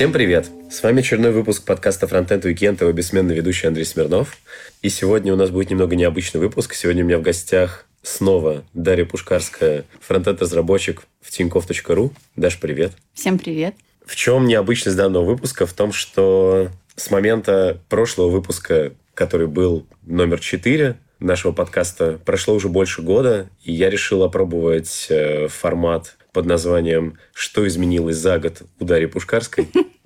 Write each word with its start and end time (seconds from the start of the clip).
Всем 0.00 0.14
привет! 0.14 0.50
С 0.70 0.82
вами 0.82 1.00
очередной 1.00 1.30
выпуск 1.30 1.62
подкаста 1.66 2.06
Frontend 2.06 2.40
Weekend, 2.40 2.80
его 2.80 2.90
бессменный 2.90 3.34
ведущий 3.34 3.66
Андрей 3.66 3.84
Смирнов. 3.84 4.38
И 4.80 4.88
сегодня 4.88 5.30
у 5.34 5.36
нас 5.36 5.50
будет 5.50 5.68
немного 5.68 5.94
необычный 5.94 6.40
выпуск. 6.40 6.72
Сегодня 6.72 7.04
у 7.04 7.06
меня 7.06 7.18
в 7.18 7.22
гостях 7.22 7.84
снова 8.00 8.64
Дарья 8.72 9.04
Пушкарская, 9.04 9.84
фронтенд-разработчик 10.00 11.02
в 11.20 11.28
tinkoff.ru. 11.28 12.12
Даш, 12.34 12.58
привет! 12.58 12.92
Всем 13.12 13.38
привет! 13.38 13.74
В 14.06 14.16
чем 14.16 14.46
необычность 14.46 14.96
данного 14.96 15.26
выпуска? 15.26 15.66
В 15.66 15.74
том, 15.74 15.92
что 15.92 16.70
с 16.96 17.10
момента 17.10 17.78
прошлого 17.90 18.30
выпуска, 18.30 18.94
который 19.12 19.48
был 19.48 19.84
номер 20.06 20.40
4, 20.40 20.96
нашего 21.18 21.52
подкаста 21.52 22.18
прошло 22.24 22.54
уже 22.54 22.70
больше 22.70 23.02
года, 23.02 23.50
и 23.62 23.72
я 23.74 23.90
решил 23.90 24.22
опробовать 24.22 25.08
э, 25.10 25.48
формат 25.48 26.16
под 26.32 26.46
названием 26.46 27.18
«Что 27.34 27.66
изменилось 27.66 28.16
за 28.16 28.38
год 28.38 28.62
у 28.78 28.84
Дарьи 28.86 29.06
Пушкарской?» 29.06 29.68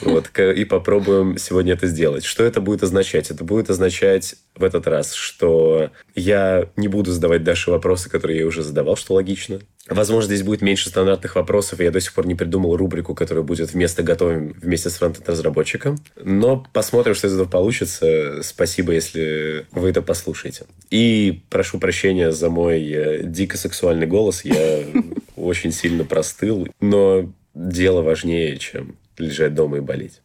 Вот, 0.00 0.30
и 0.38 0.64
попробуем 0.64 1.38
сегодня 1.38 1.74
это 1.74 1.86
сделать. 1.86 2.24
Что 2.24 2.44
это 2.44 2.60
будет 2.60 2.82
означать? 2.82 3.30
Это 3.30 3.44
будет 3.44 3.70
означать 3.70 4.36
в 4.54 4.64
этот 4.64 4.86
раз, 4.86 5.12
что 5.14 5.90
я 6.14 6.68
не 6.76 6.88
буду 6.88 7.12
задавать 7.12 7.44
Даше 7.44 7.70
вопросы, 7.70 8.10
которые 8.10 8.40
я 8.40 8.46
уже 8.46 8.62
задавал, 8.62 8.96
что 8.96 9.14
логично. 9.14 9.60
Возможно, 9.88 10.34
здесь 10.34 10.42
будет 10.42 10.62
меньше 10.62 10.88
стандартных 10.88 11.36
вопросов, 11.36 11.78
и 11.78 11.84
я 11.84 11.92
до 11.92 12.00
сих 12.00 12.12
пор 12.12 12.26
не 12.26 12.34
придумал 12.34 12.76
рубрику, 12.76 13.14
которая 13.14 13.44
будет 13.44 13.72
вместо 13.72 14.02
готовим 14.02 14.52
вместе 14.60 14.90
с 14.90 14.94
фронтенд-разработчиком. 14.94 15.98
Но 16.20 16.66
посмотрим, 16.72 17.14
что 17.14 17.28
из 17.28 17.34
этого 17.34 17.48
получится. 17.48 18.42
Спасибо, 18.42 18.92
если 18.92 19.66
вы 19.70 19.90
это 19.90 20.02
послушаете. 20.02 20.66
И 20.90 21.42
прошу 21.50 21.78
прощения 21.78 22.32
за 22.32 22.50
мой 22.50 22.84
э, 22.90 23.22
дико 23.22 23.56
сексуальный 23.56 24.08
голос. 24.08 24.44
Я 24.44 24.80
очень 25.36 25.70
сильно 25.70 26.04
простыл, 26.04 26.66
но 26.80 27.32
дело 27.54 28.02
важнее, 28.02 28.56
чем 28.56 28.96
лежать 29.18 29.54
дома 29.54 29.78
и 29.78 29.80
болеть. 29.80 30.20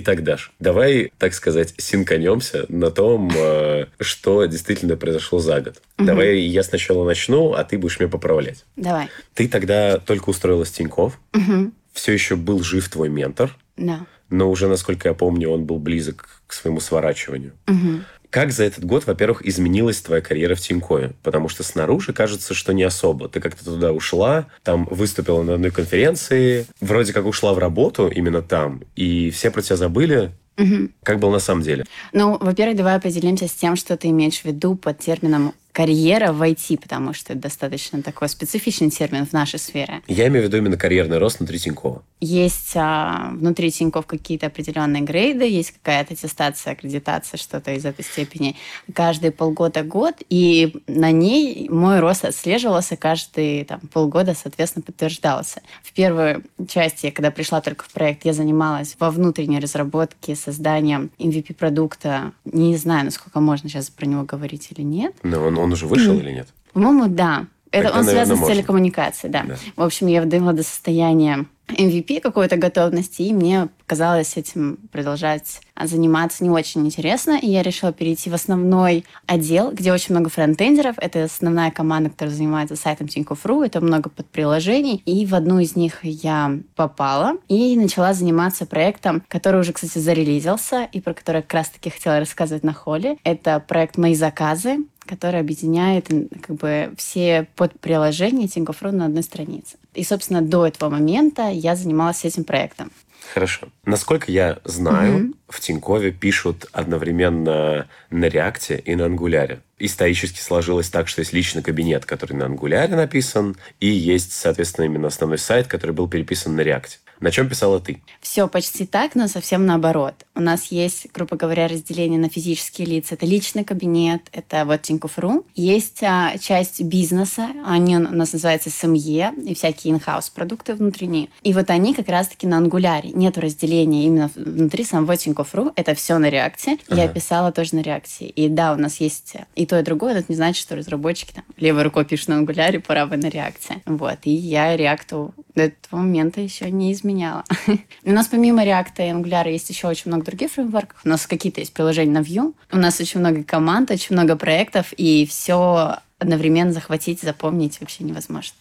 Итак, 0.00 0.22
Даш, 0.22 0.52
давай, 0.60 1.12
так 1.18 1.34
сказать, 1.34 1.74
синканемся 1.76 2.66
на 2.68 2.92
том, 2.92 3.32
э, 3.34 3.86
что 3.98 4.44
действительно 4.44 4.96
произошло 4.96 5.40
за 5.40 5.60
год. 5.60 5.82
Угу. 5.98 6.06
Давай 6.06 6.38
я 6.38 6.62
сначала 6.62 7.04
начну, 7.04 7.54
а 7.54 7.64
ты 7.64 7.78
будешь 7.78 7.98
меня 7.98 8.08
поправлять. 8.08 8.64
Давай. 8.76 9.08
Ты 9.34 9.48
тогда 9.48 9.98
только 9.98 10.30
устроилась 10.30 10.68
в 10.68 10.74
Тинькофф. 10.74 11.18
Угу. 11.34 11.72
Все 11.92 12.12
еще 12.12 12.36
был 12.36 12.62
жив 12.62 12.88
твой 12.88 13.08
ментор. 13.08 13.56
Да. 13.76 14.06
Но 14.30 14.48
уже, 14.50 14.68
насколько 14.68 15.08
я 15.08 15.14
помню, 15.14 15.50
он 15.50 15.64
был 15.64 15.80
близок 15.80 16.42
к 16.46 16.52
своему 16.52 16.78
сворачиванию. 16.78 17.54
Угу. 17.66 18.04
Как 18.30 18.52
за 18.52 18.64
этот 18.64 18.84
год, 18.84 19.06
во-первых, 19.06 19.46
изменилась 19.46 20.00
твоя 20.00 20.20
карьера 20.20 20.54
в 20.54 20.60
Тинькове? 20.60 21.14
Потому 21.22 21.48
что 21.48 21.62
снаружи 21.62 22.12
кажется, 22.12 22.52
что 22.52 22.74
не 22.74 22.82
особо. 22.82 23.28
Ты 23.28 23.40
как-то 23.40 23.64
туда 23.64 23.92
ушла, 23.92 24.48
там 24.62 24.86
выступила 24.90 25.42
на 25.42 25.54
одной 25.54 25.70
конференции, 25.70 26.66
вроде 26.80 27.12
как 27.12 27.24
ушла 27.24 27.54
в 27.54 27.58
работу 27.58 28.08
именно 28.08 28.42
там, 28.42 28.82
и 28.96 29.30
все 29.30 29.50
про 29.50 29.62
тебя 29.62 29.76
забыли, 29.76 30.32
Угу. 30.58 30.88
Как 31.04 31.20
было 31.20 31.30
на 31.30 31.38
самом 31.38 31.62
деле? 31.62 31.84
Ну, 32.12 32.36
во-первых, 32.36 32.76
давай 32.76 32.96
определимся 32.96 33.46
с 33.46 33.52
тем, 33.52 33.76
что 33.76 33.96
ты 33.96 34.08
имеешь 34.08 34.40
в 34.40 34.44
виду 34.44 34.74
под 34.74 34.98
термином 34.98 35.54
карьера 35.78 36.32
в 36.32 36.42
IT, 36.42 36.80
потому 36.80 37.14
что 37.14 37.34
это 37.34 37.42
достаточно 37.42 38.02
такой 38.02 38.28
специфичный 38.28 38.90
термин 38.90 39.24
в 39.24 39.32
нашей 39.32 39.60
сфере. 39.60 40.02
Я 40.08 40.26
имею 40.26 40.44
в 40.44 40.48
виду 40.48 40.56
именно 40.56 40.76
карьерный 40.76 41.18
рост 41.18 41.38
внутри 41.38 41.60
Тинькова. 41.60 42.02
Есть 42.20 42.72
а, 42.74 43.30
внутри 43.30 43.70
Тиньков 43.70 44.06
какие-то 44.06 44.46
определенные 44.46 45.02
грейды, 45.02 45.44
есть 45.44 45.70
какая-то 45.70 46.14
аттестация, 46.14 46.72
аккредитация, 46.72 47.38
что-то 47.38 47.70
из 47.70 47.84
этой 47.84 48.04
степени 48.04 48.56
каждые 48.92 49.30
полгода-год, 49.30 50.16
и 50.28 50.82
на 50.88 51.12
ней 51.12 51.68
мой 51.68 52.00
рост 52.00 52.24
отслеживался 52.24 52.96
каждые 52.96 53.64
там, 53.64 53.78
полгода, 53.92 54.34
соответственно, 54.34 54.82
подтверждался. 54.82 55.62
В 55.84 55.92
первой 55.92 56.38
части, 56.68 57.10
когда 57.10 57.30
пришла 57.30 57.60
только 57.60 57.84
в 57.84 57.92
проект, 57.92 58.24
я 58.24 58.32
занималась 58.32 58.96
во 58.98 59.12
внутренней 59.12 59.60
разработке, 59.60 60.34
созданием 60.34 61.12
MVP-продукта. 61.20 62.32
Не 62.44 62.76
знаю, 62.76 63.04
насколько 63.04 63.38
можно 63.38 63.68
сейчас 63.68 63.90
про 63.90 64.06
него 64.06 64.24
говорить 64.24 64.72
или 64.72 64.82
нет. 64.82 65.14
Но 65.22 65.44
он, 65.44 65.56
он 65.56 65.67
уже 65.72 65.86
вышел 65.86 66.18
или 66.18 66.32
нет? 66.32 66.48
По-моему, 66.72 67.08
да. 67.08 67.46
Это 67.70 67.84
Тогда, 67.84 67.98
он 67.98 68.04
связан 68.04 68.36
наверное, 68.36 68.44
с 68.44 68.56
телекоммуникацией, 68.56 69.32
да. 69.32 69.44
да. 69.46 69.56
В 69.76 69.82
общем, 69.82 70.06
я 70.06 70.24
довела 70.24 70.52
до 70.52 70.62
состояния 70.62 71.46
MVP 71.68 72.20
какой-то 72.20 72.56
готовности, 72.56 73.22
и 73.22 73.32
мне 73.32 73.68
казалось 73.86 74.36
этим 74.36 74.78
продолжать 74.90 75.60
заниматься 75.78 76.42
не 76.42 76.50
очень 76.50 76.86
интересно, 76.86 77.38
и 77.40 77.46
я 77.48 77.62
решила 77.62 77.92
перейти 77.92 78.30
в 78.30 78.34
основной 78.34 79.04
отдел, 79.26 79.70
где 79.72 79.92
очень 79.92 80.14
много 80.14 80.30
фронтендеров. 80.30 80.96
Это 80.98 81.24
основная 81.24 81.70
команда, 81.70 82.10
которая 82.10 82.34
занимается 82.34 82.76
сайтом 82.76 83.06
Tinkoff.ru, 83.06 83.66
это 83.66 83.80
много 83.80 84.08
подприложений, 84.08 85.02
и 85.04 85.26
в 85.26 85.34
одну 85.34 85.58
из 85.58 85.76
них 85.76 85.98
я 86.02 86.58
попала 86.74 87.34
и 87.48 87.76
начала 87.76 88.14
заниматься 88.14 88.66
проектом, 88.66 89.22
который 89.28 89.60
уже, 89.60 89.72
кстати, 89.72 89.98
зарелизился, 89.98 90.88
и 90.90 91.00
про 91.00 91.12
который 91.12 91.42
как 91.42 91.54
раз-таки 91.54 91.90
хотела 91.90 92.18
рассказывать 92.18 92.64
на 92.64 92.72
холле. 92.72 93.18
Это 93.24 93.60
проект 93.60 93.98
«Мои 93.98 94.14
заказы», 94.14 94.78
который 95.08 95.40
объединяет 95.40 96.08
как 96.42 96.56
бы 96.56 96.92
все 96.96 97.48
подприложения 97.56 98.46
Tinkoff.ru 98.46 98.92
на 98.92 99.06
одной 99.06 99.22
странице. 99.22 99.76
И, 99.94 100.04
собственно, 100.04 100.42
до 100.42 100.66
этого 100.66 100.90
момента 100.90 101.48
я 101.48 101.74
занималась 101.74 102.24
этим 102.24 102.44
проектом. 102.44 102.92
Хорошо. 103.34 103.68
Насколько 103.84 104.30
я 104.30 104.58
знаю, 104.64 105.18
mm-hmm. 105.18 105.34
в 105.48 105.60
Тинькове 105.60 106.12
пишут 106.12 106.66
одновременно 106.72 107.88
на 108.10 108.24
Реакте 108.26 108.80
и 108.84 108.94
на 108.94 109.06
Ангуляре. 109.06 109.60
Исторически 109.78 110.40
сложилось 110.40 110.88
так, 110.88 111.08
что 111.08 111.20
есть 111.20 111.32
личный 111.32 111.62
кабинет, 111.62 112.04
который 112.06 112.34
на 112.34 112.46
Ангуляре 112.46 112.96
написан, 112.96 113.56
и 113.80 113.88
есть, 113.88 114.32
соответственно, 114.32 114.86
именно 114.86 115.08
основной 115.08 115.38
сайт, 115.38 115.66
который 115.66 115.92
был 115.92 116.08
переписан 116.08 116.56
на 116.56 116.60
Реакте. 116.60 116.98
На 117.20 117.30
чем 117.30 117.48
писала 117.48 117.80
ты? 117.80 118.00
Все 118.20 118.48
почти 118.48 118.86
так, 118.86 119.14
но 119.14 119.28
совсем 119.28 119.66
наоборот. 119.66 120.14
У 120.34 120.40
нас 120.40 120.66
есть, 120.66 121.08
грубо 121.12 121.36
говоря, 121.36 121.68
разделение 121.68 122.18
на 122.18 122.28
физические 122.28 122.86
лица. 122.86 123.14
Это 123.14 123.26
личный 123.26 123.64
кабинет, 123.64 124.22
это 124.32 124.64
вот 124.64 124.82
Тинькофф.ру. 124.82 125.44
Есть 125.54 126.02
а, 126.02 126.36
часть 126.38 126.80
бизнеса, 126.82 127.48
они 127.64 127.96
у 127.96 128.00
нас 128.00 128.32
называются 128.32 128.70
СМЕ, 128.70 129.32
и 129.44 129.54
всякие 129.54 129.94
инхаус 129.94 130.30
продукты 130.30 130.74
внутренние. 130.74 131.28
И 131.42 131.52
вот 131.52 131.70
они 131.70 131.94
как 131.94 132.08
раз-таки 132.08 132.46
на 132.46 132.58
ангуляре. 132.58 133.10
Нет 133.10 133.36
разделения 133.38 134.04
именно 134.04 134.30
внутри 134.34 134.84
самого 134.84 135.16
Тинькофф.ру. 135.16 135.72
Это 135.74 135.94
все 135.94 136.18
на 136.18 136.30
реакте. 136.30 136.78
Ага. 136.88 137.02
Я 137.02 137.08
писала 137.08 137.52
тоже 137.52 137.74
на 137.74 137.80
реакции. 137.80 138.28
И 138.28 138.48
да, 138.48 138.72
у 138.72 138.76
нас 138.76 139.00
есть 139.00 139.34
и 139.56 139.66
то, 139.66 139.78
и 139.78 139.82
другое. 139.82 140.14
Но 140.14 140.20
это 140.20 140.30
не 140.30 140.36
значит, 140.36 140.62
что 140.62 140.76
разработчики 140.76 141.32
там 141.32 141.44
левой 141.56 141.82
рукой 141.82 142.04
пишут 142.04 142.28
на 142.28 142.36
ангуляре, 142.36 142.80
правой 142.80 143.16
на 143.16 143.28
реакции. 143.28 143.82
Вот. 143.86 144.18
И 144.24 144.30
я 144.30 144.76
реакту 144.76 145.34
до 145.54 145.64
этого 145.64 146.00
момента 146.00 146.40
еще 146.40 146.70
не 146.70 146.92
изменяла. 147.08 147.44
У 148.04 148.10
нас 148.10 148.28
помимо 148.28 148.64
React 148.64 148.98
и 148.98 149.10
Angular 149.10 149.50
есть 149.50 149.68
еще 149.70 149.88
очень 149.88 150.10
много 150.10 150.24
других 150.26 150.52
фреймворков. 150.52 151.00
У 151.04 151.08
нас 151.08 151.26
какие-то 151.26 151.60
есть 151.60 151.72
приложения 151.72 152.12
на 152.12 152.22
Vue. 152.22 152.54
У 152.72 152.76
нас 152.76 153.00
очень 153.00 153.20
много 153.20 153.42
команд, 153.42 153.90
очень 153.90 154.14
много 154.14 154.36
проектов, 154.36 154.92
и 154.96 155.26
все 155.26 155.96
одновременно 156.18 156.72
захватить, 156.72 157.20
запомнить 157.20 157.80
вообще 157.80 158.04
невозможно. 158.04 158.54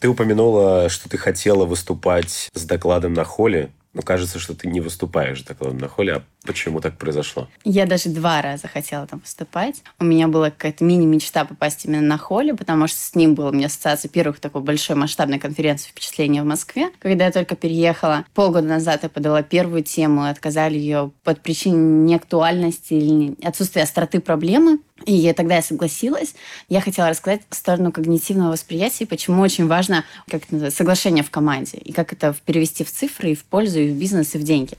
Ты 0.00 0.08
упомянула, 0.08 0.88
что 0.88 1.08
ты 1.08 1.18
хотела 1.18 1.64
выступать 1.64 2.50
с 2.54 2.64
докладом 2.64 3.14
на 3.14 3.24
холле. 3.24 3.70
Но 3.98 4.02
кажется, 4.04 4.38
что 4.38 4.54
ты 4.54 4.68
не 4.68 4.80
выступаешь 4.80 5.42
докладом 5.42 5.78
на 5.78 5.88
холле, 5.88 6.14
а 6.14 6.22
Почему 6.48 6.80
так 6.80 6.96
произошло? 6.96 7.46
Я 7.64 7.84
даже 7.84 8.08
два 8.08 8.40
раза 8.40 8.68
хотела 8.68 9.06
там 9.06 9.20
выступать. 9.20 9.82
У 9.98 10.04
меня 10.04 10.28
была 10.28 10.50
какая-то 10.50 10.82
мини-мечта 10.82 11.44
попасть 11.44 11.84
именно 11.84 12.00
на 12.00 12.16
холле, 12.16 12.54
потому 12.54 12.86
что 12.86 12.96
с 12.98 13.14
ним 13.14 13.34
была 13.34 13.50
у 13.50 13.52
меня 13.52 13.66
ассоциация 13.66 14.08
первых 14.08 14.40
такой 14.40 14.62
большой 14.62 14.96
масштабной 14.96 15.38
конференции 15.38 15.90
впечатления 15.90 16.42
в 16.42 16.46
Москве. 16.46 16.90
Когда 17.00 17.26
я 17.26 17.32
только 17.32 17.54
переехала, 17.54 18.24
полгода 18.32 18.66
назад 18.66 19.02
я 19.02 19.10
подала 19.10 19.42
первую 19.42 19.82
тему, 19.82 20.24
отказали 20.24 20.78
ее 20.78 21.10
под 21.22 21.42
причиной 21.42 22.06
неактуальности 22.06 22.94
или 22.94 23.34
отсутствия 23.42 23.82
остроты 23.82 24.20
проблемы. 24.20 24.78
И 25.04 25.32
тогда 25.32 25.56
я 25.56 25.62
согласилась. 25.62 26.34
Я 26.68 26.80
хотела 26.80 27.08
рассказать 27.08 27.42
сторону 27.50 27.92
когнитивного 27.92 28.52
восприятия, 28.52 29.06
почему 29.06 29.42
очень 29.42 29.66
важно 29.66 30.04
как 30.28 30.44
это 30.44 30.52
называется, 30.52 30.78
соглашение 30.78 31.24
в 31.24 31.30
команде, 31.30 31.78
и 31.78 31.92
как 31.92 32.12
это 32.12 32.34
перевести 32.44 32.84
в 32.84 32.90
цифры, 32.90 33.32
и 33.32 33.34
в 33.34 33.44
пользу, 33.44 33.78
и 33.80 33.90
в 33.90 33.94
бизнес, 33.94 34.34
и 34.34 34.38
в 34.38 34.42
деньги. 34.42 34.74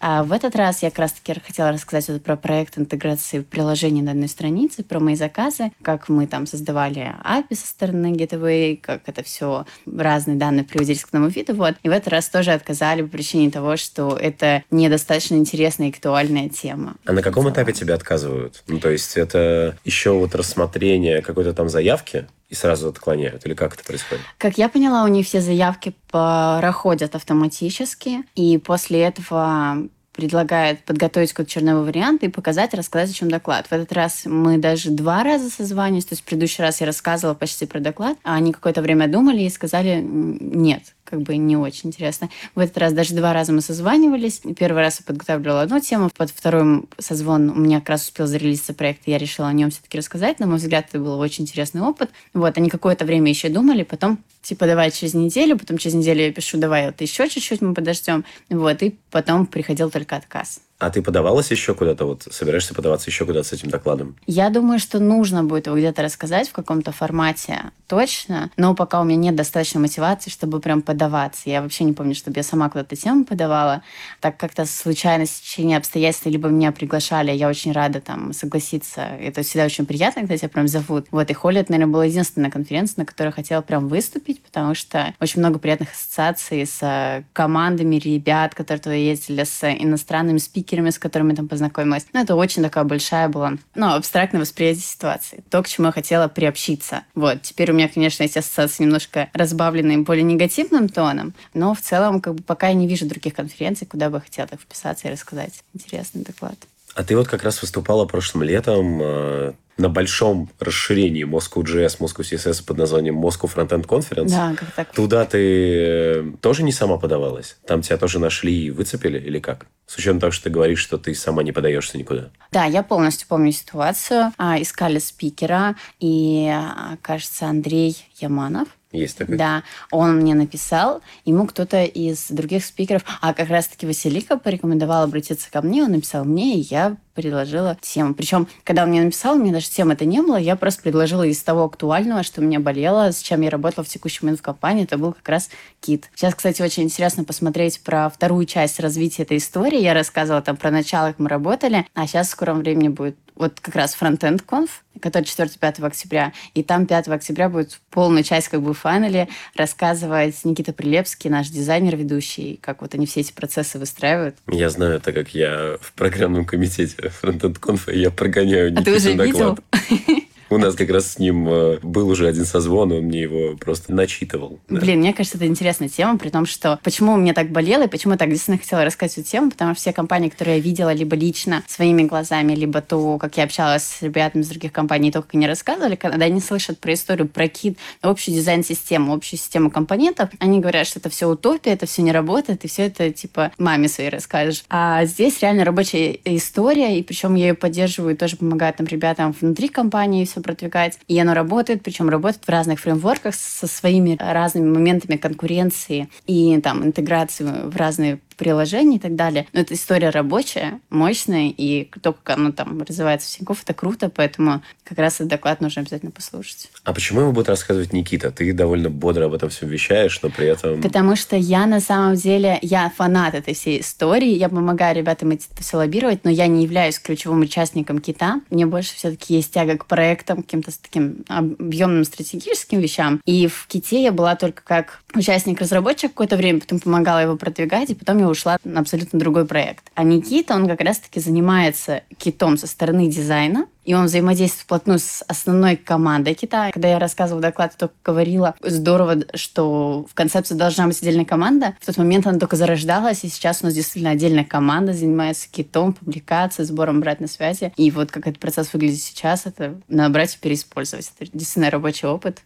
А 0.00 0.22
в 0.22 0.32
этот 0.32 0.54
раз 0.54 0.82
я 0.82 0.90
как 0.90 1.00
раз-таки 1.00 1.38
хотела 1.40 1.72
рассказать 1.72 2.08
вот 2.08 2.22
про 2.22 2.36
проект 2.36 2.78
интеграции 2.78 3.40
приложений 3.40 4.02
на 4.02 4.12
одной 4.12 4.28
странице, 4.28 4.84
про 4.84 5.00
мои 5.00 5.16
заказы, 5.16 5.72
как 5.82 6.08
мы 6.08 6.26
там 6.26 6.46
создавали 6.46 7.14
API 7.24 7.54
со 7.56 7.66
стороны 7.66 8.12
Gateway, 8.12 8.76
как 8.76 9.02
это 9.06 9.22
все 9.22 9.66
разные 9.86 10.36
данные 10.36 10.64
приводились 10.64 11.04
к 11.04 11.08
одному 11.08 11.28
виду. 11.28 11.54
Вот. 11.54 11.74
И 11.82 11.88
в 11.88 11.92
этот 11.92 12.08
раз 12.08 12.28
тоже 12.28 12.52
отказали 12.52 13.02
по 13.02 13.08
причине 13.08 13.50
того, 13.50 13.76
что 13.76 14.16
это 14.16 14.62
недостаточно 14.70 15.34
интересная 15.34 15.88
и 15.88 15.90
актуальная 15.90 16.48
тема. 16.48 16.96
А 17.04 17.12
на 17.12 17.22
каком 17.22 17.50
этапе 17.50 17.72
тебя 17.72 17.94
отказывают? 17.94 18.62
Ну, 18.68 18.78
то 18.78 18.90
есть 18.90 19.16
это 19.16 19.67
еще 19.84 20.12
вот 20.12 20.34
рассмотрение 20.34 21.22
какой-то 21.22 21.52
там 21.52 21.68
заявки, 21.68 22.26
и 22.48 22.54
сразу 22.54 22.88
отклоняют? 22.88 23.44
Или 23.46 23.54
как 23.54 23.74
это 23.74 23.84
происходит? 23.84 24.24
Как 24.38 24.56
я 24.58 24.68
поняла, 24.68 25.04
у 25.04 25.08
них 25.08 25.26
все 25.26 25.40
заявки 25.40 25.94
проходят 26.10 27.14
автоматически, 27.14 28.24
и 28.34 28.58
после 28.58 29.00
этого 29.02 29.88
предлагает 30.18 30.82
подготовить 30.82 31.30
какой-то 31.30 31.52
черновой 31.52 31.84
вариант 31.84 32.24
и 32.24 32.28
показать, 32.28 32.74
рассказать, 32.74 33.10
о 33.10 33.12
чем 33.14 33.30
доклад. 33.30 33.68
В 33.68 33.72
этот 33.72 33.92
раз 33.92 34.22
мы 34.24 34.58
даже 34.58 34.90
два 34.90 35.22
раза 35.22 35.48
созванивались, 35.48 36.06
то 36.06 36.14
есть 36.14 36.22
в 36.22 36.24
предыдущий 36.24 36.64
раз 36.64 36.80
я 36.80 36.88
рассказывала 36.88 37.36
почти 37.36 37.66
про 37.66 37.78
доклад, 37.78 38.18
а 38.24 38.34
они 38.34 38.52
какое-то 38.52 38.82
время 38.82 39.06
думали 39.06 39.42
и 39.42 39.48
сказали 39.48 40.00
нет, 40.02 40.96
как 41.08 41.22
бы 41.22 41.36
не 41.36 41.56
очень 41.56 41.88
интересно. 41.88 42.28
В 42.54 42.60
этот 42.60 42.76
раз 42.78 42.92
даже 42.92 43.14
два 43.14 43.32
раза 43.32 43.52
мы 43.52 43.60
созванивались. 43.60 44.42
Первый 44.58 44.82
раз 44.82 45.00
я 45.00 45.06
подготавливала 45.06 45.62
одну 45.62 45.80
тему, 45.80 46.10
под 46.16 46.30
вторым 46.30 46.88
созвон 46.98 47.50
у 47.50 47.54
меня 47.54 47.80
как 47.80 47.90
раз 47.90 48.04
успел 48.04 48.26
зарелизиться 48.26 48.74
проект, 48.74 49.02
и 49.06 49.10
я 49.10 49.18
решила 49.18 49.48
о 49.48 49.52
нем 49.52 49.70
все-таки 49.70 49.98
рассказать. 49.98 50.38
На 50.40 50.46
мой 50.46 50.56
взгляд, 50.56 50.86
это 50.88 50.98
был 50.98 51.18
очень 51.18 51.44
интересный 51.44 51.80
опыт. 51.80 52.10
Вот, 52.34 52.56
они 52.56 52.68
какое-то 52.68 53.04
время 53.04 53.30
еще 53.30 53.48
думали, 53.48 53.82
потом 53.82 54.18
типа 54.42 54.66
давай 54.66 54.90
через 54.90 55.14
неделю, 55.14 55.58
потом 55.58 55.78
через 55.78 55.94
неделю 55.94 56.22
я 56.22 56.32
пишу, 56.32 56.58
давай 56.58 56.86
вот 56.86 57.00
еще 57.00 57.28
чуть-чуть 57.28 57.60
мы 57.60 57.74
подождем. 57.74 58.24
Вот, 58.50 58.82
и 58.82 58.96
потом 59.10 59.46
приходил 59.46 59.90
только 59.90 60.16
отказ. 60.16 60.60
А 60.78 60.90
ты 60.90 61.02
подавалась 61.02 61.50
еще 61.50 61.74
куда-то? 61.74 62.04
Вот 62.04 62.28
собираешься 62.30 62.72
подаваться 62.72 63.10
еще 63.10 63.26
куда-то 63.26 63.48
с 63.48 63.52
этим 63.52 63.68
докладом? 63.68 64.16
Я 64.26 64.48
думаю, 64.48 64.78
что 64.78 65.00
нужно 65.00 65.42
будет 65.42 65.66
его 65.66 65.76
где-то 65.76 66.02
рассказать 66.02 66.48
в 66.48 66.52
каком-то 66.52 66.92
формате 66.92 67.72
точно, 67.88 68.50
но 68.56 68.74
пока 68.74 69.00
у 69.00 69.04
меня 69.04 69.16
нет 69.16 69.34
достаточной 69.34 69.80
мотивации, 69.80 70.30
чтобы 70.30 70.60
прям 70.60 70.82
подаваться. 70.82 71.50
Я 71.50 71.62
вообще 71.62 71.84
не 71.84 71.94
помню, 71.94 72.14
чтобы 72.14 72.36
я 72.36 72.42
сама 72.44 72.68
куда-то 72.68 72.94
тему 72.94 73.24
подавала. 73.24 73.82
Так 74.20 74.36
как-то 74.36 74.66
случайно 74.66 75.26
течение 75.26 75.78
обстоятельств, 75.78 76.26
либо 76.26 76.48
меня 76.48 76.70
приглашали, 76.70 77.32
я 77.32 77.48
очень 77.48 77.72
рада 77.72 78.00
там 78.00 78.32
согласиться. 78.32 79.00
Это 79.20 79.42
всегда 79.42 79.64
очень 79.64 79.86
приятно, 79.86 80.22
когда 80.22 80.36
тебя 80.36 80.48
прям 80.48 80.68
зовут. 80.68 81.06
Вот, 81.10 81.28
и 81.30 81.34
Холли, 81.34 81.60
это, 81.60 81.72
наверное, 81.72 81.92
была 81.92 82.04
единственная 82.04 82.50
конференция, 82.50 83.00
на 83.00 83.06
которой 83.06 83.28
я 83.28 83.32
хотела 83.32 83.62
прям 83.62 83.88
выступить, 83.88 84.42
потому 84.42 84.74
что 84.74 85.14
очень 85.18 85.40
много 85.40 85.58
приятных 85.58 85.92
ассоциаций 85.92 86.66
с 86.66 86.78
э, 86.82 87.24
командами 87.32 87.96
ребят, 87.96 88.54
которые 88.54 88.80
туда 88.80 88.94
ездили, 88.94 89.44
с 89.44 89.64
иностранными 89.64 90.38
спикерами, 90.38 90.67
спикерами, 90.68 90.90
с 90.90 90.98
которыми 90.98 91.34
там 91.34 91.48
познакомилась. 91.48 92.06
Ну, 92.12 92.20
это 92.20 92.34
очень 92.34 92.62
такая 92.62 92.84
большая 92.84 93.28
была, 93.28 93.54
ну, 93.74 93.94
абстрактное 93.94 94.40
восприятие 94.40 94.82
ситуации. 94.82 95.42
То, 95.50 95.62
к 95.62 95.68
чему 95.68 95.86
я 95.86 95.92
хотела 95.92 96.28
приобщиться. 96.28 97.02
Вот. 97.14 97.42
Теперь 97.42 97.70
у 97.70 97.74
меня, 97.74 97.88
конечно, 97.88 98.22
эти 98.22 98.38
ассоциации 98.38 98.84
немножко 98.84 99.30
разбавлены 99.32 99.98
более 100.02 100.24
негативным 100.24 100.88
тоном, 100.88 101.32
но 101.54 101.74
в 101.74 101.80
целом, 101.80 102.20
как 102.20 102.34
бы, 102.34 102.42
пока 102.42 102.68
я 102.68 102.74
не 102.74 102.86
вижу 102.86 103.06
других 103.06 103.34
конференций, 103.34 103.86
куда 103.86 104.10
бы 104.10 104.16
я 104.16 104.20
хотела 104.20 104.48
так 104.48 104.60
вписаться 104.60 105.08
и 105.08 105.10
рассказать 105.10 105.64
интересный 105.74 106.22
доклад. 106.22 106.56
А 106.94 107.04
ты 107.04 107.16
вот 107.16 107.28
как 107.28 107.42
раз 107.44 107.62
выступала 107.62 108.04
прошлым 108.06 108.42
летом 108.42 109.00
э, 109.00 109.52
на 109.78 109.88
большом 109.88 110.50
расширении 110.58 111.24
Moscow.js, 111.24 111.98
Moscow 111.98 112.20
CSS 112.20 112.64
под 112.64 112.78
названием 112.78 113.16
Moscow 113.16 113.50
Frontend 113.52 113.86
Conference. 113.86 114.28
Да, 114.28 114.54
как 114.56 114.72
так. 114.72 114.92
Туда 114.92 115.24
ты 115.24 115.38
э, 115.38 116.24
тоже 116.40 116.64
не 116.64 116.72
сама 116.72 116.98
подавалась? 116.98 117.56
Там 117.66 117.82
тебя 117.82 117.96
тоже 117.96 118.18
нашли 118.18 118.66
и 118.66 118.70
выцепили 118.70 119.18
или 119.18 119.38
как? 119.38 119.66
С 119.86 119.96
учетом 119.96 120.20
того, 120.20 120.32
что 120.32 120.44
ты 120.44 120.50
говоришь, 120.50 120.80
что 120.80 120.98
ты 120.98 121.14
сама 121.14 121.42
не 121.42 121.52
подаешься 121.52 121.96
никуда. 121.96 122.30
Да, 122.52 122.64
я 122.64 122.82
полностью 122.82 123.26
помню 123.28 123.52
ситуацию. 123.52 124.32
А, 124.36 124.60
искали 124.60 124.98
спикера, 124.98 125.76
и, 126.00 126.46
а, 126.52 126.98
кажется, 127.00 127.46
Андрей 127.46 127.96
Яманов 128.20 128.68
есть 128.92 129.18
такой? 129.18 129.36
Да, 129.36 129.64
он 129.90 130.16
мне 130.16 130.34
написал, 130.34 131.02
ему 131.26 131.46
кто-то 131.46 131.84
из 131.84 132.28
других 132.30 132.64
спикеров, 132.64 133.04
а 133.20 133.34
как 133.34 133.50
раз-таки 133.50 133.86
Василика 133.86 134.38
порекомендовал 134.38 135.02
обратиться 135.02 135.50
ко 135.50 135.60
мне, 135.60 135.84
он 135.84 135.92
написал 135.92 136.24
мне, 136.24 136.56
и 136.56 136.60
я 136.60 136.96
предложила 137.14 137.76
тему. 137.80 138.14
Причем, 138.14 138.48
когда 138.64 138.84
он 138.84 138.90
мне 138.90 139.02
написал, 139.02 139.34
у 139.34 139.38
меня 139.38 139.52
даже 139.52 139.68
темы 139.68 139.92
это 139.92 140.06
не 140.06 140.22
было, 140.22 140.36
я 140.36 140.56
просто 140.56 140.82
предложила 140.82 141.24
из 141.24 141.42
того 141.42 141.64
актуального, 141.64 142.22
что 142.22 142.40
меня 142.40 142.60
болело, 142.60 143.12
с 143.12 143.20
чем 143.20 143.42
я 143.42 143.50
работала 143.50 143.84
в 143.84 143.88
текущий 143.88 144.20
момент 144.22 144.38
в 144.38 144.42
компании, 144.42 144.84
это 144.84 144.96
был 144.96 145.12
как 145.12 145.28
раз 145.28 145.50
кит. 145.80 146.10
Сейчас, 146.14 146.34
кстати, 146.34 146.62
очень 146.62 146.84
интересно 146.84 147.24
посмотреть 147.24 147.82
про 147.82 148.08
вторую 148.08 148.46
часть 148.46 148.80
развития 148.80 149.24
этой 149.24 149.36
истории. 149.36 149.82
Я 149.82 149.94
рассказывала 149.94 150.42
там 150.42 150.56
про 150.56 150.70
начало, 150.70 151.08
как 151.08 151.18
мы 151.18 151.28
работали, 151.28 151.86
а 151.94 152.06
сейчас 152.06 152.28
в 152.28 152.30
скором 152.30 152.60
времени 152.60 152.88
будет 152.88 153.16
вот 153.38 153.60
как 153.60 153.76
раз 153.76 153.94
фронтенд 153.94 154.42
конф, 154.42 154.82
который 155.00 155.22
4-5 155.24 155.86
октября. 155.86 156.32
И 156.54 156.62
там 156.62 156.86
5 156.86 157.08
октября 157.08 157.48
будет 157.48 157.80
полная 157.90 158.22
часть 158.22 158.48
как 158.48 158.60
бы 158.60 158.74
фанеле 158.74 159.28
рассказывать 159.54 160.44
Никита 160.44 160.72
Прилепский, 160.72 161.30
наш 161.30 161.48
дизайнер 161.48 161.96
ведущий, 161.96 162.58
как 162.60 162.82
вот 162.82 162.94
они 162.94 163.06
все 163.06 163.20
эти 163.20 163.32
процессы 163.32 163.78
выстраивают. 163.78 164.36
Я 164.50 164.68
знаю, 164.70 165.00
так 165.00 165.14
как 165.14 165.30
я 165.34 165.78
в 165.80 165.92
программном 165.92 166.44
комитете 166.44 167.08
фронтенд 167.20 167.58
конфа, 167.58 167.92
я 167.92 168.10
прогоняю 168.10 168.72
Никиту 168.72 168.82
А 168.82 168.84
ты 168.84 168.96
уже 168.96 169.14
доклад. 169.14 169.60
видел? 169.88 170.18
У 170.50 170.56
нас 170.56 170.74
как 170.74 170.88
раз 170.90 171.12
с 171.12 171.18
ним 171.18 171.46
э, 171.48 171.78
был 171.82 172.08
уже 172.08 172.26
один 172.26 172.44
созвон, 172.44 172.92
он 172.92 173.04
мне 173.04 173.22
его 173.22 173.56
просто 173.56 173.92
начитывал. 173.92 174.58
да. 174.68 174.80
Блин, 174.80 175.00
мне 175.00 175.12
кажется, 175.12 175.36
это 175.36 175.46
интересная 175.46 175.88
тема, 175.88 176.16
при 176.16 176.30
том, 176.30 176.46
что 176.46 176.78
почему 176.82 177.16
мне 177.16 177.34
так 177.34 177.50
болело 177.50 177.84
и 177.84 177.88
почему 177.88 178.12
я 178.14 178.18
так 178.18 178.30
действительно 178.30 178.58
хотела 178.58 178.84
рассказать 178.84 179.18
эту 179.18 179.28
тему, 179.28 179.50
потому 179.50 179.74
что 179.74 179.80
все 179.80 179.92
компании, 179.92 180.30
которые 180.30 180.56
я 180.56 180.62
видела 180.62 180.92
либо 180.92 181.14
лично 181.16 181.62
своими 181.66 182.02
глазами, 182.04 182.54
либо 182.54 182.80
то, 182.80 183.18
как 183.18 183.36
я 183.36 183.44
общалась 183.44 183.82
с 183.82 184.02
ребятами 184.02 184.42
из 184.42 184.48
других 184.48 184.72
компаний, 184.72 185.12
то, 185.12 185.20
как 185.20 185.34
они 185.34 185.46
рассказывали, 185.46 185.96
когда 185.96 186.24
они 186.24 186.40
слышат 186.40 186.78
про 186.78 186.94
историю, 186.94 187.28
про 187.28 187.48
кит, 187.48 187.76
общую 188.00 188.34
дизайн-систему, 188.34 189.12
общую 189.12 189.38
систему 189.38 189.70
компонентов, 189.70 190.30
они 190.38 190.60
говорят, 190.60 190.86
что 190.86 190.98
это 190.98 191.10
все 191.10 191.28
утопия, 191.28 191.72
это 191.72 191.84
все 191.84 192.02
не 192.02 192.12
работает, 192.12 192.64
и 192.64 192.68
все 192.68 192.86
это, 192.86 193.10
типа, 193.10 193.52
маме 193.58 193.88
своей 193.88 194.08
расскажешь. 194.08 194.64
А 194.70 195.04
здесь 195.04 195.40
реально 195.42 195.64
рабочая 195.64 196.18
история, 196.24 196.98
и 196.98 197.02
причем 197.02 197.34
я 197.34 197.48
ее 197.48 197.54
поддерживаю, 197.54 198.16
тоже 198.16 198.36
помогаю 198.36 198.72
там 198.72 198.86
ребятам 198.86 199.34
внутри 199.38 199.68
компании 199.68 200.24
все 200.24 200.37
продвигать. 200.40 200.98
И 201.08 201.18
оно 201.18 201.34
работает, 201.34 201.82
причем 201.82 202.08
работает 202.08 202.44
в 202.44 202.48
разных 202.48 202.80
фреймворках 202.80 203.34
со 203.34 203.66
своими 203.66 204.16
разными 204.18 204.68
моментами 204.68 205.16
конкуренции 205.16 206.08
и 206.26 206.60
там 206.60 206.84
интеграции 206.84 207.44
в 207.44 207.76
разные 207.76 208.20
приложения 208.38 208.96
и 208.96 209.00
так 209.00 209.16
далее. 209.16 209.46
Но 209.52 209.60
эта 209.60 209.74
история 209.74 210.10
рабочая, 210.10 210.80
мощная, 210.88 211.52
и 211.54 211.90
то, 212.00 212.12
как 212.12 212.38
оно 212.38 212.52
там 212.52 212.80
развивается 212.82 213.28
в 213.28 213.36
Тинькофф, 213.36 213.62
это 213.64 213.74
круто, 213.74 214.08
поэтому 214.08 214.62
как 214.84 214.98
раз 214.98 215.16
этот 215.16 215.28
доклад 215.28 215.60
нужно 215.60 215.82
обязательно 215.82 216.10
послушать. 216.10 216.70
А 216.84 216.94
почему 216.94 217.20
его 217.20 217.32
будет 217.32 217.48
рассказывать 217.48 217.92
Никита? 217.92 218.30
Ты 218.30 218.52
довольно 218.52 218.88
бодро 218.88 219.26
об 219.26 219.34
этом 219.34 219.50
всем 219.50 219.68
вещаешь, 219.68 220.20
но 220.22 220.30
при 220.30 220.46
этом... 220.46 220.80
Потому 220.80 221.16
что 221.16 221.36
я 221.36 221.66
на 221.66 221.80
самом 221.80 222.14
деле, 222.14 222.58
я 222.62 222.90
фанат 222.96 223.34
этой 223.34 223.54
всей 223.54 223.80
истории, 223.80 224.30
я 224.30 224.48
помогаю 224.48 224.96
ребятам 224.96 225.30
это 225.32 225.44
все 225.60 225.76
лоббировать, 225.76 226.24
но 226.24 226.30
я 226.30 226.46
не 226.46 226.62
являюсь 226.62 226.98
ключевым 226.98 227.40
участником 227.40 227.98
кита. 227.98 228.40
Мне 228.50 228.66
больше 228.66 228.94
все-таки 228.94 229.34
есть 229.34 229.52
тяга 229.52 229.76
к 229.76 229.86
проектам, 229.86 230.42
каким-то 230.42 230.70
с 230.70 230.78
таким 230.78 231.24
объемным 231.28 232.04
стратегическим 232.04 232.80
вещам. 232.80 233.20
И 233.24 233.48
в 233.48 233.66
ките 233.66 234.02
я 234.02 234.12
была 234.12 234.36
только 234.36 234.62
как 234.62 235.00
участник-разработчик 235.14 236.12
какое-то 236.12 236.36
время, 236.36 236.60
потом 236.60 236.80
помогала 236.80 237.18
его 237.18 237.36
продвигать, 237.36 237.90
и 237.90 237.94
потом 237.94 238.18
я 238.18 238.27
ушла 238.30 238.58
на 238.64 238.80
абсолютно 238.80 239.18
другой 239.18 239.46
проект. 239.46 239.90
А 239.94 240.02
Никита, 240.02 240.54
он 240.54 240.68
как 240.68 240.80
раз-таки 240.80 241.20
занимается 241.20 242.02
китом 242.16 242.56
со 242.56 242.66
стороны 242.66 243.08
дизайна, 243.08 243.66
и 243.84 243.94
он 243.94 244.04
взаимодействует 244.04 244.64
вплотную 244.64 244.98
с 244.98 245.24
основной 245.26 245.76
командой 245.76 246.34
Китая. 246.34 246.72
Когда 246.72 246.88
я 246.88 246.98
рассказывала 246.98 247.40
доклад, 247.40 247.72
я 247.72 247.78
только 247.78 247.94
говорила, 248.04 248.54
здорово, 248.60 249.24
что 249.34 250.04
в 250.10 250.14
концепции 250.14 250.54
должна 250.54 250.86
быть 250.86 251.00
отдельная 251.00 251.24
команда. 251.24 251.74
В 251.80 251.86
тот 251.86 251.96
момент 251.96 252.26
она 252.26 252.38
только 252.38 252.56
зарождалась, 252.56 253.24
и 253.24 253.28
сейчас 253.28 253.62
у 253.62 253.66
нас 253.66 253.74
действительно 253.74 254.10
отдельная 254.10 254.44
команда 254.44 254.92
занимается 254.92 255.48
китом, 255.50 255.94
публикацией, 255.94 256.66
сбором 256.66 256.98
обратной 256.98 257.28
связи. 257.28 257.72
И 257.78 257.90
вот 257.90 258.10
как 258.10 258.26
этот 258.26 258.38
процесс 258.38 258.72
выглядит 258.74 259.00
сейчас, 259.00 259.46
это 259.46 259.80
надо 259.88 260.10
брать 260.12 260.34
и 260.34 260.38
переиспользовать. 260.38 261.10
Это 261.18 261.30
действительно 261.32 261.70
рабочий 261.70 262.06
опыт. 262.06 262.42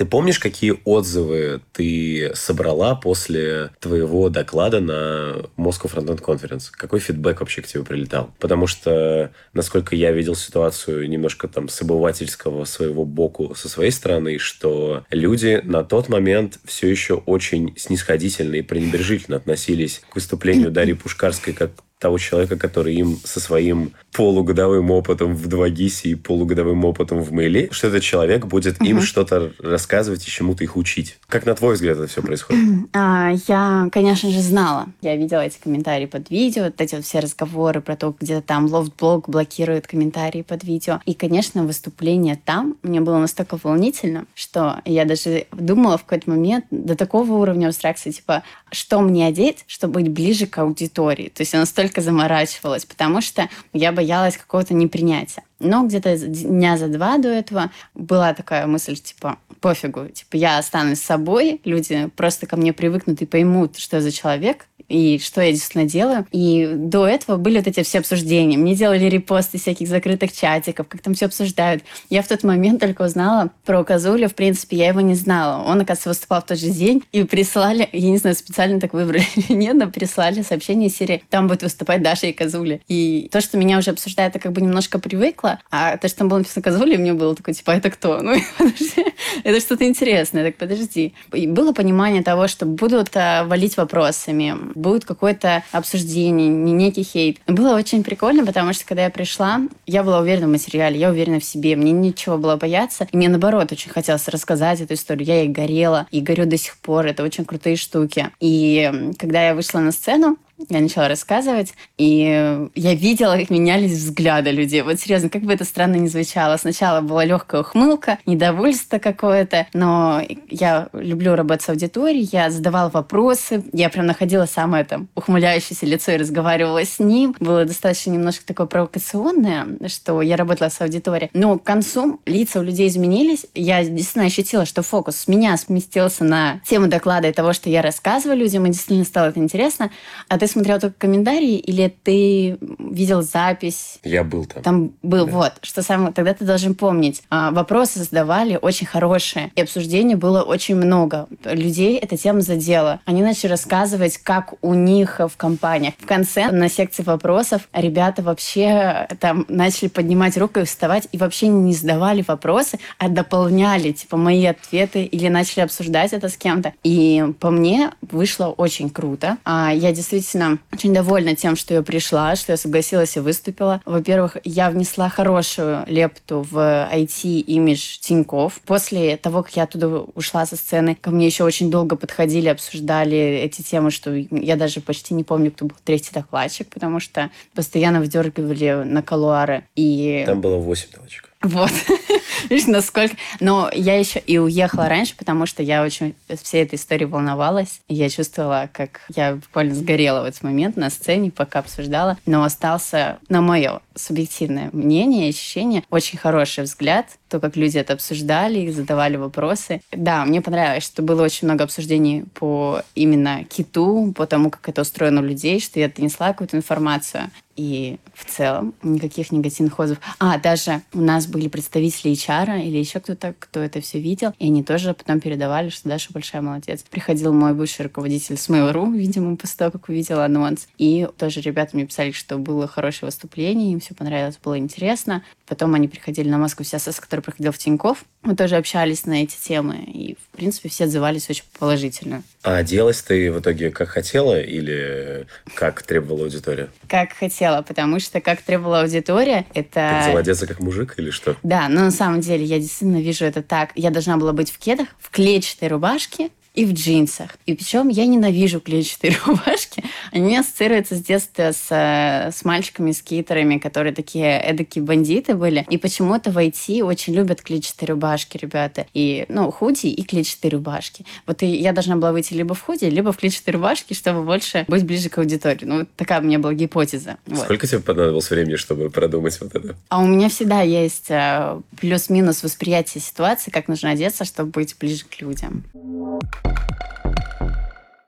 Ты 0.00 0.06
помнишь, 0.06 0.38
какие 0.38 0.80
отзывы 0.86 1.60
ты 1.74 2.32
собрала 2.34 2.94
после 2.94 3.70
твоего 3.80 4.30
доклада 4.30 4.80
на 4.80 5.42
Moscow 5.58 5.92
Frontend 5.92 6.22
Conference? 6.22 6.68
Какой 6.72 7.00
фидбэк 7.00 7.40
вообще 7.40 7.60
к 7.60 7.66
тебе 7.66 7.84
прилетал? 7.84 8.32
Потому 8.38 8.66
что, 8.66 9.30
насколько 9.52 9.94
я 9.94 10.10
видел 10.12 10.34
ситуацию 10.34 11.06
немножко 11.06 11.48
там 11.48 11.68
с 11.68 11.82
обывательского 11.82 12.64
своего 12.64 13.04
боку 13.04 13.54
со 13.54 13.68
своей 13.68 13.90
стороны, 13.90 14.38
что 14.38 15.04
люди 15.10 15.60
на 15.64 15.84
тот 15.84 16.08
момент 16.08 16.60
все 16.64 16.88
еще 16.88 17.16
очень 17.16 17.74
снисходительно 17.76 18.54
и 18.54 18.62
пренебрежительно 18.62 19.36
относились 19.36 20.00
к 20.08 20.14
выступлению 20.14 20.70
Дарьи 20.70 20.94
Пушкарской 20.94 21.52
как 21.52 21.72
того 22.00 22.18
человека, 22.18 22.56
который 22.56 22.94
им 22.94 23.18
со 23.24 23.38
своим 23.40 23.92
полугодовым 24.12 24.90
опытом 24.90 25.36
в 25.36 25.46
2GIS 25.46 26.00
и 26.04 26.14
полугодовым 26.14 26.84
опытом 26.84 27.20
в 27.22 27.30
Мейле, 27.32 27.68
что 27.70 27.88
этот 27.88 28.02
человек 28.02 28.46
будет 28.46 28.80
им 28.82 29.02
что-то 29.02 29.52
рассказывать 29.60 30.26
и 30.26 30.30
чему-то 30.30 30.64
их 30.64 30.76
учить. 30.76 31.18
Как 31.28 31.46
на 31.46 31.54
твой 31.54 31.74
взгляд 31.74 31.98
это 31.98 32.06
все 32.06 32.22
происходит? 32.22 32.60
А, 32.92 33.32
я, 33.46 33.88
конечно 33.92 34.30
же, 34.30 34.40
знала. 34.40 34.86
Я 35.00 35.16
видела 35.16 35.40
эти 35.40 35.58
комментарии 35.58 36.06
под 36.06 36.30
видео, 36.30 36.64
вот 36.64 36.80
эти 36.80 36.94
вот 36.94 37.04
все 37.04 37.20
разговоры 37.20 37.80
про 37.80 37.96
то, 37.96 38.14
где 38.18 38.40
там 38.40 38.66
лофт-блог 38.66 39.28
блокирует 39.28 39.86
комментарии 39.86 40.42
под 40.42 40.64
видео. 40.64 41.00
И, 41.04 41.14
конечно, 41.14 41.64
выступление 41.64 42.40
там 42.44 42.76
мне 42.82 43.00
было 43.00 43.18
настолько 43.18 43.58
волнительно, 43.62 44.26
что 44.34 44.80
я 44.84 45.04
даже 45.04 45.46
думала 45.52 45.98
в 45.98 46.04
какой-то 46.04 46.30
момент 46.30 46.64
до 46.70 46.96
такого 46.96 47.32
уровня 47.34 47.68
абстракции, 47.68 48.10
типа, 48.10 48.42
что 48.72 49.00
мне 49.00 49.26
одеть, 49.26 49.64
чтобы 49.66 50.00
быть 50.00 50.08
ближе 50.08 50.46
к 50.46 50.58
аудитории. 50.58 51.28
То 51.28 51.42
есть 51.42 51.52
я 51.52 51.60
настолько 51.60 51.89
заморачивалась, 51.96 52.84
потому 52.84 53.20
что 53.20 53.48
я 53.72 53.92
боялась 53.92 54.36
какого-то 54.36 54.74
непринятия. 54.74 55.44
Но 55.60 55.86
где-то 55.86 56.16
дня 56.16 56.76
за 56.76 56.88
два 56.88 57.18
до 57.18 57.28
этого 57.28 57.70
была 57.94 58.34
такая 58.34 58.66
мысль, 58.66 58.96
типа, 58.96 59.38
пофигу, 59.60 60.08
типа, 60.08 60.36
я 60.36 60.58
останусь 60.58 61.00
собой, 61.00 61.60
люди 61.64 62.10
просто 62.16 62.46
ко 62.46 62.56
мне 62.56 62.72
привыкнут 62.72 63.20
и 63.22 63.26
поймут, 63.26 63.78
что 63.78 63.96
я 63.96 64.02
за 64.02 64.10
человек, 64.10 64.66
и 64.90 65.20
что 65.22 65.40
я 65.40 65.52
действительно 65.52 65.84
делаю. 65.84 66.26
И 66.32 66.68
до 66.74 67.06
этого 67.06 67.36
были 67.36 67.58
вот 67.58 67.68
эти 67.68 67.82
все 67.82 68.00
обсуждения. 68.00 68.58
Мне 68.58 68.74
делали 68.74 69.04
репосты 69.04 69.58
всяких 69.58 69.88
закрытых 69.88 70.32
чатиков, 70.32 70.88
как 70.88 71.00
там 71.00 71.14
все 71.14 71.26
обсуждают. 71.26 71.84
Я 72.10 72.22
в 72.22 72.28
тот 72.28 72.42
момент 72.42 72.80
только 72.80 73.02
узнала 73.02 73.50
про 73.64 73.84
Казуля. 73.84 74.28
В 74.28 74.34
принципе, 74.34 74.76
я 74.76 74.88
его 74.88 75.00
не 75.00 75.14
знала. 75.14 75.62
Он, 75.62 75.80
оказывается, 75.80 76.08
выступал 76.08 76.42
в 76.42 76.46
тот 76.46 76.58
же 76.58 76.70
день. 76.70 77.04
И 77.12 77.22
прислали, 77.22 77.88
я 77.92 78.10
не 78.10 78.18
знаю, 78.18 78.34
специально 78.34 78.80
так 78.80 78.92
выбрали 78.92 79.24
или 79.36 79.52
нет, 79.56 79.76
но 79.76 79.88
прислали 79.88 80.42
сообщение 80.42 80.90
серии 80.90 81.22
«Там 81.30 81.46
будет 81.46 81.62
выступать 81.62 82.02
Даша 82.02 82.26
и 82.26 82.32
Казуля». 82.32 82.80
И 82.88 83.28
то, 83.30 83.40
что 83.40 83.56
меня 83.56 83.78
уже 83.78 83.92
обсуждают, 83.92 84.34
я 84.34 84.40
как 84.40 84.52
бы 84.52 84.60
немножко 84.60 84.98
привыкла. 84.98 85.49
А 85.70 85.96
то, 85.96 86.08
что 86.08 86.18
там 86.18 86.28
было 86.28 86.38
написано 86.38 86.62
Казуля, 86.62 86.98
мне 86.98 87.12
было 87.12 87.34
такое, 87.34 87.54
типа, 87.54 87.72
«А 87.72 87.76
это 87.76 87.90
кто? 87.90 88.20
Ну, 88.30 88.36
подожди, 88.58 89.06
это 89.42 89.60
что-то 89.60 89.84
интересное. 89.86 90.44
Так, 90.44 90.56
подожди. 90.56 91.14
И 91.32 91.46
было 91.46 91.72
понимание 91.72 92.22
того, 92.22 92.46
что 92.46 92.64
будут 92.64 93.10
а, 93.16 93.44
валить 93.44 93.76
вопросами, 93.76 94.54
будет 94.74 95.04
какое-то 95.04 95.64
обсуждение, 95.72 96.48
не 96.48 96.72
некий 96.72 97.02
хейт. 97.02 97.38
Было 97.46 97.74
очень 97.74 98.04
прикольно, 98.04 98.46
потому 98.46 98.72
что 98.72 98.84
когда 98.84 99.04
я 99.04 99.10
пришла, 99.10 99.62
я 99.86 100.02
была 100.04 100.20
уверена 100.20 100.46
в 100.46 100.50
материале, 100.50 100.98
я 100.98 101.10
уверена 101.10 101.40
в 101.40 101.44
себе, 101.44 101.74
мне 101.76 101.92
ничего 101.92 102.38
было 102.38 102.56
бояться. 102.56 103.08
И 103.10 103.16
мне, 103.16 103.28
наоборот, 103.28 103.72
очень 103.72 103.90
хотелось 103.90 104.28
рассказать 104.28 104.80
эту 104.80 104.94
историю. 104.94 105.26
Я 105.26 105.40
ей 105.40 105.48
горела, 105.48 106.06
и 106.10 106.20
горю 106.20 106.46
до 106.46 106.56
сих 106.56 106.76
пор. 106.78 107.06
Это 107.06 107.22
очень 107.24 107.44
крутые 107.44 107.76
штуки. 107.76 108.30
И 108.38 109.12
когда 109.18 109.46
я 109.46 109.54
вышла 109.54 109.80
на 109.80 109.92
сцену, 109.92 110.36
я 110.68 110.80
начала 110.80 111.08
рассказывать, 111.08 111.74
и 111.96 112.68
я 112.74 112.94
видела, 112.94 113.36
как 113.36 113.50
менялись 113.50 113.92
взгляды 113.92 114.50
людей. 114.50 114.82
Вот 114.82 115.00
серьезно, 115.00 115.28
как 115.28 115.42
бы 115.42 115.52
это 115.52 115.64
странно 115.64 115.96
ни 115.96 116.06
звучало. 116.06 116.56
Сначала 116.56 117.00
была 117.00 117.24
легкая 117.24 117.62
ухмылка, 117.62 118.18
недовольство 118.26 118.98
какое-то, 118.98 119.66
но 119.72 120.22
я 120.48 120.88
люблю 120.92 121.34
работать 121.34 121.62
с 121.62 121.68
аудиторией, 121.68 122.28
я 122.32 122.50
задавала 122.50 122.90
вопросы, 122.90 123.64
я 123.72 123.88
прям 123.88 124.06
находила 124.06 124.46
самое 124.46 124.84
там 124.84 125.08
ухмыляющееся 125.14 125.86
лицо 125.86 126.12
и 126.12 126.16
разговаривала 126.16 126.84
с 126.84 126.98
ним. 126.98 127.34
Было 127.40 127.64
достаточно 127.64 128.10
немножко 128.10 128.44
такое 128.44 128.66
провокационное, 128.66 129.66
что 129.86 130.22
я 130.22 130.36
работала 130.36 130.68
с 130.68 130.80
аудиторией. 130.80 131.30
Но 131.32 131.58
к 131.58 131.64
концу 131.64 132.20
лица 132.26 132.60
у 132.60 132.62
людей 132.62 132.88
изменились. 132.88 133.46
Я 133.54 133.82
действительно 133.84 134.26
ощутила, 134.26 134.66
что 134.66 134.82
фокус 134.82 135.16
с 135.16 135.28
меня 135.28 135.56
сместился 135.56 136.24
на 136.24 136.60
тему 136.66 136.88
доклада 136.88 137.28
и 137.28 137.32
того, 137.32 137.52
что 137.52 137.70
я 137.70 137.82
рассказываю 137.82 138.38
людям, 138.38 138.66
и 138.66 138.70
действительно 138.70 139.04
стало 139.04 139.26
это 139.26 139.40
интересно. 139.40 139.90
А 140.28 140.38
ты 140.38 140.46
смотрел 140.50 140.80
только 140.80 140.96
комментарии 140.98 141.56
или 141.56 141.94
ты 142.02 142.58
видел 142.78 143.22
запись? 143.22 143.98
Я 144.04 144.24
был 144.24 144.44
там. 144.44 144.62
Там 144.62 144.92
был, 145.02 145.26
да. 145.26 145.32
вот. 145.32 145.52
Что 145.62 145.82
самое, 145.82 146.12
тогда 146.12 146.34
ты 146.34 146.44
должен 146.44 146.74
помнить. 146.74 147.22
А, 147.30 147.50
вопросы 147.50 148.00
задавали 148.00 148.58
очень 148.60 148.86
хорошие, 148.86 149.52
и 149.54 149.62
обсуждений 149.62 150.14
было 150.14 150.42
очень 150.42 150.76
много. 150.76 151.28
Людей 151.44 151.96
эта 151.98 152.16
тема 152.16 152.40
задела. 152.40 153.00
Они 153.04 153.22
начали 153.22 153.50
рассказывать, 153.50 154.18
как 154.18 154.54
у 154.62 154.74
них 154.74 155.20
в 155.20 155.36
компаниях. 155.36 155.94
В 155.98 156.06
конце, 156.06 156.50
на 156.50 156.68
секции 156.68 157.02
вопросов, 157.02 157.68
ребята 157.72 158.22
вообще 158.22 159.08
там 159.20 159.46
начали 159.48 159.88
поднимать 159.88 160.36
руку 160.36 160.60
и 160.60 160.64
вставать, 160.64 161.08
и 161.12 161.18
вообще 161.18 161.48
не 161.48 161.74
задавали 161.74 162.24
вопросы, 162.26 162.78
а 162.98 163.08
дополняли, 163.08 163.92
типа, 163.92 164.16
мои 164.16 164.44
ответы, 164.46 165.04
или 165.04 165.28
начали 165.28 165.60
обсуждать 165.60 166.12
это 166.12 166.28
с 166.28 166.36
кем-то. 166.36 166.72
И 166.82 167.24
по 167.40 167.50
мне 167.50 167.90
вышло 168.02 168.46
очень 168.46 168.90
круто. 168.90 169.38
А 169.44 169.72
я 169.72 169.92
действительно 169.92 170.39
действительно 170.40 170.58
очень 170.72 170.94
довольна 170.94 171.36
тем, 171.36 171.56
что 171.56 171.74
я 171.74 171.82
пришла, 171.82 172.36
что 172.36 172.52
я 172.52 172.56
согласилась 172.56 173.16
и 173.16 173.20
выступила. 173.20 173.80
Во-первых, 173.84 174.36
я 174.44 174.70
внесла 174.70 175.08
хорошую 175.08 175.84
лепту 175.86 176.46
в 176.50 176.56
IT-имидж 176.92 177.98
Тиньков. 178.00 178.60
После 178.66 179.16
того, 179.16 179.42
как 179.42 179.56
я 179.56 179.62
оттуда 179.64 179.88
ушла 179.88 180.46
со 180.46 180.56
сцены, 180.56 180.94
ко 180.94 181.10
мне 181.10 181.26
еще 181.26 181.44
очень 181.44 181.70
долго 181.70 181.96
подходили, 181.96 182.48
обсуждали 182.48 183.18
эти 183.18 183.62
темы, 183.62 183.90
что 183.90 184.14
я 184.14 184.56
даже 184.56 184.80
почти 184.80 185.14
не 185.14 185.24
помню, 185.24 185.50
кто 185.50 185.66
был 185.66 185.76
третий 185.84 186.12
докладчик, 186.12 186.68
потому 186.68 187.00
что 187.00 187.30
постоянно 187.54 188.00
вдергивали 188.00 188.82
на 188.84 189.02
колуары. 189.02 189.64
И... 189.76 190.24
Там 190.26 190.40
было 190.40 190.56
8 190.56 190.90
докладчиков. 190.92 191.30
Вот. 191.42 191.70
Видишь, 192.48 192.66
насколько... 192.66 193.16
Но 193.40 193.70
я 193.72 193.98
еще 193.98 194.18
и 194.20 194.38
уехала 194.38 194.88
раньше, 194.88 195.16
потому 195.16 195.46
что 195.46 195.62
я 195.62 195.82
очень 195.82 196.14
всей 196.42 196.62
этой 196.62 196.76
истории 196.76 197.04
волновалась. 197.04 197.80
Я 197.88 198.08
чувствовала, 198.08 198.68
как 198.72 199.02
я 199.14 199.36
буквально 199.36 199.74
сгорела 199.74 200.22
в 200.22 200.24
этот 200.24 200.42
момент 200.42 200.76
на 200.76 200.90
сцене, 200.90 201.30
пока 201.30 201.60
обсуждала. 201.60 202.16
Но 202.26 202.44
остался, 202.44 203.18
на 203.28 203.40
мое 203.40 203.80
субъективное 204.00 204.70
мнение, 204.72 205.28
ощущение, 205.28 205.84
очень 205.90 206.18
хороший 206.18 206.64
взгляд 206.64 207.06
то, 207.30 207.38
как 207.38 207.56
люди 207.56 207.78
это 207.78 207.94
обсуждали, 207.94 208.70
задавали 208.70 209.16
вопросы. 209.16 209.80
Да, 209.92 210.24
мне 210.24 210.42
понравилось, 210.42 210.84
что 210.84 211.00
было 211.02 211.22
очень 211.22 211.46
много 211.46 211.64
обсуждений 211.64 212.24
по 212.34 212.82
именно 212.94 213.44
киту, 213.44 214.12
по 214.16 214.26
тому, 214.26 214.50
как 214.50 214.68
это 214.68 214.82
устроено 214.82 215.20
у 215.20 215.24
людей, 215.24 215.60
что 215.60 215.78
я 215.78 215.88
донесла 215.88 216.28
какую-то 216.28 216.56
информацию. 216.56 217.30
И 217.56 217.98
в 218.14 218.24
целом 218.24 218.74
никаких 218.82 219.32
негативных 219.32 219.78
отзывов. 219.78 220.02
А, 220.18 220.38
даже 220.38 220.80
у 220.94 221.00
нас 221.00 221.26
были 221.26 221.46
представители 221.48 222.12
HR 222.12 222.62
или 222.62 222.78
еще 222.78 223.00
кто-то, 223.00 223.34
кто 223.38 223.60
это 223.60 223.82
все 223.82 224.00
видел, 224.00 224.32
и 224.38 224.46
они 224.46 224.64
тоже 224.64 224.94
потом 224.94 225.20
передавали, 225.20 225.68
что 225.68 225.88
Даша 225.88 226.10
большая 226.12 226.40
молодец. 226.40 226.82
Приходил 226.90 227.34
мой 227.34 227.52
бывший 227.52 227.82
руководитель 227.82 228.38
с 228.38 228.48
Mail.ru, 228.48 228.96
видимо, 228.96 229.36
после 229.36 229.56
того, 229.58 229.72
как 229.72 229.90
увидел 229.90 230.20
анонс. 230.20 230.68
И 230.78 231.06
тоже 231.18 231.42
ребята 231.42 231.76
мне 231.76 231.86
писали, 231.86 232.12
что 232.12 232.38
было 232.38 232.66
хорошее 232.66 233.08
выступление, 233.08 233.72
им 233.72 233.80
все 233.80 233.89
понравилось, 233.94 234.38
было 234.42 234.58
интересно. 234.58 235.22
Потом 235.46 235.74
они 235.74 235.88
приходили 235.88 236.28
на 236.28 236.38
Москву, 236.38 236.64
вся 236.64 236.78
СС, 236.78 237.00
который 237.00 237.20
проходил 237.20 237.52
в 237.52 237.58
Тиньков. 237.58 238.04
Мы 238.22 238.36
тоже 238.36 238.56
общались 238.56 239.06
на 239.06 239.22
эти 239.22 239.36
темы. 239.36 239.78
И, 239.86 240.16
в 240.16 240.36
принципе, 240.36 240.68
все 240.68 240.84
отзывались 240.84 241.28
очень 241.30 241.44
положительно. 241.58 242.22
А 242.42 242.56
оделась 242.56 243.02
ты 243.02 243.32
в 243.32 243.40
итоге 243.40 243.70
как 243.70 243.88
хотела 243.88 244.40
или 244.40 245.26
как 245.54 245.82
требовала 245.82 246.24
аудитория? 246.24 246.68
Как 246.88 247.12
хотела, 247.12 247.62
потому 247.62 248.00
что 248.00 248.20
как 248.20 248.42
требовала 248.42 248.80
аудитория, 248.80 249.46
это... 249.54 250.02
Ты 250.06 250.18
одеться 250.18 250.46
как 250.46 250.60
мужик 250.60 250.94
или 250.98 251.10
что? 251.10 251.36
Да, 251.42 251.68
но 251.68 251.80
на 251.82 251.90
самом 251.90 252.20
деле 252.20 252.44
я 252.44 252.58
действительно 252.58 253.00
вижу 253.00 253.24
это 253.24 253.42
так. 253.42 253.70
Я 253.74 253.90
должна 253.90 254.16
была 254.16 254.32
быть 254.32 254.50
в 254.50 254.58
кедах, 254.58 254.88
в 254.98 255.10
клетчатой 255.10 255.68
рубашке, 255.68 256.30
и 256.54 256.64
в 256.64 256.72
джинсах. 256.72 257.36
И 257.46 257.54
причем 257.54 257.88
я 257.88 258.06
ненавижу 258.06 258.60
клетчатые 258.60 259.16
рубашки. 259.26 259.84
Они 260.12 260.36
ассоциируются 260.36 260.96
с 260.96 261.02
детства 261.02 261.52
с, 261.52 261.66
э, 261.70 262.32
с 262.32 262.44
мальчиками-скейтерами, 262.44 263.58
которые 263.58 263.94
такие 263.94 264.40
эдакие 264.40 264.84
бандиты 264.84 265.34
были. 265.34 265.64
И 265.70 265.78
почему-то 265.78 266.30
в 266.30 266.38
IT 266.38 266.82
очень 266.82 267.14
любят 267.14 267.42
клетчатые 267.42 267.90
рубашки, 267.90 268.36
ребята. 268.36 268.86
И, 268.94 269.26
ну, 269.28 269.50
худи 269.50 269.86
и 269.86 270.02
клетчатые 270.02 270.52
рубашки. 270.52 271.04
Вот 271.26 271.42
и 271.42 271.46
я 271.46 271.72
должна 271.72 271.96
была 271.96 272.12
выйти 272.12 272.34
либо 272.34 272.54
в 272.54 272.62
худи, 272.62 272.84
либо 272.86 273.12
в 273.12 273.16
клетчатой 273.16 273.54
рубашке, 273.54 273.94
чтобы 273.94 274.22
больше 274.24 274.64
быть 274.66 274.84
ближе 274.84 275.08
к 275.08 275.18
аудитории. 275.18 275.64
Ну, 275.64 275.78
вот 275.80 275.88
такая 275.96 276.20
у 276.20 276.24
меня 276.24 276.38
была 276.38 276.54
гипотеза. 276.54 277.16
Вот. 277.26 277.44
Сколько 277.44 277.66
тебе 277.66 277.80
понадобилось 277.80 278.28
времени, 278.30 278.56
чтобы 278.56 278.90
продумать 278.90 279.40
вот 279.40 279.54
это? 279.54 279.76
А 279.88 280.00
у 280.00 280.06
меня 280.06 280.28
всегда 280.28 280.62
есть 280.62 281.10
э, 281.10 281.60
плюс-минус 281.78 282.42
восприятие 282.42 283.00
ситуации, 283.00 283.50
как 283.50 283.68
нужно 283.68 283.90
одеться, 283.90 284.24
чтобы 284.24 284.50
быть 284.50 284.74
ближе 284.78 285.04
к 285.04 285.20
людям. 285.20 285.64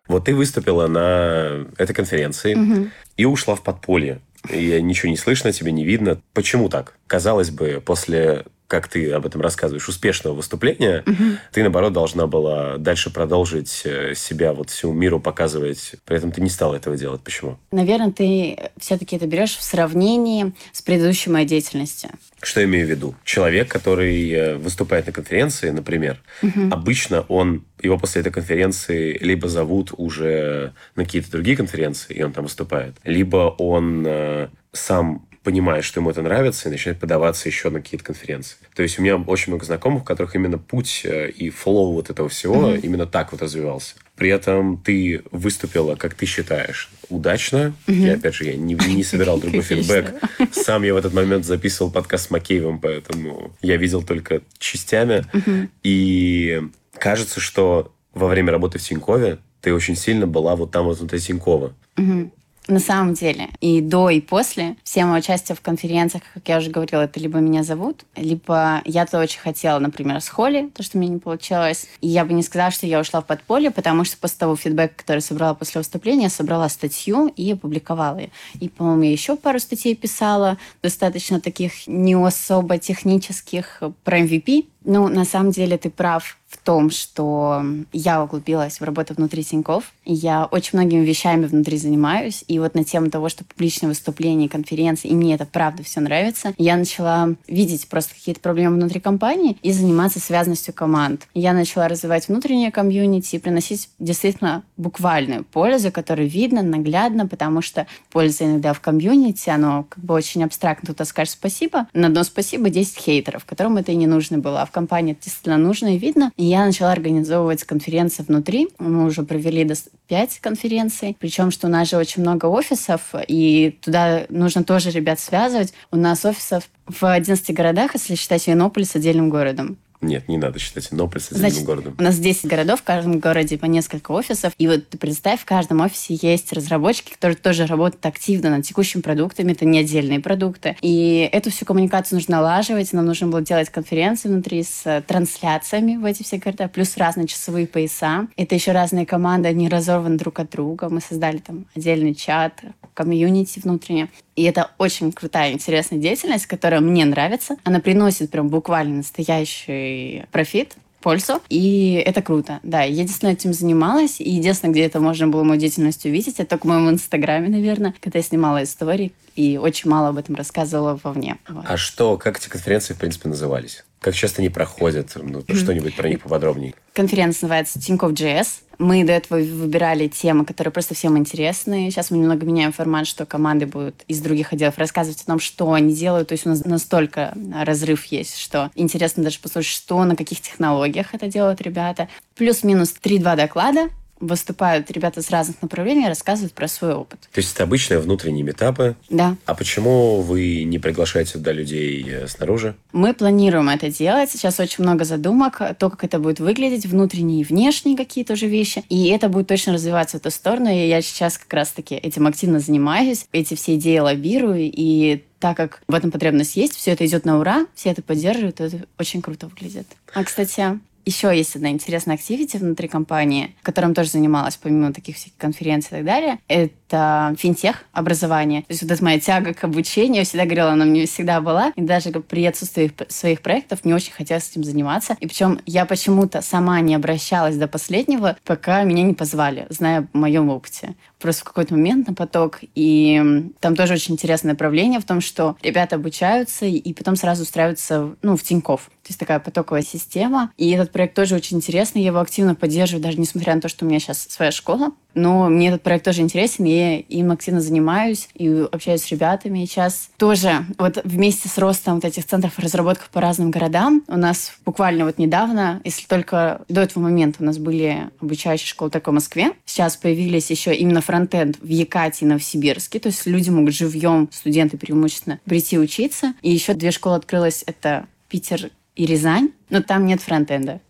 Вот 0.08 0.26
ты 0.26 0.34
выступила 0.34 0.86
на 0.88 1.66
этой 1.78 1.94
конференции 1.94 2.54
угу. 2.54 2.88
и 3.16 3.24
ушла 3.24 3.54
в 3.54 3.62
подполье. 3.62 4.20
И 4.50 4.80
ничего 4.82 5.10
не 5.10 5.16
слышно, 5.16 5.52
тебе 5.52 5.72
не 5.72 5.84
видно. 5.84 6.20
Почему 6.34 6.68
так? 6.68 6.94
Казалось 7.06 7.50
бы, 7.50 7.82
после 7.84 8.44
как 8.72 8.88
ты 8.88 9.12
об 9.12 9.26
этом 9.26 9.42
рассказываешь, 9.42 9.86
успешного 9.86 10.32
выступления, 10.32 11.02
угу. 11.06 11.36
ты, 11.52 11.60
наоборот, 11.60 11.92
должна 11.92 12.26
была 12.26 12.78
дальше 12.78 13.10
продолжить 13.10 13.82
э, 13.84 14.14
себя 14.14 14.54
вот 14.54 14.70
всему 14.70 14.94
миру 14.94 15.20
показывать. 15.20 15.96
При 16.06 16.16
этом 16.16 16.32
ты 16.32 16.40
не 16.40 16.48
стала 16.48 16.76
этого 16.76 16.96
делать. 16.96 17.20
Почему? 17.20 17.58
Наверное, 17.70 18.12
ты 18.12 18.70
все-таки 18.78 19.16
это 19.16 19.26
берешь 19.26 19.58
в 19.58 19.62
сравнении 19.62 20.54
с 20.72 20.80
предыдущей 20.80 21.28
моей 21.28 21.46
деятельностью. 21.46 22.08
Что 22.40 22.60
я 22.60 22.66
имею 22.66 22.86
в 22.86 22.90
виду? 22.90 23.14
Человек, 23.24 23.68
который 23.68 24.30
э, 24.30 24.56
выступает 24.56 25.06
на 25.06 25.12
конференции, 25.12 25.68
например, 25.68 26.22
угу. 26.42 26.70
обычно 26.70 27.26
он 27.28 27.66
его 27.82 27.98
после 27.98 28.22
этой 28.22 28.32
конференции 28.32 29.18
либо 29.18 29.48
зовут 29.48 29.92
уже 29.94 30.72
на 30.96 31.04
какие-то 31.04 31.30
другие 31.30 31.58
конференции, 31.58 32.14
и 32.14 32.22
он 32.22 32.32
там 32.32 32.44
выступает, 32.44 32.94
либо 33.04 33.54
он 33.58 34.02
э, 34.06 34.48
сам 34.72 35.26
понимает, 35.42 35.84
что 35.84 36.00
ему 36.00 36.10
это 36.10 36.22
нравится, 36.22 36.68
и 36.68 36.72
начинает 36.72 37.00
подаваться 37.00 37.48
еще 37.48 37.70
на 37.70 37.80
какие-то 37.80 38.04
конференции. 38.04 38.56
То 38.74 38.82
есть 38.82 38.98
у 38.98 39.02
меня 39.02 39.16
очень 39.16 39.52
много 39.52 39.64
знакомых, 39.64 40.02
у 40.02 40.04
которых 40.04 40.34
именно 40.34 40.58
путь 40.58 41.02
э, 41.04 41.30
и 41.30 41.50
флоу 41.50 41.92
вот 41.92 42.10
этого 42.10 42.28
всего 42.28 42.70
mm-hmm. 42.70 42.80
именно 42.80 43.06
так 43.06 43.32
вот 43.32 43.42
развивался. 43.42 43.94
При 44.16 44.30
этом 44.30 44.78
ты 44.78 45.22
выступила, 45.30 45.96
как 45.96 46.14
ты 46.14 46.26
считаешь, 46.26 46.90
удачно. 47.08 47.74
Mm-hmm. 47.86 47.94
И 47.94 48.08
опять 48.10 48.34
же, 48.34 48.44
я 48.44 48.56
не, 48.56 48.74
не 48.74 49.04
собирал 49.04 49.40
другой 49.40 49.62
фидбэк. 49.62 50.14
Сам 50.52 50.82
я 50.84 50.94
в 50.94 50.96
этот 50.96 51.12
момент 51.12 51.44
записывал 51.44 51.90
подкаст 51.90 52.28
с 52.28 52.30
Макеевым, 52.30 52.78
поэтому 52.78 53.52
я 53.62 53.76
видел 53.76 54.02
только 54.02 54.42
частями. 54.58 55.24
Mm-hmm. 55.32 55.68
И 55.82 56.62
кажется, 56.98 57.40
что 57.40 57.92
во 58.14 58.28
время 58.28 58.52
работы 58.52 58.78
в 58.78 58.82
Тинькове 58.82 59.38
ты 59.62 59.72
очень 59.72 59.96
сильно 59.96 60.26
была 60.26 60.56
вот 60.56 60.70
там 60.72 60.84
вот 60.84 60.98
внутри 60.98 61.20
Тинькова. 61.20 61.74
Угу. 61.96 62.32
На 62.68 62.78
самом 62.78 63.14
деле, 63.14 63.48
и 63.60 63.80
до, 63.80 64.08
и 64.08 64.20
после, 64.20 64.76
все 64.84 65.04
мои 65.04 65.18
участия 65.18 65.54
в 65.54 65.60
конференциях, 65.60 66.22
как 66.32 66.48
я 66.48 66.58
уже 66.58 66.70
говорила, 66.70 67.02
это 67.02 67.18
либо 67.18 67.38
меня 67.38 67.64
зовут, 67.64 68.04
либо 68.14 68.82
я-то 68.84 69.18
очень 69.18 69.40
хотела, 69.40 69.80
например, 69.80 70.20
с 70.20 70.28
Холли, 70.28 70.70
то, 70.72 70.84
что 70.84 70.96
мне 70.96 71.08
не 71.08 71.18
получилось. 71.18 71.88
И 72.00 72.06
я 72.06 72.24
бы 72.24 72.32
не 72.34 72.42
сказала, 72.44 72.70
что 72.70 72.86
я 72.86 73.00
ушла 73.00 73.20
в 73.20 73.26
подполье, 73.26 73.72
потому 73.72 74.04
что 74.04 74.16
после 74.16 74.38
того 74.38 74.54
фидбэка, 74.54 74.94
который 74.96 75.20
собрала 75.20 75.54
после 75.54 75.80
выступления, 75.80 76.24
я 76.24 76.30
собрала 76.30 76.68
статью 76.68 77.26
и 77.36 77.52
опубликовала 77.52 78.18
ее. 78.18 78.30
И, 78.60 78.68
по-моему, 78.68 79.02
я 79.02 79.10
еще 79.10 79.34
пару 79.34 79.58
статей 79.58 79.96
писала, 79.96 80.56
достаточно 80.82 81.40
таких 81.40 81.88
не 81.88 82.14
особо 82.14 82.78
технических 82.78 83.82
про 84.04 84.20
MVP. 84.20 84.66
Ну, 84.84 85.08
на 85.08 85.24
самом 85.24 85.50
деле, 85.50 85.78
ты 85.78 85.90
прав 85.90 86.36
в 86.52 86.58
том, 86.58 86.90
что 86.90 87.64
я 87.92 88.22
углубилась 88.22 88.78
в 88.78 88.84
работу 88.84 89.14
внутри 89.14 89.42
Тинькофф. 89.42 89.90
Я 90.04 90.44
очень 90.44 90.78
многими 90.78 91.04
вещами 91.04 91.46
внутри 91.46 91.78
занимаюсь. 91.78 92.44
И 92.46 92.58
вот 92.58 92.74
на 92.74 92.84
тему 92.84 93.10
того, 93.10 93.30
что 93.30 93.44
публичные 93.44 93.88
выступления, 93.88 94.50
конференции, 94.50 95.08
и 95.08 95.14
мне 95.14 95.34
это 95.34 95.46
правда 95.46 95.82
все 95.82 96.00
нравится, 96.00 96.52
я 96.58 96.76
начала 96.76 97.30
видеть 97.48 97.88
просто 97.88 98.14
какие-то 98.14 98.40
проблемы 98.40 98.76
внутри 98.76 99.00
компании 99.00 99.56
и 99.62 99.72
заниматься 99.72 100.20
связанностью 100.20 100.74
команд. 100.74 101.26
Я 101.32 101.54
начала 101.54 101.88
развивать 101.88 102.28
внутреннее 102.28 102.70
комьюнити 102.70 103.36
и 103.36 103.38
приносить 103.38 103.88
действительно 103.98 104.62
буквальную 104.76 105.44
пользу, 105.44 105.90
которую 105.90 106.28
видно, 106.28 106.62
наглядно, 106.62 107.26
потому 107.26 107.62
что 107.62 107.86
польза 108.10 108.44
иногда 108.44 108.74
в 108.74 108.80
комьюнити, 108.80 109.48
оно 109.48 109.86
как 109.88 110.04
бы 110.04 110.12
очень 110.14 110.44
абстрактно. 110.44 110.88
Кто-то 110.88 111.06
скажет 111.06 111.32
спасибо, 111.32 111.86
на 111.94 112.08
одно 112.08 112.24
спасибо 112.24 112.68
10 112.68 112.98
хейтеров, 112.98 113.46
которым 113.46 113.78
это 113.78 113.92
и 113.92 113.96
не 113.96 114.06
нужно 114.06 114.36
было. 114.36 114.60
А 114.62 114.66
в 114.66 114.70
компании 114.72 115.12
это 115.12 115.24
действительно 115.24 115.58
нужно 115.58 115.94
и 115.94 115.98
видно. 115.98 116.32
И 116.36 116.44
я 116.44 116.64
начала 116.64 116.92
организовывать 116.92 117.64
конференции 117.64 118.24
внутри. 118.26 118.68
Мы 118.78 119.04
уже 119.04 119.22
провели 119.22 119.64
до 119.64 119.74
5 120.08 120.40
конференций. 120.40 121.16
Причем, 121.18 121.50
что 121.50 121.68
у 121.68 121.70
нас 121.70 121.88
же 121.90 121.96
очень 121.96 122.22
много 122.22 122.46
офисов, 122.46 123.14
и 123.28 123.78
туда 123.80 124.26
нужно 124.28 124.64
тоже 124.64 124.90
ребят 124.90 125.20
связывать. 125.20 125.72
У 125.90 125.96
нас 125.96 126.24
офисов 126.24 126.68
в 126.86 127.04
11 127.04 127.54
городах, 127.54 127.94
если 127.94 128.14
считать 128.14 128.46
Янополис 128.46 128.96
отдельным 128.96 129.30
городом. 129.30 129.78
Нет, 130.02 130.28
не 130.28 130.36
надо 130.36 130.58
считать 130.58 130.88
Иннополис 130.92 131.30
отдельным 131.30 131.64
городом. 131.64 131.94
У 131.98 132.02
нас 132.02 132.18
10 132.18 132.46
городов, 132.46 132.80
в 132.80 132.82
каждом 132.82 133.20
городе 133.20 133.56
по 133.56 133.66
несколько 133.66 134.10
офисов. 134.10 134.52
И 134.58 134.66
вот 134.66 134.88
ты 134.88 134.98
представь, 134.98 135.40
в 135.40 135.44
каждом 135.44 135.80
офисе 135.80 136.18
есть 136.20 136.52
разработчики, 136.52 137.12
которые 137.12 137.36
тоже 137.36 137.66
работают 137.66 138.04
активно 138.04 138.50
над 138.50 138.64
текущими 138.64 139.00
продуктами. 139.00 139.52
Это 139.52 139.64
не 139.64 139.78
отдельные 139.78 140.20
продукты. 140.20 140.76
И 140.82 141.28
эту 141.32 141.50
всю 141.50 141.64
коммуникацию 141.64 142.16
нужно 142.16 142.36
налаживать. 142.36 142.92
Нам 142.92 143.06
нужно 143.06 143.28
было 143.28 143.40
делать 143.40 143.70
конференции 143.70 144.28
внутри 144.28 144.64
с 144.64 145.04
трансляциями 145.06 145.96
в 145.96 146.04
эти 146.04 146.22
все 146.22 146.38
города, 146.38 146.68
плюс 146.68 146.96
разные 146.96 147.28
часовые 147.28 147.66
пояса. 147.66 148.26
Это 148.36 148.54
еще 148.54 148.72
разные 148.72 149.06
команды, 149.06 149.48
они 149.48 149.68
разорваны 149.68 150.18
друг 150.18 150.40
от 150.40 150.50
друга. 150.50 150.88
Мы 150.88 151.00
создали 151.00 151.38
там 151.38 151.66
отдельный 151.76 152.14
чат, 152.14 152.60
комьюнити 152.94 153.60
внутреннее. 153.60 154.08
И 154.36 154.42
это 154.44 154.70
очень 154.78 155.12
крутая, 155.12 155.52
интересная 155.52 155.98
деятельность, 155.98 156.46
которая 156.46 156.80
мне 156.80 157.04
нравится. 157.04 157.56
Она 157.64 157.80
приносит 157.80 158.30
прям 158.30 158.48
буквально 158.48 158.96
настоящий 158.96 160.24
профит, 160.30 160.76
пользу. 161.02 161.42
И 161.48 162.02
это 162.06 162.22
круто. 162.22 162.60
Да, 162.62 162.82
я 162.82 163.02
действительно 163.02 163.30
этим 163.30 163.52
занималась. 163.52 164.20
И 164.20 164.30
единственное, 164.30 164.72
где 164.72 164.84
это 164.84 165.00
можно 165.00 165.28
было 165.28 165.42
мою 165.42 165.60
деятельность 165.60 166.04
увидеть, 166.06 166.34
это 166.38 166.46
только 166.46 166.66
в 166.66 166.68
моем 166.68 166.90
инстаграме, 166.90 167.48
наверное, 167.48 167.94
когда 168.00 168.20
я 168.20 168.22
снимала 168.24 168.62
истории 168.62 169.12
и 169.34 169.58
очень 169.58 169.90
мало 169.90 170.08
об 170.08 170.18
этом 170.18 170.34
рассказывала 170.34 170.98
вовне. 171.02 171.38
А 171.46 171.76
что, 171.76 172.16
как 172.16 172.38
эти 172.38 172.48
конференции, 172.48 172.94
в 172.94 172.98
принципе, 172.98 173.28
назывались? 173.28 173.84
Как 174.02 174.14
часто 174.14 174.42
они 174.42 174.48
проходят? 174.48 175.12
Ну, 175.14 175.44
что-нибудь 175.54 175.94
про 175.94 176.08
них 176.08 176.20
поподробнее. 176.20 176.74
Конференция 176.92 177.44
называется 177.44 177.80
Тинькофф 177.80 178.10
JS. 178.12 178.48
Мы 178.78 179.04
до 179.04 179.12
этого 179.12 179.38
выбирали 179.38 180.08
темы, 180.08 180.44
которые 180.44 180.72
просто 180.72 180.94
всем 180.94 181.16
интересны. 181.16 181.88
Сейчас 181.88 182.10
мы 182.10 182.18
немного 182.18 182.44
меняем 182.44 182.72
формат, 182.72 183.06
что 183.06 183.26
команды 183.26 183.66
будут 183.66 184.02
из 184.08 184.20
других 184.20 184.52
отделов 184.52 184.76
рассказывать 184.76 185.22
о 185.22 185.26
том, 185.26 185.38
что 185.38 185.72
они 185.72 185.94
делают. 185.94 186.28
То 186.28 186.32
есть 186.32 186.46
у 186.46 186.48
нас 186.48 186.64
настолько 186.64 187.32
разрыв 187.54 188.04
есть, 188.06 188.38
что 188.38 188.72
интересно 188.74 189.22
даже 189.22 189.38
послушать, 189.38 189.70
что, 189.72 190.02
на 190.04 190.16
каких 190.16 190.40
технологиях 190.40 191.14
это 191.14 191.28
делают 191.28 191.60
ребята. 191.60 192.08
Плюс-минус 192.34 192.94
3-2 193.00 193.36
доклада 193.36 193.88
выступают 194.22 194.90
ребята 194.90 195.20
с 195.20 195.30
разных 195.30 195.60
направлений 195.60 196.08
рассказывают 196.08 196.54
про 196.54 196.68
свой 196.68 196.94
опыт. 196.94 197.20
То 197.32 197.40
есть 197.40 197.52
это 197.54 197.64
обычные 197.64 197.98
внутренние 197.98 198.44
метапы? 198.44 198.96
Да. 199.10 199.36
А 199.44 199.54
почему 199.54 200.22
вы 200.22 200.62
не 200.62 200.78
приглашаете 200.78 201.34
туда 201.34 201.52
людей 201.52 202.06
э, 202.08 202.28
снаружи? 202.28 202.76
Мы 202.92 203.12
планируем 203.14 203.68
это 203.68 203.90
делать. 203.90 204.30
Сейчас 204.30 204.60
очень 204.60 204.84
много 204.84 205.04
задумок, 205.04 205.60
то, 205.78 205.90
как 205.90 206.04
это 206.04 206.18
будет 206.18 206.40
выглядеть, 206.40 206.86
внутренние 206.86 207.40
и 207.40 207.44
внешние 207.44 207.96
какие-то 207.96 208.34
уже 208.34 208.46
вещи. 208.46 208.84
И 208.88 209.08
это 209.08 209.28
будет 209.28 209.48
точно 209.48 209.72
развиваться 209.72 210.18
в 210.18 210.20
эту 210.20 210.30
сторону. 210.30 210.70
И 210.70 210.88
я 210.88 211.02
сейчас 211.02 211.36
как 211.36 211.52
раз-таки 211.52 211.96
этим 211.96 212.26
активно 212.26 212.60
занимаюсь, 212.60 213.26
эти 213.32 213.54
все 213.54 213.74
идеи 213.74 213.98
лоббирую. 213.98 214.70
И 214.72 215.24
так 215.40 215.56
как 215.56 215.82
в 215.88 215.94
этом 215.94 216.12
потребность 216.12 216.54
есть, 216.54 216.76
все 216.76 216.92
это 216.92 217.04
идет 217.04 217.24
на 217.24 217.40
ура, 217.40 217.66
все 217.74 217.90
это 217.90 218.00
поддерживают, 218.00 218.60
это 218.60 218.86
очень 218.96 219.20
круто 219.20 219.48
выглядит. 219.48 219.88
А, 220.14 220.22
кстати, 220.22 220.78
еще 221.04 221.36
есть 221.36 221.56
одна 221.56 221.70
интересная 221.70 222.16
активити 222.16 222.56
внутри 222.56 222.88
компании, 222.88 223.54
которым 223.62 223.94
тоже 223.94 224.10
занималась, 224.10 224.56
помимо 224.56 224.92
таких 224.92 225.16
всяких 225.16 225.36
конференций 225.36 225.88
и 225.88 225.96
так 225.96 226.04
далее. 226.04 226.38
Это 226.48 227.34
финтех 227.38 227.84
образование. 227.92 228.62
То 228.62 228.66
есть 228.70 228.82
вот 228.82 228.90
эта 228.90 229.02
моя 229.02 229.18
тяга 229.18 229.54
к 229.54 229.64
обучению, 229.64 230.18
я 230.18 230.24
всегда 230.24 230.44
говорила, 230.44 230.70
она 230.72 230.84
мне 230.84 231.06
всегда 231.06 231.40
была. 231.40 231.72
И 231.76 231.82
даже 231.82 232.10
при 232.10 232.44
отсутствии 232.46 232.92
своих 233.08 233.42
проектов 233.42 233.84
мне 233.84 233.94
очень 233.94 234.12
хотелось 234.12 234.50
этим 234.50 234.64
заниматься. 234.64 235.16
И 235.20 235.26
причем 235.26 235.60
я 235.66 235.86
почему-то 235.86 236.42
сама 236.42 236.80
не 236.80 236.94
обращалась 236.94 237.56
до 237.56 237.68
последнего, 237.68 238.36
пока 238.44 238.82
меня 238.84 239.02
не 239.02 239.14
позвали, 239.14 239.66
зная 239.70 240.08
о 240.12 240.18
моем 240.18 240.50
опыте 240.50 240.94
просто 241.22 241.42
в 241.42 241.44
какой-то 241.44 241.74
момент 241.74 242.08
на 242.08 242.14
поток. 242.14 242.60
И 242.74 243.50
там 243.60 243.76
тоже 243.76 243.94
очень 243.94 244.14
интересное 244.14 244.52
направление 244.52 245.00
в 245.00 245.04
том, 245.04 245.20
что 245.20 245.56
ребята 245.62 245.96
обучаются 245.96 246.66
и 246.66 246.92
потом 246.92 247.16
сразу 247.16 247.42
устраиваются 247.44 248.16
ну, 248.22 248.36
в 248.36 248.42
Тинькофф. 248.42 248.84
То 248.84 249.08
есть 249.08 249.18
такая 249.18 249.40
потоковая 249.40 249.82
система. 249.82 250.52
И 250.56 250.70
этот 250.70 250.92
проект 250.92 251.14
тоже 251.14 251.34
очень 251.34 251.56
интересный. 251.56 252.02
Я 252.02 252.08
его 252.08 252.20
активно 252.20 252.54
поддерживаю, 252.54 253.02
даже 253.02 253.18
несмотря 253.18 253.54
на 253.54 253.60
то, 253.60 253.68
что 253.68 253.84
у 253.84 253.88
меня 253.88 254.00
сейчас 254.00 254.26
своя 254.28 254.50
школа. 254.50 254.92
Но 255.14 255.48
мне 255.48 255.68
этот 255.68 255.82
проект 255.82 256.04
тоже 256.04 256.22
интересен, 256.22 256.64
я 256.64 256.98
им 256.98 257.30
активно 257.32 257.60
занимаюсь 257.60 258.28
и 258.34 258.66
общаюсь 258.70 259.02
с 259.02 259.10
ребятами. 259.10 259.64
Сейчас 259.64 260.10
тоже 260.16 260.64
вот 260.78 261.00
вместе 261.04 261.48
с 261.48 261.58
ростом 261.58 261.96
вот 261.96 262.04
этих 262.04 262.26
центров 262.26 262.58
разработки 262.58 263.04
по 263.12 263.20
разным 263.20 263.50
городам 263.50 264.02
у 264.08 264.16
нас 264.16 264.52
буквально 264.64 265.04
вот 265.04 265.18
недавно, 265.18 265.80
если 265.84 266.06
только 266.06 266.62
до 266.68 266.82
этого 266.82 267.02
момента 267.02 267.42
у 267.42 267.44
нас 267.44 267.58
были 267.58 268.10
обучающие 268.20 268.68
школы 268.68 268.90
только 268.90 269.10
в 269.10 269.14
Москве, 269.14 269.52
сейчас 269.64 269.96
появились 269.96 270.50
еще 270.50 270.74
именно 270.74 271.00
фронтенд 271.00 271.58
в 271.60 271.68
Якатии, 271.68 272.24
Новосибирске, 272.24 272.98
то 272.98 273.08
есть 273.08 273.26
люди 273.26 273.50
могут 273.50 273.74
живьем, 273.74 274.28
студенты 274.32 274.76
преимущественно, 274.76 275.40
прийти 275.44 275.78
учиться. 275.78 276.34
И 276.42 276.50
еще 276.50 276.74
две 276.74 276.90
школы 276.90 277.16
открылось, 277.16 277.64
это 277.66 278.06
Питер 278.28 278.70
и 278.96 279.06
Рязань, 279.06 279.50
но 279.70 279.82
там 279.82 280.06
нет 280.06 280.20
фронтенда. 280.20 280.80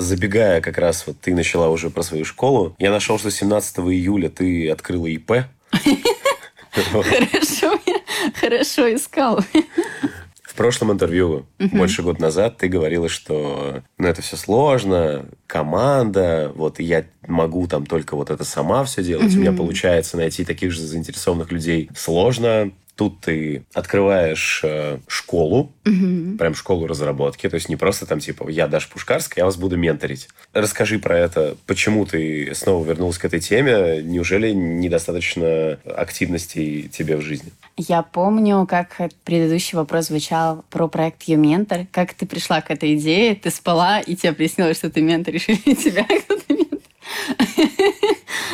Забегая 0.00 0.62
как 0.62 0.78
раз, 0.78 1.06
вот 1.06 1.20
ты 1.20 1.34
начала 1.34 1.68
уже 1.68 1.90
про 1.90 2.02
свою 2.02 2.24
школу, 2.24 2.74
я 2.78 2.90
нашел, 2.90 3.18
что 3.18 3.30
17 3.30 3.80
июля 3.80 4.30
ты 4.30 4.70
открыла 4.70 5.06
ИП. 5.06 5.32
Хорошо, 6.72 7.78
хорошо 8.40 8.94
искал. 8.94 9.44
В 10.42 10.54
прошлом 10.54 10.92
интервью, 10.92 11.46
угу. 11.58 11.76
больше 11.76 12.02
года 12.02 12.22
назад, 12.22 12.56
ты 12.56 12.68
говорила, 12.68 13.08
что 13.08 13.82
ну, 13.98 14.08
это 14.08 14.22
все 14.22 14.36
сложно, 14.36 15.26
команда, 15.46 16.50
вот 16.54 16.80
я 16.80 17.04
могу 17.26 17.66
там 17.66 17.84
только 17.84 18.16
вот 18.16 18.30
это 18.30 18.44
сама 18.44 18.84
все 18.84 19.02
делать, 19.02 19.32
угу. 19.32 19.36
у 19.36 19.40
меня 19.40 19.52
получается 19.52 20.16
найти 20.16 20.44
таких 20.44 20.72
же 20.72 20.82
заинтересованных 20.82 21.52
людей 21.52 21.90
сложно, 21.94 22.72
Тут 23.00 23.18
ты 23.22 23.64
открываешь 23.72 24.60
э, 24.62 24.98
школу, 25.08 25.72
угу. 25.86 26.36
прям 26.36 26.54
школу 26.54 26.86
разработки, 26.86 27.48
то 27.48 27.54
есть 27.54 27.70
не 27.70 27.76
просто 27.76 28.04
там 28.04 28.20
типа 28.20 28.50
я 28.50 28.66
Даша 28.66 28.90
Пушкарская, 28.90 29.40
я 29.40 29.46
вас 29.46 29.56
буду 29.56 29.78
менторить. 29.78 30.28
Расскажи 30.52 30.98
про 30.98 31.18
это, 31.18 31.56
почему 31.64 32.04
ты 32.04 32.54
снова 32.54 32.84
вернулась 32.84 33.16
к 33.16 33.24
этой 33.24 33.40
теме, 33.40 34.02
неужели 34.02 34.50
недостаточно 34.50 35.78
активности 35.86 36.90
тебе 36.92 37.16
в 37.16 37.22
жизни? 37.22 37.52
Я 37.78 38.02
помню, 38.02 38.66
как 38.68 39.00
предыдущий 39.24 39.78
вопрос 39.78 40.08
звучал 40.08 40.62
про 40.68 40.86
проект 40.86 41.22
«Ее 41.22 41.38
ментор». 41.38 41.86
Как 41.90 42.12
ты 42.12 42.26
пришла 42.26 42.60
к 42.60 42.70
этой 42.70 42.96
идее? 42.96 43.34
Ты 43.34 43.48
спала, 43.48 44.00
и 44.00 44.14
тебе 44.14 44.34
приснилось, 44.34 44.76
что 44.76 44.90
ты 44.90 45.00
ментор, 45.00 45.32
решили 45.36 45.74
тебя 45.74 46.04
кто-то 46.04 46.52
ментор. 46.52 46.80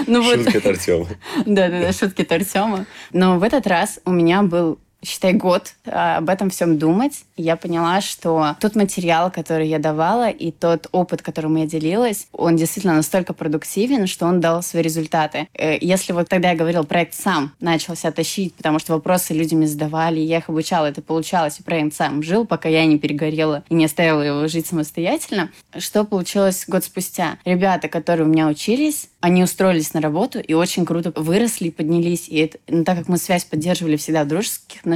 Ну, 0.07 0.23
шутки 0.23 0.55
вот... 0.55 0.57
от 0.57 0.66
Артема. 0.66 1.07
Да-да-да, 1.45 1.92
шутки 1.92 2.23
от 2.23 2.33
Артема. 2.33 2.87
Но 3.12 3.38
в 3.38 3.42
этот 3.42 3.66
раз 3.66 4.01
у 4.05 4.11
меня 4.11 4.42
был 4.42 4.79
считай, 5.07 5.33
год 5.33 5.75
а, 5.87 6.19
об 6.19 6.29
этом 6.29 6.51
всем 6.51 6.79
думать. 6.79 7.25
И 7.37 7.42
я 7.42 7.57
поняла, 7.57 8.01
что 8.01 8.57
тот 8.61 8.75
материал, 8.75 9.31
который 9.31 9.69
я 9.69 9.79
давала, 9.79 10.29
и 10.29 10.51
тот 10.51 10.88
опыт, 10.92 11.23
которым 11.23 11.57
я 11.57 11.66
делилась, 11.66 12.27
он 12.33 12.57
действительно 12.57 12.95
настолько 12.95 13.33
продуктивен, 13.33 14.07
что 14.07 14.27
он 14.27 14.40
дал 14.40 14.62
свои 14.62 14.83
результаты. 14.83 15.49
Э, 15.55 15.79
если 15.81 16.12
вот 16.12 16.29
тогда 16.29 16.51
я 16.51 16.57
говорил, 16.57 16.85
проект 16.85 17.14
сам 17.14 17.53
начался 17.61 18.11
тащить, 18.11 18.55
потому 18.55 18.79
что 18.79 18.95
вопросы 18.95 19.33
людьми 19.33 19.66
задавали, 19.66 20.21
я 20.21 20.38
их 20.38 20.49
обучала, 20.49 20.87
это 20.87 21.03
получалось, 21.03 21.61
и 21.61 21.62
проект 21.62 21.95
сам 21.95 22.23
жил, 22.23 22.47
пока 22.47 22.69
я 22.69 22.85
не 22.85 22.99
перегорела 22.99 23.62
и 23.69 23.75
не 23.75 23.85
оставила 23.85 24.23
его 24.23 24.49
жить 24.49 24.66
самостоятельно. 24.66 25.51
Что 25.77 26.05
получилось 26.05 26.64
год 26.66 26.85
спустя? 26.85 27.38
Ребята, 27.45 27.88
которые 27.88 28.27
у 28.27 28.31
меня 28.31 28.49
учились, 28.49 29.09
они 29.21 29.42
устроились 29.42 29.92
на 29.92 30.01
работу 30.01 30.38
и 30.38 30.55
очень 30.55 30.85
круто 30.85 31.12
выросли, 31.16 31.71
поднялись. 31.71 32.29
И 32.29 32.38
это, 32.38 32.59
ну, 32.69 32.85
так 32.85 32.99
как 32.99 33.09
мы 33.09 33.19
связь 33.19 33.45
поддерживали 33.45 33.97
всегда 33.97 34.25
в 34.25 34.29
дружеских 34.29 34.81
отношениях, 34.81 34.96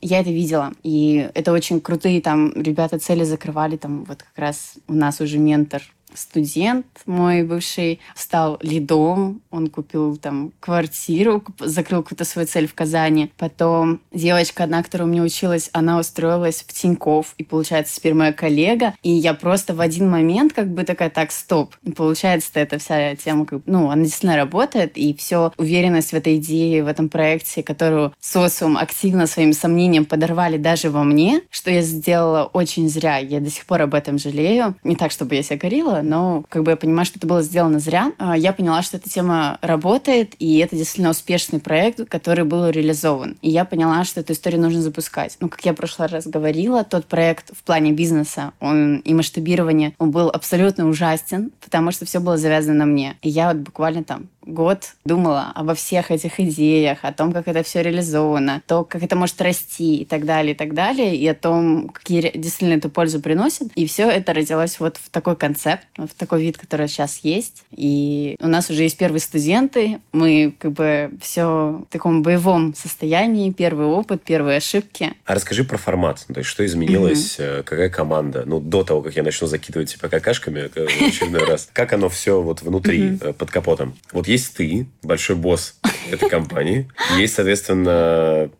я 0.00 0.20
это 0.20 0.30
видела. 0.30 0.72
И 0.82 1.30
это 1.34 1.52
очень 1.52 1.80
крутые 1.80 2.20
там 2.20 2.52
ребята 2.54 2.98
цели 2.98 3.24
закрывали. 3.24 3.76
Там 3.76 4.04
вот 4.04 4.22
как 4.22 4.38
раз 4.38 4.74
у 4.88 4.94
нас 4.94 5.20
уже 5.20 5.38
ментор 5.38 5.82
студент 6.16 6.86
мой 7.06 7.42
бывший 7.42 8.00
стал 8.14 8.58
лидом, 8.62 9.40
он 9.50 9.68
купил 9.68 10.16
там 10.16 10.52
квартиру, 10.60 11.42
закрыл 11.58 12.02
какую-то 12.02 12.24
свою 12.24 12.46
цель 12.46 12.66
в 12.66 12.74
Казани. 12.74 13.30
Потом 13.38 14.00
девочка 14.12 14.64
одна, 14.64 14.82
которая 14.82 15.08
у 15.08 15.10
меня 15.10 15.22
училась, 15.22 15.70
она 15.72 15.98
устроилась 15.98 16.64
в 16.66 16.72
Тиньков, 16.72 17.34
и 17.38 17.44
получается 17.44 17.96
теперь 17.96 18.14
моя 18.14 18.32
коллега, 18.32 18.94
и 19.02 19.10
я 19.10 19.34
просто 19.34 19.74
в 19.74 19.80
один 19.80 20.08
момент 20.10 20.52
как 20.52 20.68
бы 20.68 20.84
такая, 20.84 21.10
так, 21.10 21.32
стоп. 21.32 21.74
И 21.82 21.92
получается 21.92 22.50
эта 22.54 22.78
вся 22.78 23.14
тема, 23.16 23.46
как, 23.46 23.62
ну, 23.66 23.90
она 23.90 24.02
действительно 24.02 24.36
работает, 24.36 24.96
и 24.96 25.14
все 25.14 25.52
уверенность 25.56 26.10
в 26.10 26.14
этой 26.14 26.36
идее, 26.36 26.84
в 26.84 26.86
этом 26.86 27.08
проекте, 27.08 27.62
которую 27.62 28.12
социум 28.20 28.76
активно 28.76 29.26
своим 29.26 29.52
сомнением 29.52 30.04
подорвали 30.04 30.56
даже 30.56 30.90
во 30.90 31.04
мне, 31.04 31.42
что 31.50 31.70
я 31.70 31.82
сделала 31.82 32.44
очень 32.44 32.88
зря. 32.88 33.18
Я 33.18 33.40
до 33.40 33.50
сих 33.50 33.66
пор 33.66 33.82
об 33.82 33.94
этом 33.94 34.18
жалею. 34.18 34.74
Не 34.84 34.96
так, 34.96 35.10
чтобы 35.10 35.34
я 35.34 35.42
себя 35.42 35.58
корила, 35.58 36.01
но 36.02 36.44
как 36.48 36.62
бы 36.62 36.70
я 36.72 36.76
понимаю, 36.76 37.06
что 37.06 37.18
это 37.18 37.26
было 37.26 37.42
сделано 37.42 37.78
зря. 37.78 38.12
А, 38.18 38.36
я 38.36 38.52
поняла, 38.52 38.82
что 38.82 38.96
эта 38.96 39.08
тема 39.08 39.58
работает, 39.62 40.34
и 40.38 40.58
это 40.58 40.76
действительно 40.76 41.10
успешный 41.10 41.60
проект, 41.60 42.08
который 42.08 42.44
был 42.44 42.68
реализован. 42.68 43.36
И 43.42 43.50
я 43.50 43.64
поняла, 43.64 44.04
что 44.04 44.20
эту 44.20 44.32
историю 44.32 44.60
нужно 44.60 44.82
запускать. 44.82 45.36
Ну, 45.40 45.48
как 45.48 45.64
я 45.64 45.72
в 45.72 45.76
прошлый 45.76 46.08
раз 46.08 46.26
говорила, 46.26 46.84
тот 46.84 47.06
проект 47.06 47.56
в 47.56 47.62
плане 47.62 47.92
бизнеса 47.92 48.52
он, 48.60 48.98
и 48.98 49.14
масштабирования, 49.14 49.94
он 49.98 50.10
был 50.10 50.28
абсолютно 50.28 50.88
ужасен, 50.88 51.50
потому 51.60 51.92
что 51.92 52.04
все 52.04 52.20
было 52.20 52.36
завязано 52.36 52.74
на 52.74 52.86
мне. 52.86 53.16
И 53.22 53.28
я 53.28 53.48
вот 53.48 53.58
буквально 53.58 54.04
там 54.04 54.28
год 54.44 54.92
думала 55.04 55.52
обо 55.54 55.74
всех 55.74 56.10
этих 56.10 56.40
идеях, 56.40 56.98
о 57.02 57.12
том, 57.12 57.32
как 57.32 57.48
это 57.48 57.62
все 57.62 57.82
реализовано, 57.82 58.62
то, 58.66 58.84
как 58.84 59.02
это 59.02 59.16
может 59.16 59.40
расти 59.40 59.96
и 59.96 60.04
так 60.04 60.24
далее, 60.24 60.54
и 60.54 60.56
так 60.56 60.74
далее, 60.74 61.16
и 61.16 61.26
о 61.26 61.34
том, 61.34 61.88
какие 61.88 62.36
действительно 62.36 62.78
эту 62.78 62.90
пользу 62.90 63.20
приносит. 63.20 63.72
И 63.74 63.86
все 63.86 64.10
это 64.10 64.32
родилось 64.32 64.80
вот 64.80 64.96
в 64.96 65.10
такой 65.10 65.36
концепт, 65.36 65.86
в 65.96 66.08
такой 66.08 66.42
вид, 66.42 66.58
который 66.58 66.88
сейчас 66.88 67.20
есть. 67.22 67.64
И 67.70 68.36
у 68.40 68.48
нас 68.48 68.70
уже 68.70 68.82
есть 68.82 68.96
первые 68.96 69.20
студенты, 69.20 70.00
мы 70.12 70.54
как 70.58 70.72
бы 70.72 71.10
все 71.20 71.42
в 71.42 71.86
таком 71.90 72.22
боевом 72.22 72.74
состоянии, 72.74 73.50
первый 73.50 73.86
опыт, 73.86 74.22
первые 74.22 74.58
ошибки. 74.58 75.12
А 75.24 75.34
расскажи 75.34 75.64
про 75.64 75.76
формат, 75.76 76.24
то 76.26 76.38
есть 76.38 76.48
что 76.48 76.64
изменилось, 76.64 77.38
mm-hmm. 77.38 77.62
какая 77.62 77.88
команда, 77.88 78.44
ну, 78.46 78.60
до 78.60 78.84
того, 78.84 79.02
как 79.02 79.16
я 79.16 79.22
начну 79.22 79.46
закидывать 79.46 79.92
тебя 79.92 80.08
какашками 80.08 80.68
в 80.68 80.76
очередной 80.76 81.44
раз, 81.44 81.68
как 81.72 81.92
оно 81.92 82.08
все 82.08 82.40
вот 82.40 82.62
внутри, 82.62 83.18
э, 83.20 83.32
под 83.32 83.50
капотом. 83.50 83.94
Вот 84.12 84.26
есть 84.32 84.54
ты, 84.54 84.86
большой 85.02 85.36
босс 85.36 85.76
этой 86.10 86.28
компании, 86.28 86.88
есть, 87.16 87.34
соответственно, 87.34 88.50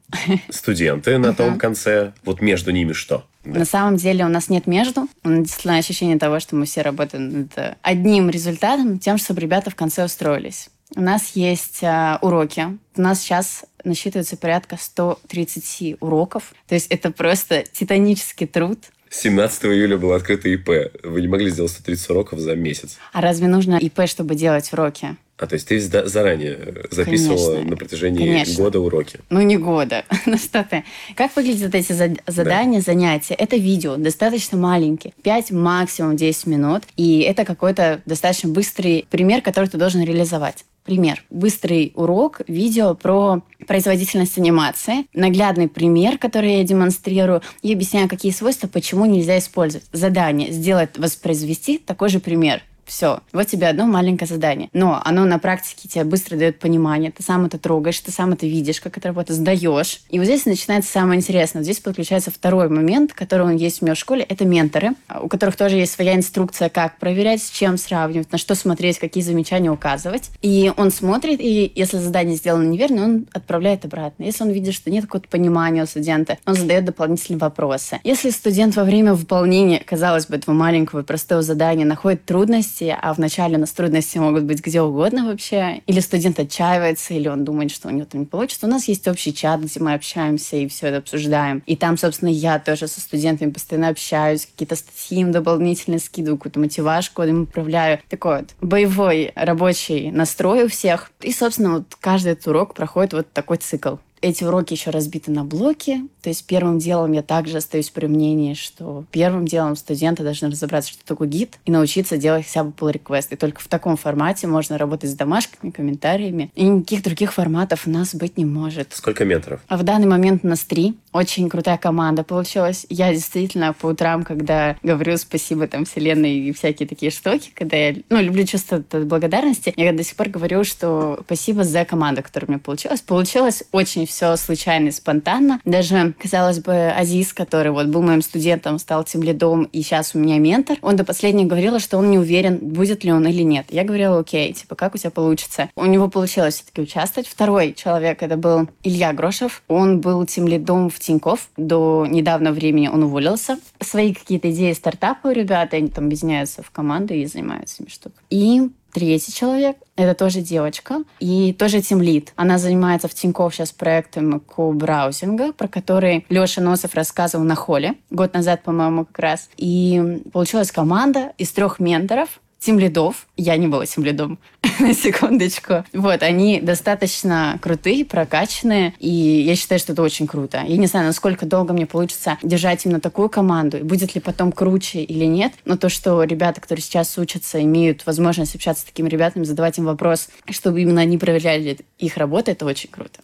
студенты 0.50 1.18
на 1.18 1.34
том 1.34 1.58
конце. 1.58 2.12
Вот 2.24 2.40
между 2.40 2.70
ними 2.70 2.92
что? 2.92 3.24
Да. 3.44 3.60
На 3.60 3.64
самом 3.64 3.96
деле 3.96 4.24
у 4.24 4.28
нас 4.28 4.48
нет 4.48 4.66
между. 4.66 5.08
У 5.24 5.28
нас 5.28 5.44
действительно 5.44 5.78
ощущение 5.78 6.18
того, 6.18 6.38
что 6.38 6.54
мы 6.54 6.64
все 6.66 6.82
работаем 6.82 7.40
над 7.40 7.76
одним 7.82 8.30
результатом, 8.30 8.98
тем, 8.98 9.18
чтобы 9.18 9.40
ребята 9.40 9.70
в 9.70 9.74
конце 9.74 10.04
устроились. 10.04 10.68
У 10.94 11.00
нас 11.00 11.32
есть 11.34 11.82
э, 11.82 12.18
уроки. 12.20 12.78
У 12.96 13.00
нас 13.00 13.20
сейчас 13.20 13.64
насчитывается 13.82 14.36
порядка 14.36 14.76
130 14.78 15.96
уроков. 16.00 16.52
То 16.68 16.74
есть 16.74 16.86
это 16.88 17.10
просто 17.10 17.64
титанический 17.72 18.46
труд. 18.46 18.78
17 19.10 19.64
июля 19.66 19.98
было 19.98 20.16
открыто 20.16 20.48
ИП. 20.48 20.68
Вы 21.02 21.20
не 21.20 21.28
могли 21.28 21.50
сделать 21.50 21.72
130 21.72 22.10
уроков 22.10 22.38
за 22.38 22.54
месяц. 22.56 22.98
А 23.12 23.20
разве 23.20 23.48
нужно 23.48 23.76
ИП, 23.76 24.06
чтобы 24.06 24.34
делать 24.34 24.72
уроки? 24.72 25.16
А, 25.42 25.46
то 25.48 25.54
есть 25.54 25.66
ты 25.66 25.80
заранее 25.80 26.84
записывала 26.92 27.54
Конечно. 27.54 27.70
на 27.70 27.76
протяжении 27.76 28.18
Конечно. 28.18 28.62
года 28.62 28.78
уроки? 28.78 29.18
Ну, 29.28 29.42
не 29.42 29.56
года. 29.56 30.04
ну, 30.26 30.38
что 30.38 30.62
ты. 30.62 30.84
Как 31.16 31.34
выглядят 31.34 31.74
эти 31.74 31.92
задания, 31.92 32.78
да. 32.78 32.84
занятия? 32.84 33.34
Это 33.34 33.56
видео, 33.56 33.96
достаточно 33.96 34.56
маленькие. 34.56 35.12
5, 35.24 35.50
максимум 35.50 36.14
10 36.14 36.46
минут. 36.46 36.84
И 36.96 37.22
это 37.22 37.44
какой-то 37.44 38.02
достаточно 38.06 38.50
быстрый 38.50 39.04
пример, 39.10 39.42
который 39.42 39.68
ты 39.68 39.78
должен 39.78 40.04
реализовать. 40.04 40.64
Пример. 40.84 41.24
Быстрый 41.28 41.90
урок, 41.96 42.42
видео 42.46 42.94
про 42.94 43.42
производительность 43.66 44.38
анимации. 44.38 45.06
Наглядный 45.12 45.68
пример, 45.68 46.18
который 46.18 46.58
я 46.58 46.62
демонстрирую. 46.62 47.42
И 47.62 47.72
объясняю, 47.72 48.08
какие 48.08 48.30
свойства, 48.30 48.68
почему 48.68 49.06
нельзя 49.06 49.38
использовать. 49.38 49.88
Задание. 49.92 50.52
Сделать, 50.52 50.96
воспроизвести 50.98 51.78
такой 51.78 52.10
же 52.10 52.20
пример. 52.20 52.62
Все. 52.84 53.20
Вот 53.32 53.46
тебе 53.46 53.68
одно 53.68 53.86
маленькое 53.86 54.28
задание. 54.28 54.68
Но 54.72 55.00
оно 55.04 55.24
на 55.24 55.38
практике 55.38 55.88
тебе 55.88 56.04
быстро 56.04 56.36
дает 56.36 56.58
понимание. 56.58 57.10
Ты 57.10 57.22
сам 57.22 57.44
это 57.46 57.58
трогаешь, 57.58 57.98
ты 58.00 58.10
сам 58.10 58.32
это 58.32 58.46
видишь, 58.46 58.80
как 58.80 58.98
это 58.98 59.08
работает, 59.08 59.38
сдаешь. 59.38 60.00
И 60.10 60.18
вот 60.18 60.24
здесь 60.24 60.46
начинается 60.46 60.90
самое 60.90 61.18
интересное. 61.18 61.62
Здесь 61.62 61.78
подключается 61.80 62.30
второй 62.30 62.68
момент, 62.68 63.12
который 63.12 63.46
он 63.46 63.56
есть 63.56 63.82
у 63.82 63.84
меня 63.84 63.94
в 63.94 63.98
школе. 63.98 64.22
Это 64.22 64.44
менторы, 64.44 64.90
у 65.20 65.28
которых 65.28 65.56
тоже 65.56 65.76
есть 65.76 65.92
своя 65.92 66.16
инструкция, 66.16 66.68
как 66.68 66.98
проверять, 66.98 67.42
с 67.42 67.50
чем 67.50 67.78
сравнивать, 67.78 68.32
на 68.32 68.38
что 68.38 68.54
смотреть, 68.54 68.98
какие 68.98 69.22
замечания 69.22 69.70
указывать. 69.70 70.30
И 70.42 70.72
он 70.76 70.90
смотрит, 70.90 71.40
и 71.40 71.70
если 71.74 71.98
задание 71.98 72.36
сделано 72.36 72.68
неверно, 72.68 73.04
он 73.04 73.26
отправляет 73.32 73.84
обратно. 73.84 74.24
Если 74.24 74.42
он 74.42 74.50
видит, 74.50 74.74
что 74.74 74.90
нет 74.90 75.04
какого-то 75.04 75.28
понимания 75.28 75.82
у 75.82 75.86
студента, 75.86 76.38
он 76.46 76.54
задает 76.54 76.84
дополнительные 76.84 77.38
вопросы. 77.38 78.00
Если 78.04 78.30
студент 78.30 78.76
во 78.76 78.84
время 78.84 79.14
выполнения, 79.14 79.82
казалось 79.84 80.26
бы, 80.26 80.36
этого 80.36 80.54
маленького 80.54 81.02
простого 81.02 81.42
задания 81.42 81.86
находит 81.86 82.24
трудности, 82.24 82.71
трудности, 82.72 82.96
а 83.00 83.12
вначале 83.12 83.56
у 83.56 83.60
нас 83.60 83.70
трудности 83.72 84.18
могут 84.18 84.44
быть 84.44 84.64
где 84.64 84.80
угодно 84.80 85.26
вообще. 85.26 85.82
Или 85.86 86.00
студент 86.00 86.38
отчаивается, 86.38 87.14
или 87.14 87.28
он 87.28 87.44
думает, 87.44 87.70
что 87.70 87.88
у 87.88 87.90
него 87.90 88.06
там 88.06 88.20
не 88.22 88.26
получится. 88.26 88.66
У 88.66 88.70
нас 88.70 88.88
есть 88.88 89.06
общий 89.08 89.34
чат, 89.34 89.60
где 89.60 89.80
мы 89.80 89.94
общаемся 89.94 90.56
и 90.56 90.68
все 90.68 90.88
это 90.88 90.98
обсуждаем. 90.98 91.62
И 91.66 91.76
там, 91.76 91.98
собственно, 91.98 92.30
я 92.30 92.58
тоже 92.58 92.88
со 92.88 93.00
студентами 93.00 93.50
постоянно 93.50 93.88
общаюсь, 93.88 94.46
какие-то 94.46 94.76
статьи 94.76 95.20
им 95.20 95.32
дополнительно 95.32 95.98
скидываю, 95.98 96.38
какую-то 96.38 96.60
мотивашку 96.60 97.22
им 97.22 97.42
управляю. 97.42 98.00
Такой 98.08 98.38
вот 98.38 98.50
боевой 98.60 99.32
рабочий 99.34 100.10
настрой 100.10 100.64
у 100.64 100.68
всех. 100.68 101.10
И, 101.20 101.32
собственно, 101.32 101.74
вот 101.74 101.96
каждый 102.00 102.32
этот 102.32 102.46
урок 102.46 102.74
проходит 102.74 103.12
вот 103.12 103.32
такой 103.32 103.58
цикл. 103.58 103.96
Эти 104.22 104.44
уроки 104.44 104.72
еще 104.72 104.90
разбиты 104.90 105.32
на 105.32 105.44
блоки. 105.44 106.00
То 106.22 106.28
есть 106.28 106.46
первым 106.46 106.78
делом 106.78 107.10
я 107.10 107.22
также 107.22 107.58
остаюсь 107.58 107.90
при 107.90 108.06
мнении, 108.06 108.54
что 108.54 109.04
первым 109.10 109.46
делом 109.46 109.74
студенты 109.74 110.22
должны 110.22 110.48
разобраться, 110.48 110.92
что 110.92 111.04
такое 111.04 111.26
гид, 111.26 111.58
и 111.64 111.72
научиться 111.72 112.16
делать 112.16 112.46
хотя 112.46 112.62
бы 112.62 112.70
pull 112.70 112.92
request. 112.92 113.28
И 113.30 113.36
только 113.36 113.60
в 113.60 113.66
таком 113.66 113.96
формате 113.96 114.46
можно 114.46 114.78
работать 114.78 115.10
с 115.10 115.14
домашками, 115.14 115.72
комментариями. 115.72 116.52
И 116.54 116.64
никаких 116.64 117.02
других 117.02 117.32
форматов 117.32 117.88
у 117.88 117.90
нас 117.90 118.14
быть 118.14 118.38
не 118.38 118.44
может. 118.44 118.94
Сколько 118.94 119.24
метров? 119.24 119.60
А 119.66 119.76
в 119.76 119.82
данный 119.82 120.06
момент 120.06 120.44
у 120.44 120.48
нас 120.48 120.60
три. 120.60 120.94
Очень 121.12 121.48
крутая 121.48 121.76
команда 121.76 122.22
получилась. 122.22 122.86
Я 122.88 123.12
действительно 123.12 123.72
по 123.72 123.86
утрам, 123.86 124.22
когда 124.22 124.76
говорю 124.84 125.16
спасибо 125.16 125.66
там 125.66 125.84
вселенной 125.84 126.38
и 126.38 126.52
всякие 126.52 126.88
такие 126.88 127.10
штуки, 127.10 127.50
когда 127.54 127.76
я 127.76 127.96
ну, 128.08 128.20
люблю 128.20 128.46
чувство 128.46 128.78
благодарности, 128.78 129.74
я 129.76 129.92
до 129.92 130.04
сих 130.04 130.14
пор 130.14 130.28
говорю, 130.28 130.62
что 130.62 131.20
спасибо 131.26 131.64
за 131.64 131.84
команду, 131.84 132.22
которая 132.22 132.46
у 132.46 132.50
меня 132.52 132.60
получилась. 132.60 133.00
Получилось 133.00 133.64
очень 133.72 134.06
все 134.12 134.36
случайно 134.36 134.88
и 134.88 134.90
спонтанно. 134.90 135.60
Даже, 135.64 136.14
казалось 136.20 136.60
бы, 136.60 136.90
Азиз, 136.90 137.32
который 137.32 137.72
вот 137.72 137.86
был 137.86 138.02
моим 138.02 138.22
студентом, 138.22 138.78
стал 138.78 139.04
тем 139.04 139.22
лидом, 139.22 139.64
и 139.64 139.82
сейчас 139.82 140.14
у 140.14 140.18
меня 140.18 140.38
ментор, 140.38 140.76
он 140.82 140.96
до 140.96 141.04
последнего 141.04 141.48
говорил, 141.48 141.78
что 141.78 141.98
он 141.98 142.10
не 142.10 142.18
уверен, 142.18 142.58
будет 142.58 143.04
ли 143.04 143.12
он 143.12 143.26
или 143.26 143.42
нет. 143.42 143.66
Я 143.70 143.84
говорила, 143.84 144.18
окей, 144.18 144.52
типа, 144.52 144.74
как 144.74 144.94
у 144.94 144.98
тебя 144.98 145.10
получится? 145.10 145.70
У 145.74 145.86
него 145.86 146.08
получилось 146.08 146.56
все-таки 146.56 146.82
участвовать. 146.82 147.28
Второй 147.28 147.72
человек, 147.72 148.22
это 148.22 148.36
был 148.36 148.68
Илья 148.82 149.12
Грошев. 149.12 149.62
Он 149.68 150.00
был 150.00 150.26
тем 150.26 150.46
лидом 150.46 150.90
в 150.90 150.98
Тинькофф. 150.98 151.48
До 151.56 152.06
недавнего 152.08 152.52
времени 152.52 152.88
он 152.88 153.04
уволился. 153.04 153.58
Свои 153.80 154.12
какие-то 154.12 154.50
идеи 154.50 154.72
стартапа 154.72 155.28
у 155.28 155.32
ребят, 155.32 155.72
они 155.74 155.88
там 155.88 156.06
объединяются 156.06 156.62
в 156.62 156.70
команды 156.70 157.20
и 157.20 157.26
занимаются 157.26 157.82
ими 157.82 157.88
штукой. 157.90 158.22
И 158.30 158.68
Третий 158.92 159.32
человек— 159.32 159.78
это 159.96 160.14
тоже 160.14 160.42
девочка 160.42 161.02
и 161.18 161.54
тоже 161.54 161.80
тимлит. 161.80 162.34
Она 162.36 162.58
занимается 162.58 163.08
в 163.08 163.14
Тинькофф 163.14 163.54
сейчас 163.54 163.72
проектом 163.72 164.38
ко-браузинга, 164.40 165.54
про 165.54 165.66
который 165.66 166.26
Леша 166.28 166.60
Носов 166.60 166.94
рассказывал 166.94 167.44
на 167.44 167.54
холле 167.54 167.94
год 168.10 168.34
назад, 168.34 168.62
по-моему, 168.62 169.06
как 169.06 169.18
раз. 169.18 169.48
И 169.56 170.22
получилась 170.30 170.70
команда 170.70 171.32
из 171.38 171.50
трех 171.52 171.80
менторов, 171.80 172.41
тимлидов. 172.62 173.26
Я 173.36 173.56
не 173.56 173.66
была 173.66 173.86
тимлидом, 173.86 174.38
на 174.80 174.94
секундочку. 174.94 175.84
Вот, 175.92 176.22
они 176.22 176.60
достаточно 176.60 177.58
крутые, 177.60 178.04
прокачанные, 178.04 178.94
и 178.98 179.08
я 179.08 179.56
считаю, 179.56 179.78
что 179.78 179.92
это 179.92 180.02
очень 180.02 180.26
круто. 180.26 180.62
Я 180.66 180.76
не 180.76 180.86
знаю, 180.86 181.06
насколько 181.06 181.44
долго 181.44 181.72
мне 181.72 181.86
получится 181.86 182.38
держать 182.42 182.86
именно 182.86 183.00
такую 183.00 183.28
команду, 183.28 183.78
и 183.78 183.82
будет 183.82 184.14
ли 184.14 184.20
потом 184.20 184.52
круче 184.52 185.00
или 185.02 185.24
нет, 185.24 185.52
но 185.64 185.76
то, 185.76 185.88
что 185.88 186.22
ребята, 186.22 186.60
которые 186.60 186.82
сейчас 186.82 187.18
учатся, 187.18 187.60
имеют 187.62 188.06
возможность 188.06 188.54
общаться 188.54 188.82
с 188.82 188.84
такими 188.84 189.08
ребятами, 189.08 189.44
задавать 189.44 189.78
им 189.78 189.86
вопрос, 189.86 190.28
чтобы 190.50 190.82
именно 190.82 191.00
они 191.00 191.18
проверяли 191.18 191.78
их 191.98 192.16
работу, 192.16 192.50
это 192.50 192.64
очень 192.64 192.90
круто. 192.90 193.20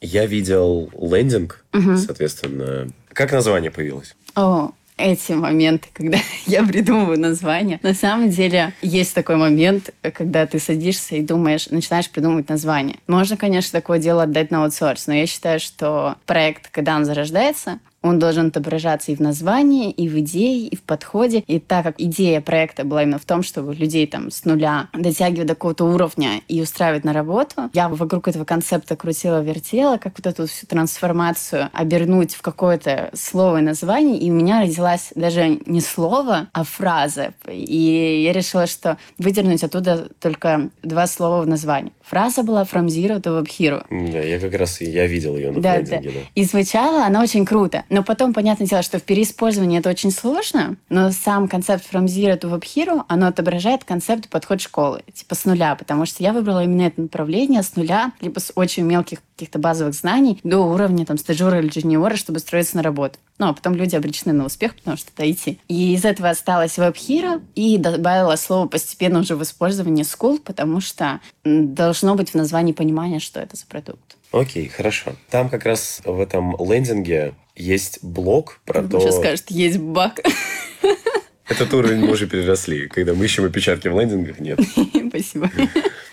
Я 0.00 0.26
видел 0.26 0.90
лендинг, 1.00 1.64
угу. 1.72 1.96
соответственно. 1.96 2.88
Как 3.12 3.32
название 3.32 3.70
появилось? 3.70 4.14
О, 4.34 4.72
эти 4.96 5.32
моменты, 5.32 5.88
когда 5.92 6.18
я 6.46 6.64
придумываю 6.64 7.18
название. 7.18 7.80
На 7.82 7.94
самом 7.94 8.30
деле 8.30 8.72
есть 8.82 9.14
такой 9.14 9.36
момент, 9.36 9.90
когда 10.02 10.46
ты 10.46 10.58
садишься 10.58 11.16
и 11.16 11.22
думаешь, 11.22 11.68
начинаешь 11.70 12.10
придумывать 12.10 12.48
название. 12.48 12.96
Можно, 13.06 13.36
конечно, 13.36 13.78
такое 13.78 13.98
дело 13.98 14.22
отдать 14.22 14.50
на 14.50 14.62
аутсорс, 14.62 15.06
но 15.06 15.14
я 15.14 15.26
считаю, 15.26 15.60
что 15.60 16.16
проект, 16.26 16.70
когда 16.70 16.96
он 16.96 17.04
зарождается, 17.04 17.80
он 18.04 18.18
должен 18.18 18.48
отображаться 18.48 19.12
и 19.12 19.16
в 19.16 19.20
названии, 19.20 19.90
и 19.90 20.08
в 20.08 20.18
идее, 20.20 20.68
и 20.68 20.76
в 20.76 20.82
подходе. 20.82 21.38
И 21.46 21.58
так 21.58 21.84
как 21.84 21.94
идея 21.98 22.42
проекта 22.42 22.84
была 22.84 23.02
именно 23.02 23.18
в 23.18 23.24
том, 23.24 23.42
чтобы 23.42 23.74
людей 23.74 24.06
там 24.06 24.30
с 24.30 24.44
нуля 24.44 24.88
дотягивать 24.92 25.48
до 25.48 25.54
какого-то 25.54 25.86
уровня 25.86 26.42
и 26.46 26.60
устраивать 26.60 27.04
на 27.04 27.14
работу, 27.14 27.70
я 27.72 27.88
вокруг 27.88 28.28
этого 28.28 28.44
концепта 28.44 28.94
крутила-вертела, 28.94 29.96
как 29.96 30.18
вот 30.18 30.26
эту 30.26 30.46
всю 30.46 30.66
трансформацию 30.66 31.70
обернуть 31.72 32.34
в 32.34 32.42
какое-то 32.42 33.10
слово 33.14 33.58
и 33.58 33.62
название. 33.62 34.18
И 34.18 34.30
у 34.30 34.34
меня 34.34 34.60
родилась 34.60 35.12
даже 35.14 35.58
не 35.64 35.80
слово, 35.80 36.48
а 36.52 36.62
фраза. 36.62 37.32
И 37.48 38.22
я 38.26 38.34
решила, 38.34 38.66
что 38.66 38.98
выдернуть 39.16 39.64
оттуда 39.64 40.08
только 40.20 40.68
два 40.82 41.06
слова 41.06 41.40
в 41.40 41.46
названии. 41.46 41.92
Фраза 42.06 42.42
была 42.42 42.62
«From 42.64 42.86
Zero 42.86 43.20
to 43.20 43.40
Web 43.40 43.48
Hero». 43.48 43.84
Да, 44.12 44.18
я 44.18 44.38
как 44.38 44.54
раз 44.54 44.80
я 44.80 45.06
видел 45.06 45.36
ее 45.36 45.50
на 45.50 45.60
да, 45.60 45.80
да. 45.80 46.00
да. 46.00 46.10
И 46.34 46.44
звучала 46.44 47.06
она 47.06 47.22
очень 47.22 47.46
круто. 47.46 47.84
Но 47.88 48.02
потом, 48.02 48.34
понятное 48.34 48.66
дело, 48.66 48.82
что 48.82 48.98
в 48.98 49.02
переиспользовании 49.02 49.78
это 49.78 49.90
очень 49.90 50.10
сложно, 50.10 50.76
но 50.88 51.10
сам 51.10 51.48
концепт 51.48 51.84
From 51.90 52.04
Zero 52.04 52.38
to 52.38 52.52
Web 52.52 52.62
Hero, 52.62 53.04
оно 53.08 53.28
отображает 53.28 53.84
концепт 53.84 54.28
подход 54.28 54.60
школы, 54.60 55.02
типа 55.12 55.34
с 55.34 55.44
нуля, 55.44 55.74
потому 55.74 56.04
что 56.06 56.22
я 56.22 56.32
выбрала 56.32 56.64
именно 56.64 56.82
это 56.82 57.00
направление 57.00 57.62
с 57.62 57.74
нуля, 57.76 58.12
либо 58.20 58.38
с 58.38 58.52
очень 58.54 58.84
мелких 58.84 59.20
каких-то 59.34 59.58
базовых 59.58 59.94
знаний 59.94 60.40
до 60.44 60.58
уровня 60.58 61.04
там 61.04 61.18
стажера 61.18 61.58
или 61.58 61.68
джуниора, 61.68 62.16
чтобы 62.16 62.38
строиться 62.38 62.76
на 62.76 62.82
работу. 62.82 63.18
Ну, 63.38 63.48
а 63.48 63.52
потом 63.52 63.74
люди 63.74 63.96
обречены 63.96 64.32
на 64.32 64.46
успех, 64.46 64.76
потому 64.76 64.96
что 64.96 65.10
это 65.14 65.24
IT. 65.24 65.58
И 65.68 65.94
из 65.94 66.04
этого 66.04 66.30
осталось 66.30 66.78
Web 66.78 66.94
Hero 66.94 67.42
и 67.54 67.78
добавила 67.78 68.36
слово 68.36 68.68
постепенно 68.68 69.20
уже 69.20 69.34
в 69.34 69.42
использовании 69.42 70.04
School, 70.04 70.40
потому 70.40 70.80
что 70.80 71.20
должно 71.44 72.14
быть 72.14 72.30
в 72.30 72.34
названии 72.34 72.72
понимание, 72.72 73.18
что 73.18 73.40
это 73.40 73.56
за 73.56 73.66
продукт. 73.66 74.16
Окей, 74.30 74.68
хорошо. 74.68 75.12
Там 75.30 75.48
как 75.48 75.64
раз 75.64 76.00
в 76.04 76.20
этом 76.20 76.56
лендинге 76.58 77.34
есть 77.56 78.00
блок 78.02 78.60
про 78.64 78.80
Он 78.80 78.88
то... 78.88 79.00
Сейчас 79.00 79.16
скажет, 79.16 79.50
есть 79.50 79.78
баг. 79.78 80.20
Этот 81.48 81.74
уровень 81.74 82.00
мы 82.00 82.12
уже 82.12 82.26
переросли. 82.26 82.88
Когда 82.88 83.14
мы 83.14 83.26
ищем 83.26 83.44
опечатки 83.44 83.88
в 83.88 83.98
лендингах, 83.98 84.40
нет. 84.40 84.58
Спасибо. 85.08 85.50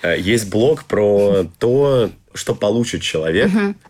Э, 0.04 0.20
есть 0.20 0.50
блок 0.50 0.84
про 0.84 1.46
то, 1.58 2.12
что 2.34 2.56
получит 2.56 3.02
человек 3.02 3.50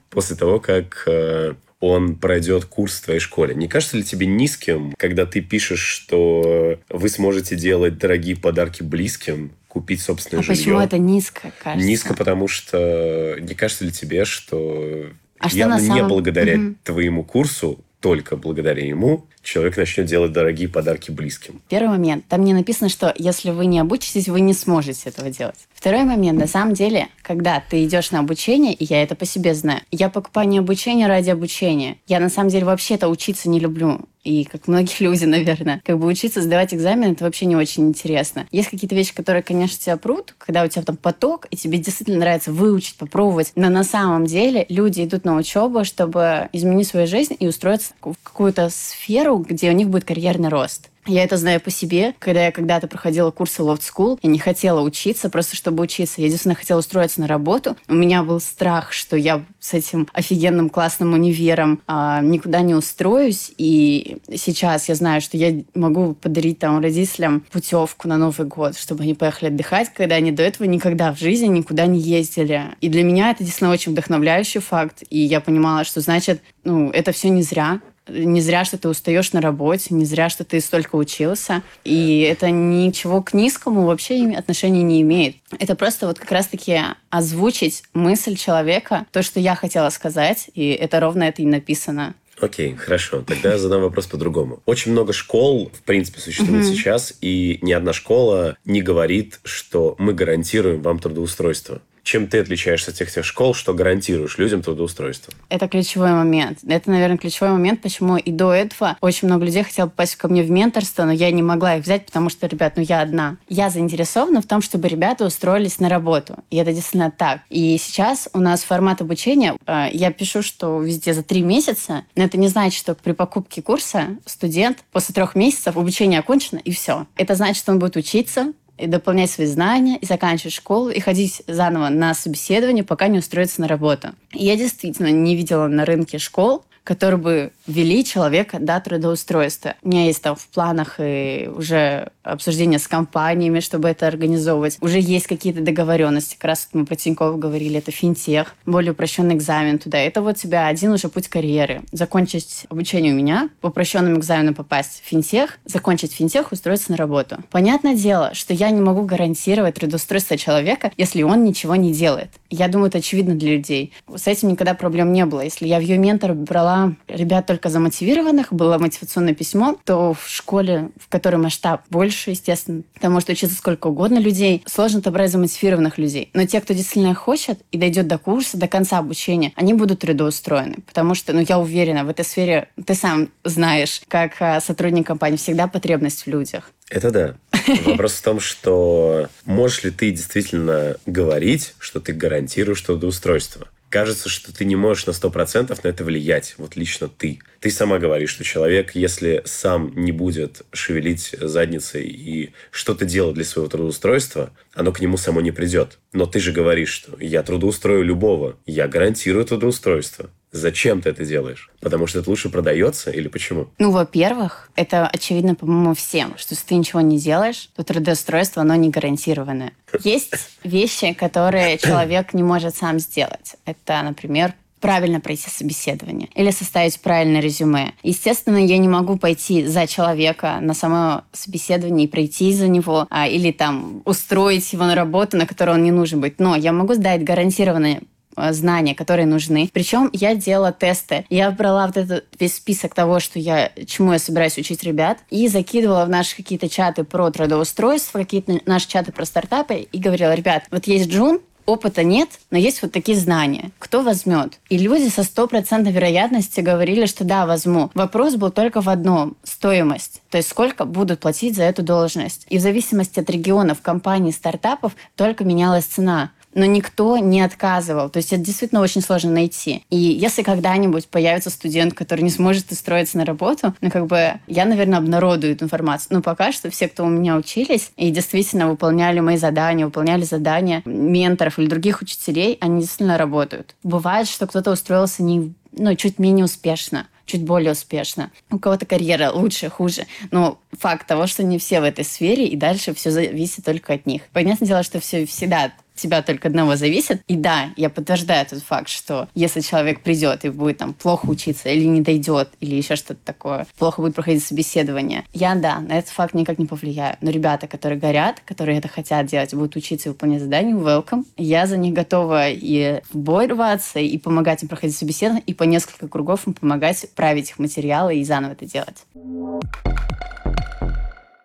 после 0.09 0.35
того, 0.35 0.59
как 0.59 1.03
э, 1.07 1.53
он 1.79 2.15
пройдет 2.15 2.65
курс 2.65 2.99
в 2.99 3.05
твоей 3.05 3.19
школе. 3.19 3.55
Не 3.55 3.67
кажется 3.67 3.97
ли 3.97 4.03
тебе 4.03 4.27
низким, 4.27 4.93
когда 4.97 5.25
ты 5.25 5.41
пишешь, 5.41 5.83
что 5.83 6.79
вы 6.89 7.09
сможете 7.09 7.55
делать 7.55 7.97
дорогие 7.97 8.35
подарки 8.35 8.83
близким, 8.83 9.51
купить 9.67 10.01
собственное 10.01 10.41
а 10.41 10.43
жилье? 10.43 10.63
почему 10.63 10.79
это 10.79 10.97
низко, 10.99 11.51
кажется? 11.63 11.87
Низко, 11.87 12.13
потому 12.13 12.47
что 12.47 13.35
не 13.39 13.55
кажется 13.55 13.85
ли 13.85 13.91
тебе, 13.91 14.25
что 14.25 15.07
а 15.39 15.49
явно 15.49 15.77
что 15.77 15.87
самом... 15.87 16.03
не 16.03 16.07
благодаря 16.07 16.59
угу. 16.59 16.75
твоему 16.83 17.23
курсу, 17.23 17.83
только 17.99 18.35
благодаря 18.35 18.85
ему 18.85 19.25
человек 19.43 19.77
начнет 19.77 20.05
делать 20.05 20.31
дорогие 20.31 20.67
подарки 20.67 21.11
близким. 21.11 21.61
Первый 21.69 21.89
момент. 21.89 22.25
Там 22.27 22.43
не 22.43 22.53
написано, 22.53 22.89
что 22.89 23.13
если 23.17 23.51
вы 23.51 23.65
не 23.65 23.79
обучитесь, 23.79 24.27
вы 24.27 24.41
не 24.41 24.53
сможете 24.53 25.09
этого 25.09 25.29
делать. 25.29 25.67
Второй 25.73 26.03
момент. 26.03 26.39
На 26.39 26.47
самом 26.47 26.73
деле, 26.75 27.07
когда 27.23 27.59
ты 27.59 27.83
идешь 27.83 28.11
на 28.11 28.19
обучение, 28.19 28.73
и 28.73 28.85
я 28.85 29.01
это 29.01 29.15
по 29.15 29.25
себе 29.25 29.55
знаю, 29.55 29.81
я 29.91 30.09
покупаю 30.09 30.47
не 30.47 30.59
обучение 30.59 31.07
ради 31.07 31.31
обучения. 31.31 31.97
Я 32.07 32.19
на 32.19 32.29
самом 32.29 32.49
деле 32.49 32.65
вообще-то 32.65 33.07
учиться 33.07 33.49
не 33.49 33.59
люблю. 33.59 34.01
И 34.23 34.43
как 34.43 34.67
многие 34.67 34.95
люди, 35.03 35.25
наверное, 35.25 35.81
как 35.83 35.97
бы 35.97 36.07
учиться 36.07 36.41
сдавать 36.41 36.73
экзамен, 36.73 37.13
это 37.13 37.23
вообще 37.23 37.45
не 37.45 37.55
очень 37.55 37.87
интересно. 37.87 38.47
Есть 38.51 38.69
какие-то 38.69 38.95
вещи, 38.95 39.13
которые, 39.13 39.41
конечно, 39.41 39.79
тебя 39.79 39.97
прут, 39.97 40.35
когда 40.37 40.63
у 40.63 40.67
тебя 40.67 40.83
там 40.83 40.97
поток, 40.97 41.47
и 41.49 41.55
тебе 41.55 41.79
действительно 41.79 42.19
нравится 42.19 42.51
выучить, 42.51 42.95
попробовать. 42.95 43.51
Но 43.55 43.69
на 43.69 43.83
самом 43.83 44.25
деле 44.25 44.65
люди 44.69 45.03
идут 45.03 45.25
на 45.25 45.35
учебу, 45.35 45.83
чтобы 45.83 46.49
изменить 46.53 46.87
свою 46.87 47.07
жизнь 47.07 47.35
и 47.39 47.47
устроиться 47.47 47.93
в 48.01 48.13
какую-то 48.23 48.69
сферу, 48.69 49.30
сферу, 49.31 49.37
где 49.39 49.69
у 49.69 49.73
них 49.73 49.89
будет 49.89 50.05
карьерный 50.05 50.49
рост. 50.49 50.89
Я 51.07 51.23
это 51.23 51.35
знаю 51.37 51.59
по 51.59 51.71
себе. 51.71 52.13
Когда 52.19 52.45
я 52.45 52.51
когда-то 52.51 52.87
проходила 52.87 53.31
курсы 53.31 53.63
Loft 53.63 53.81
School, 53.81 54.19
я 54.21 54.29
не 54.29 54.37
хотела 54.37 54.81
учиться, 54.81 55.31
просто 55.31 55.55
чтобы 55.55 55.81
учиться. 55.81 56.21
Я 56.21 56.27
единственное 56.27 56.55
хотела 56.55 56.77
устроиться 56.77 57.21
на 57.21 57.27
работу. 57.27 57.75
У 57.87 57.95
меня 57.95 58.21
был 58.21 58.39
страх, 58.39 58.93
что 58.93 59.17
я 59.17 59.43
с 59.59 59.73
этим 59.73 60.07
офигенным 60.13 60.69
классным 60.69 61.13
универом 61.13 61.81
а, 61.87 62.21
никуда 62.21 62.61
не 62.61 62.75
устроюсь. 62.75 63.51
И 63.57 64.17
сейчас 64.35 64.89
я 64.89 64.95
знаю, 64.95 65.21
что 65.21 65.37
я 65.37 65.63
могу 65.73 66.13
подарить 66.13 66.59
там 66.59 66.79
родителям 66.79 67.45
путевку 67.51 68.07
на 68.07 68.17
Новый 68.17 68.45
год, 68.45 68.77
чтобы 68.77 69.01
они 69.01 69.15
поехали 69.15 69.49
отдыхать, 69.49 69.91
когда 69.91 70.15
они 70.15 70.31
до 70.31 70.43
этого 70.43 70.67
никогда 70.67 71.11
в 71.13 71.19
жизни 71.19 71.47
никуда 71.47 71.87
не 71.87 71.99
ездили. 71.99 72.75
И 72.79 72.89
для 72.89 73.03
меня 73.03 73.31
это 73.31 73.43
действительно 73.43 73.71
очень 73.71 73.93
вдохновляющий 73.93 74.61
факт. 74.61 75.03
И 75.09 75.17
я 75.17 75.41
понимала, 75.41 75.83
что 75.83 75.99
значит, 75.99 76.43
ну, 76.63 76.91
это 76.91 77.11
все 77.11 77.29
не 77.29 77.41
зря 77.41 77.81
не 78.07 78.41
зря, 78.41 78.65
что 78.65 78.77
ты 78.77 78.89
устаешь 78.89 79.31
на 79.33 79.41
работе, 79.41 79.93
не 79.93 80.05
зря, 80.05 80.29
что 80.29 80.43
ты 80.43 80.59
столько 80.61 80.95
учился. 80.95 81.61
И 81.83 82.21
это 82.21 82.49
ничего 82.49 83.21
к 83.21 83.33
низкому 83.33 83.85
вообще 83.85 84.33
отношения 84.35 84.83
не 84.83 85.01
имеет. 85.01 85.35
Это 85.59 85.75
просто 85.75 86.07
вот 86.07 86.19
как 86.19 86.31
раз-таки 86.31 86.79
озвучить 87.09 87.83
мысль 87.93 88.35
человека, 88.35 89.05
то, 89.11 89.23
что 89.23 89.39
я 89.39 89.55
хотела 89.55 89.89
сказать, 89.89 90.49
и 90.53 90.69
это 90.69 90.99
ровно 90.99 91.23
это 91.23 91.41
и 91.41 91.45
написано. 91.45 92.15
Окей, 92.39 92.75
хорошо. 92.75 93.21
Тогда 93.21 93.51
я 93.51 93.57
задам 93.59 93.81
вопрос 93.81 94.07
по-другому. 94.07 94.61
Очень 94.65 94.93
много 94.93 95.13
школ, 95.13 95.71
в 95.71 95.83
принципе, 95.83 96.19
существует 96.19 96.65
mm-hmm. 96.65 96.73
сейчас, 96.73 97.13
и 97.21 97.59
ни 97.61 97.71
одна 97.71 97.93
школа 97.93 98.57
не 98.65 98.81
говорит, 98.81 99.39
что 99.43 99.95
мы 99.99 100.13
гарантируем 100.13 100.81
вам 100.81 100.97
трудоустройство. 100.97 101.81
Чем 102.03 102.27
ты 102.27 102.39
отличаешься 102.39 102.91
от 102.91 102.97
тех 102.97 103.11
тех 103.11 103.23
школ, 103.23 103.53
что 103.53 103.73
гарантируешь 103.73 104.37
людям 104.37 104.61
трудоустройство? 104.61 105.33
Это 105.49 105.67
ключевой 105.67 106.11
момент. 106.11 106.59
Это, 106.67 106.89
наверное, 106.89 107.17
ключевой 107.17 107.51
момент, 107.51 107.81
почему 107.81 108.17
и 108.17 108.31
до 108.31 108.53
этого 108.53 108.97
очень 109.01 109.27
много 109.27 109.45
людей 109.45 109.63
хотело 109.63 109.87
попасть 109.87 110.15
ко 110.15 110.27
мне 110.27 110.43
в 110.43 110.49
менторство, 110.49 111.05
но 111.05 111.11
я 111.11 111.31
не 111.31 111.43
могла 111.43 111.75
их 111.75 111.83
взять, 111.83 112.05
потому 112.05 112.29
что, 112.29 112.47
ребят, 112.47 112.73
ну 112.75 112.83
я 112.83 113.01
одна. 113.01 113.37
Я 113.49 113.69
заинтересована 113.69 114.41
в 114.41 114.47
том, 114.47 114.61
чтобы 114.61 114.87
ребята 114.87 115.25
устроились 115.25 115.79
на 115.79 115.89
работу. 115.89 116.37
И 116.49 116.57
это 116.57 116.73
действительно 116.73 117.11
так. 117.11 117.41
И 117.49 117.77
сейчас 117.77 118.29
у 118.33 118.39
нас 118.39 118.63
формат 118.63 119.01
обучения, 119.01 119.55
э, 119.65 119.87
я 119.91 120.11
пишу, 120.11 120.41
что 120.41 120.81
везде 120.81 121.13
за 121.13 121.23
три 121.23 121.41
месяца, 121.41 122.05
но 122.15 122.23
это 122.23 122.37
не 122.37 122.47
значит, 122.47 122.79
что 122.79 122.95
при 122.95 123.11
покупке 123.11 123.61
курса 123.61 124.17
студент 124.25 124.79
после 124.91 125.13
трех 125.13 125.35
месяцев 125.35 125.77
обучение 125.77 126.19
окончено, 126.19 126.59
и 126.59 126.71
все. 126.71 127.05
Это 127.15 127.35
значит, 127.35 127.57
что 127.57 127.71
он 127.71 127.79
будет 127.79 127.95
учиться, 127.95 128.53
и 128.81 128.87
дополнять 128.87 129.29
свои 129.29 129.47
знания, 129.47 129.97
и 129.97 130.05
заканчивать 130.05 130.53
школу, 130.53 130.89
и 130.89 130.99
ходить 130.99 131.43
заново 131.47 131.89
на 131.89 132.13
собеседование, 132.13 132.83
пока 132.83 133.07
не 133.07 133.19
устроиться 133.19 133.61
на 133.61 133.67
работу. 133.67 134.09
И 134.33 134.45
я 134.45 134.57
действительно 134.57 135.11
не 135.11 135.35
видела 135.35 135.67
на 135.67 135.85
рынке 135.85 136.17
школ, 136.17 136.63
которые 136.83 137.19
бы 137.19 137.51
вели 137.67 138.03
человека 138.03 138.57
до 138.59 138.79
трудоустройства. 138.79 139.75
У 139.81 139.89
меня 139.89 140.05
есть 140.05 140.21
там 140.21 140.35
в 140.35 140.47
планах 140.47 140.95
и 140.99 141.49
уже 141.53 142.09
обсуждение 142.23 142.79
с 142.79 142.87
компаниями, 142.87 143.59
чтобы 143.59 143.89
это 143.89 144.07
организовывать. 144.07 144.77
Уже 144.81 144.99
есть 144.99 145.27
какие-то 145.27 145.61
договоренности. 145.61 146.35
Как 146.35 146.45
раз 146.45 146.69
мы 146.73 146.85
про 146.85 146.95
Тинькофф 146.95 147.37
говорили, 147.37 147.77
это 147.77 147.91
финтех, 147.91 148.55
более 148.65 148.91
упрощенный 148.91 149.35
экзамен 149.35 149.79
туда. 149.79 149.99
Это 149.99 150.21
вот 150.21 150.37
тебя 150.37 150.67
один 150.67 150.91
уже 150.91 151.09
путь 151.09 151.27
карьеры. 151.27 151.81
Закончить 151.91 152.65
обучение 152.69 153.13
у 153.13 153.15
меня, 153.15 153.49
по 153.61 153.67
упрощенному 153.67 154.17
экзамену 154.17 154.53
попасть 154.53 155.01
в 155.03 155.07
финтех, 155.07 155.59
закончить 155.65 156.13
финтех, 156.13 156.51
устроиться 156.51 156.91
на 156.91 156.97
работу. 156.97 157.37
Понятное 157.51 157.95
дело, 157.95 158.33
что 158.33 158.53
я 158.53 158.69
не 158.71 158.81
могу 158.81 159.03
гарантировать 159.03 159.75
трудоустройство 159.75 160.37
человека, 160.37 160.91
если 160.97 161.23
он 161.23 161.43
ничего 161.43 161.75
не 161.75 161.93
делает. 161.93 162.29
Я 162.49 162.67
думаю, 162.67 162.89
это 162.89 162.99
очевидно 162.99 163.35
для 163.35 163.53
людей. 163.53 163.93
С 164.13 164.27
этим 164.27 164.49
никогда 164.49 164.73
проблем 164.73 165.13
не 165.13 165.25
было. 165.25 165.41
Если 165.41 165.67
я 165.67 165.79
в 165.79 165.81
ее 165.81 165.97
ментор 165.97 166.33
брала 166.33 166.70
брала 166.71 166.95
ребят 167.07 167.45
только 167.45 167.69
замотивированных, 167.69 168.53
было 168.53 168.77
мотивационное 168.77 169.33
письмо, 169.33 169.77
то 169.85 170.13
в 170.13 170.27
школе, 170.27 170.89
в 170.97 171.09
которой 171.09 171.37
масштаб 171.37 171.81
больше, 171.89 172.31
естественно, 172.31 172.83
там 172.99 173.13
может 173.13 173.29
учиться 173.29 173.55
сколько 173.55 173.87
угодно 173.87 174.19
людей, 174.19 174.63
сложно 174.65 174.99
отобрать 174.99 175.31
замотивированных 175.31 175.97
людей. 175.97 176.29
Но 176.33 176.45
те, 176.45 176.61
кто 176.61 176.73
действительно 176.73 177.13
хочет 177.13 177.59
и 177.71 177.77
дойдет 177.77 178.07
до 178.07 178.17
курса, 178.17 178.57
до 178.57 178.67
конца 178.67 178.99
обучения, 178.99 179.51
они 179.55 179.73
будут 179.73 179.99
трудоустроены. 179.99 180.77
Потому 180.85 181.15
что, 181.15 181.33
ну, 181.33 181.43
я 181.47 181.59
уверена, 181.59 182.05
в 182.05 182.09
этой 182.09 182.25
сфере 182.25 182.69
ты 182.85 182.95
сам 182.95 183.29
знаешь, 183.43 184.01
как 184.07 184.33
а, 184.39 184.61
сотрудник 184.61 185.07
компании, 185.07 185.37
всегда 185.37 185.67
потребность 185.67 186.23
в 186.23 186.27
людях. 186.27 186.71
Это 186.89 187.11
да. 187.11 187.35
Вопрос 187.85 188.13
в 188.13 188.21
том, 188.21 188.39
что 188.39 189.27
можешь 189.45 189.83
ли 189.83 189.91
ты 189.91 190.11
действительно 190.11 190.97
говорить, 191.05 191.73
что 191.79 191.99
ты 191.99 192.13
гарантируешь 192.13 192.81
трудоустройство? 192.81 193.67
Кажется, 193.91 194.29
что 194.29 194.51
ты 194.51 194.65
не 194.65 194.75
можешь 194.75 195.05
на 195.05 195.11
100% 195.11 195.77
на 195.83 195.87
это 195.87 196.03
влиять, 196.03 196.55
вот 196.57 196.75
лично 196.75 197.09
ты. 197.09 197.39
Ты 197.59 197.69
сама 197.69 197.99
говоришь, 197.99 198.31
что 198.31 198.43
человек, 198.43 198.95
если 198.95 199.43
сам 199.45 199.91
не 199.95 200.11
будет 200.11 200.63
шевелить 200.73 201.35
задницей 201.39 202.07
и 202.07 202.53
что-то 202.71 203.05
делать 203.05 203.35
для 203.35 203.43
своего 203.43 203.69
трудоустройства, 203.69 204.51
оно 204.73 204.91
к 204.91 204.99
нему 204.99 205.17
само 205.17 205.41
не 205.41 205.51
придет. 205.51 205.99
Но 206.13 206.25
ты 206.25 206.39
же 206.39 206.51
говоришь, 206.51 206.89
что 206.89 207.17
я 207.19 207.43
трудоустрою 207.43 208.03
любого, 208.03 208.57
я 208.65 208.87
гарантирую 208.87 209.45
трудоустройство. 209.45 210.29
Зачем 210.51 211.01
ты 211.01 211.09
это 211.09 211.25
делаешь? 211.25 211.69
Потому 211.79 212.07
что 212.07 212.19
это 212.19 212.29
лучше 212.29 212.49
продается 212.49 213.09
или 213.09 213.29
почему? 213.29 213.69
Ну, 213.77 213.91
во-первых, 213.91 214.69
это 214.75 215.07
очевидно, 215.07 215.55
по-моему, 215.55 215.93
всем, 215.93 216.37
что 216.37 216.53
если 216.53 216.67
ты 216.67 216.75
ничего 216.75 216.99
не 216.99 217.17
делаешь, 217.19 217.69
то 217.75 217.83
трудоустройство, 217.83 218.61
оно 218.61 218.75
не 218.75 218.89
гарантированное. 218.89 219.71
Есть 220.03 220.33
вещи, 220.63 221.13
которые 221.13 221.77
человек 221.77 222.33
не 222.33 222.43
может 222.43 222.75
сам 222.75 222.99
сделать. 222.99 223.55
Это, 223.65 224.01
например, 224.01 224.53
правильно 224.81 225.21
пройти 225.21 225.49
собеседование 225.49 226.29
или 226.35 226.51
составить 226.51 226.99
правильное 226.99 227.39
резюме. 227.39 227.93
Естественно, 228.03 228.57
я 228.57 228.77
не 228.77 228.87
могу 228.87 229.17
пойти 229.17 229.65
за 229.65 229.87
человека 229.87 230.59
на 230.59 230.73
само 230.73 231.21
собеседование 231.31 232.07
и 232.07 232.09
пройти 232.09 232.53
за 232.53 232.67
него, 232.67 233.07
а, 233.09 233.27
или 233.27 233.51
там 233.51 234.01
устроить 234.05 234.73
его 234.73 234.85
на 234.85 234.95
работу, 234.95 235.37
на 235.37 235.45
которую 235.45 235.77
он 235.77 235.83
не 235.83 235.91
нужен 235.91 236.19
быть. 236.19 236.39
Но 236.39 236.55
я 236.55 236.73
могу 236.73 236.95
сдать 236.95 237.23
гарантированное 237.23 238.01
Э, 238.37 238.53
знания, 238.53 238.95
которые 238.95 239.25
нужны. 239.25 239.69
Причем 239.73 240.09
я 240.13 240.35
делала 240.35 240.71
тесты. 240.71 241.25
Я 241.29 241.51
брала 241.51 241.87
вот 241.87 241.97
этот 241.97 242.25
весь 242.39 242.55
список 242.55 242.93
того, 242.93 243.19
что 243.19 243.39
я, 243.39 243.71
чему 243.85 244.13
я 244.13 244.19
собираюсь 244.19 244.57
учить 244.57 244.83
ребят, 244.83 245.19
и 245.29 245.47
закидывала 245.47 246.05
в 246.05 246.09
наши 246.09 246.35
какие-то 246.35 246.69
чаты 246.69 247.03
про 247.03 247.29
трудоустройство, 247.29 248.19
какие-то 248.19 248.59
наши 248.65 248.87
чаты 248.87 249.11
про 249.11 249.25
стартапы, 249.25 249.87
и 249.91 249.99
говорила, 249.99 250.33
ребят, 250.33 250.63
вот 250.71 250.87
есть 250.87 251.09
Джун, 251.09 251.41
опыта 251.65 252.03
нет, 252.03 252.29
но 252.49 252.57
есть 252.57 252.81
вот 252.81 252.91
такие 252.91 253.17
знания. 253.17 253.71
Кто 253.79 254.01
возьмет? 254.01 254.59
И 254.69 254.77
люди 254.77 255.09
со 255.09 255.23
стопроцентной 255.23 255.91
вероятностью 255.91 256.63
говорили, 256.63 257.05
что 257.05 257.23
да, 257.23 257.45
возьму. 257.45 257.91
Вопрос 257.93 258.35
был 258.35 258.51
только 258.51 258.81
в 258.81 258.89
одном– 258.89 259.35
стоимость. 259.43 260.21
То 260.29 260.37
есть 260.37 260.49
сколько 260.49 260.85
будут 260.85 261.19
платить 261.19 261.55
за 261.55 261.63
эту 261.63 261.83
должность. 261.83 262.45
И 262.49 262.57
в 262.57 262.61
зависимости 262.61 263.19
от 263.19 263.29
регионов, 263.29 263.81
компаний, 263.81 264.31
стартапов 264.31 264.93
только 265.15 265.43
менялась 265.43 265.85
цена 265.85 266.31
но 266.53 266.65
никто 266.65 267.17
не 267.17 267.41
отказывал. 267.41 268.09
То 268.09 268.17
есть 268.17 268.33
это 268.33 268.41
действительно 268.43 268.81
очень 268.81 269.01
сложно 269.01 269.31
найти. 269.31 269.83
И 269.89 269.97
если 269.97 270.43
когда-нибудь 270.43 271.07
появится 271.07 271.49
студент, 271.49 271.93
который 271.93 272.21
не 272.21 272.29
сможет 272.29 272.71
устроиться 272.71 273.17
на 273.17 273.25
работу, 273.25 273.73
ну, 273.81 273.89
как 273.89 274.07
бы 274.07 274.39
я, 274.47 274.65
наверное, 274.65 274.99
обнародую 274.99 275.53
эту 275.53 275.65
информацию. 275.65 276.09
Но 276.11 276.21
пока 276.21 276.51
что 276.51 276.69
все, 276.69 276.87
кто 276.87 277.05
у 277.05 277.09
меня 277.09 277.35
учились 277.35 277.91
и 277.97 278.11
действительно 278.11 278.67
выполняли 278.67 279.19
мои 279.19 279.37
задания, 279.37 279.85
выполняли 279.85 280.23
задания 280.23 280.81
менторов 280.85 281.59
или 281.59 281.67
других 281.67 282.01
учителей, 282.01 282.57
они 282.61 282.81
действительно 282.81 283.17
работают. 283.17 283.75
Бывает, 283.83 284.27
что 284.27 284.47
кто-то 284.47 284.71
устроился 284.71 285.23
не, 285.23 285.53
ну, 285.71 285.95
чуть 285.95 286.19
менее 286.19 286.45
успешно 286.45 287.07
чуть 287.31 287.43
более 287.43 287.71
успешно. 287.71 288.29
У 288.49 288.59
кого-то 288.59 288.85
карьера 288.85 289.31
лучше, 289.31 289.69
хуже. 289.69 290.05
Но 290.31 290.59
факт 290.77 291.07
того, 291.07 291.27
что 291.27 291.43
не 291.43 291.59
все 291.59 291.79
в 291.79 291.85
этой 291.85 292.03
сфере, 292.03 292.45
и 292.45 292.57
дальше 292.57 292.93
все 292.93 293.09
зависит 293.09 293.63
только 293.63 293.93
от 293.93 294.05
них. 294.05 294.23
Понятное 294.33 294.67
дело, 294.67 294.83
что 294.83 294.99
все 294.99 295.25
всегда 295.25 295.71
тебя 296.01 296.21
только 296.21 296.47
одного 296.47 296.75
зависит. 296.75 297.21
И 297.27 297.35
да, 297.35 297.69
я 297.77 297.89
подтверждаю 297.89 298.41
этот 298.43 298.63
факт, 298.63 298.89
что 298.89 299.27
если 299.35 299.61
человек 299.61 300.01
придет 300.01 300.45
и 300.45 300.49
будет 300.49 300.77
там 300.77 300.93
плохо 300.93 301.25
учиться 301.27 301.69
или 301.69 301.85
не 301.85 302.01
дойдет, 302.01 302.49
или 302.59 302.75
еще 302.75 302.95
что-то 302.95 303.19
такое, 303.23 303.67
плохо 303.77 304.01
будет 304.01 304.15
проходить 304.15 304.43
собеседование, 304.43 305.23
я, 305.33 305.55
да, 305.55 305.79
на 305.79 305.97
этот 305.97 306.11
факт 306.11 306.33
никак 306.33 306.59
не 306.59 306.65
повлияю. 306.65 307.17
Но 307.21 307.29
ребята, 307.29 307.67
которые 307.67 307.99
горят, 307.99 308.41
которые 308.45 308.77
это 308.77 308.87
хотят 308.87 309.25
делать, 309.27 309.53
будут 309.53 309.75
учиться 309.75 310.09
и 310.09 310.11
выполнять 310.11 310.41
задания, 310.41 310.75
welcome. 310.75 311.25
Я 311.37 311.67
за 311.67 311.77
них 311.77 311.93
готова 311.93 312.49
и 312.49 313.01
в 313.11 313.17
бой 313.17 313.47
рваться, 313.47 313.99
и 313.99 314.17
помогать 314.17 314.63
им 314.63 314.69
проходить 314.69 314.95
собеседование, 314.95 315.43
и 315.45 315.53
по 315.53 315.63
несколько 315.63 316.07
кругов 316.07 316.47
им 316.47 316.53
помогать 316.53 317.05
править 317.15 317.51
их 317.51 317.59
материалы 317.59 318.17
и 318.17 318.23
заново 318.23 318.53
это 318.53 318.65
делать. 318.65 319.05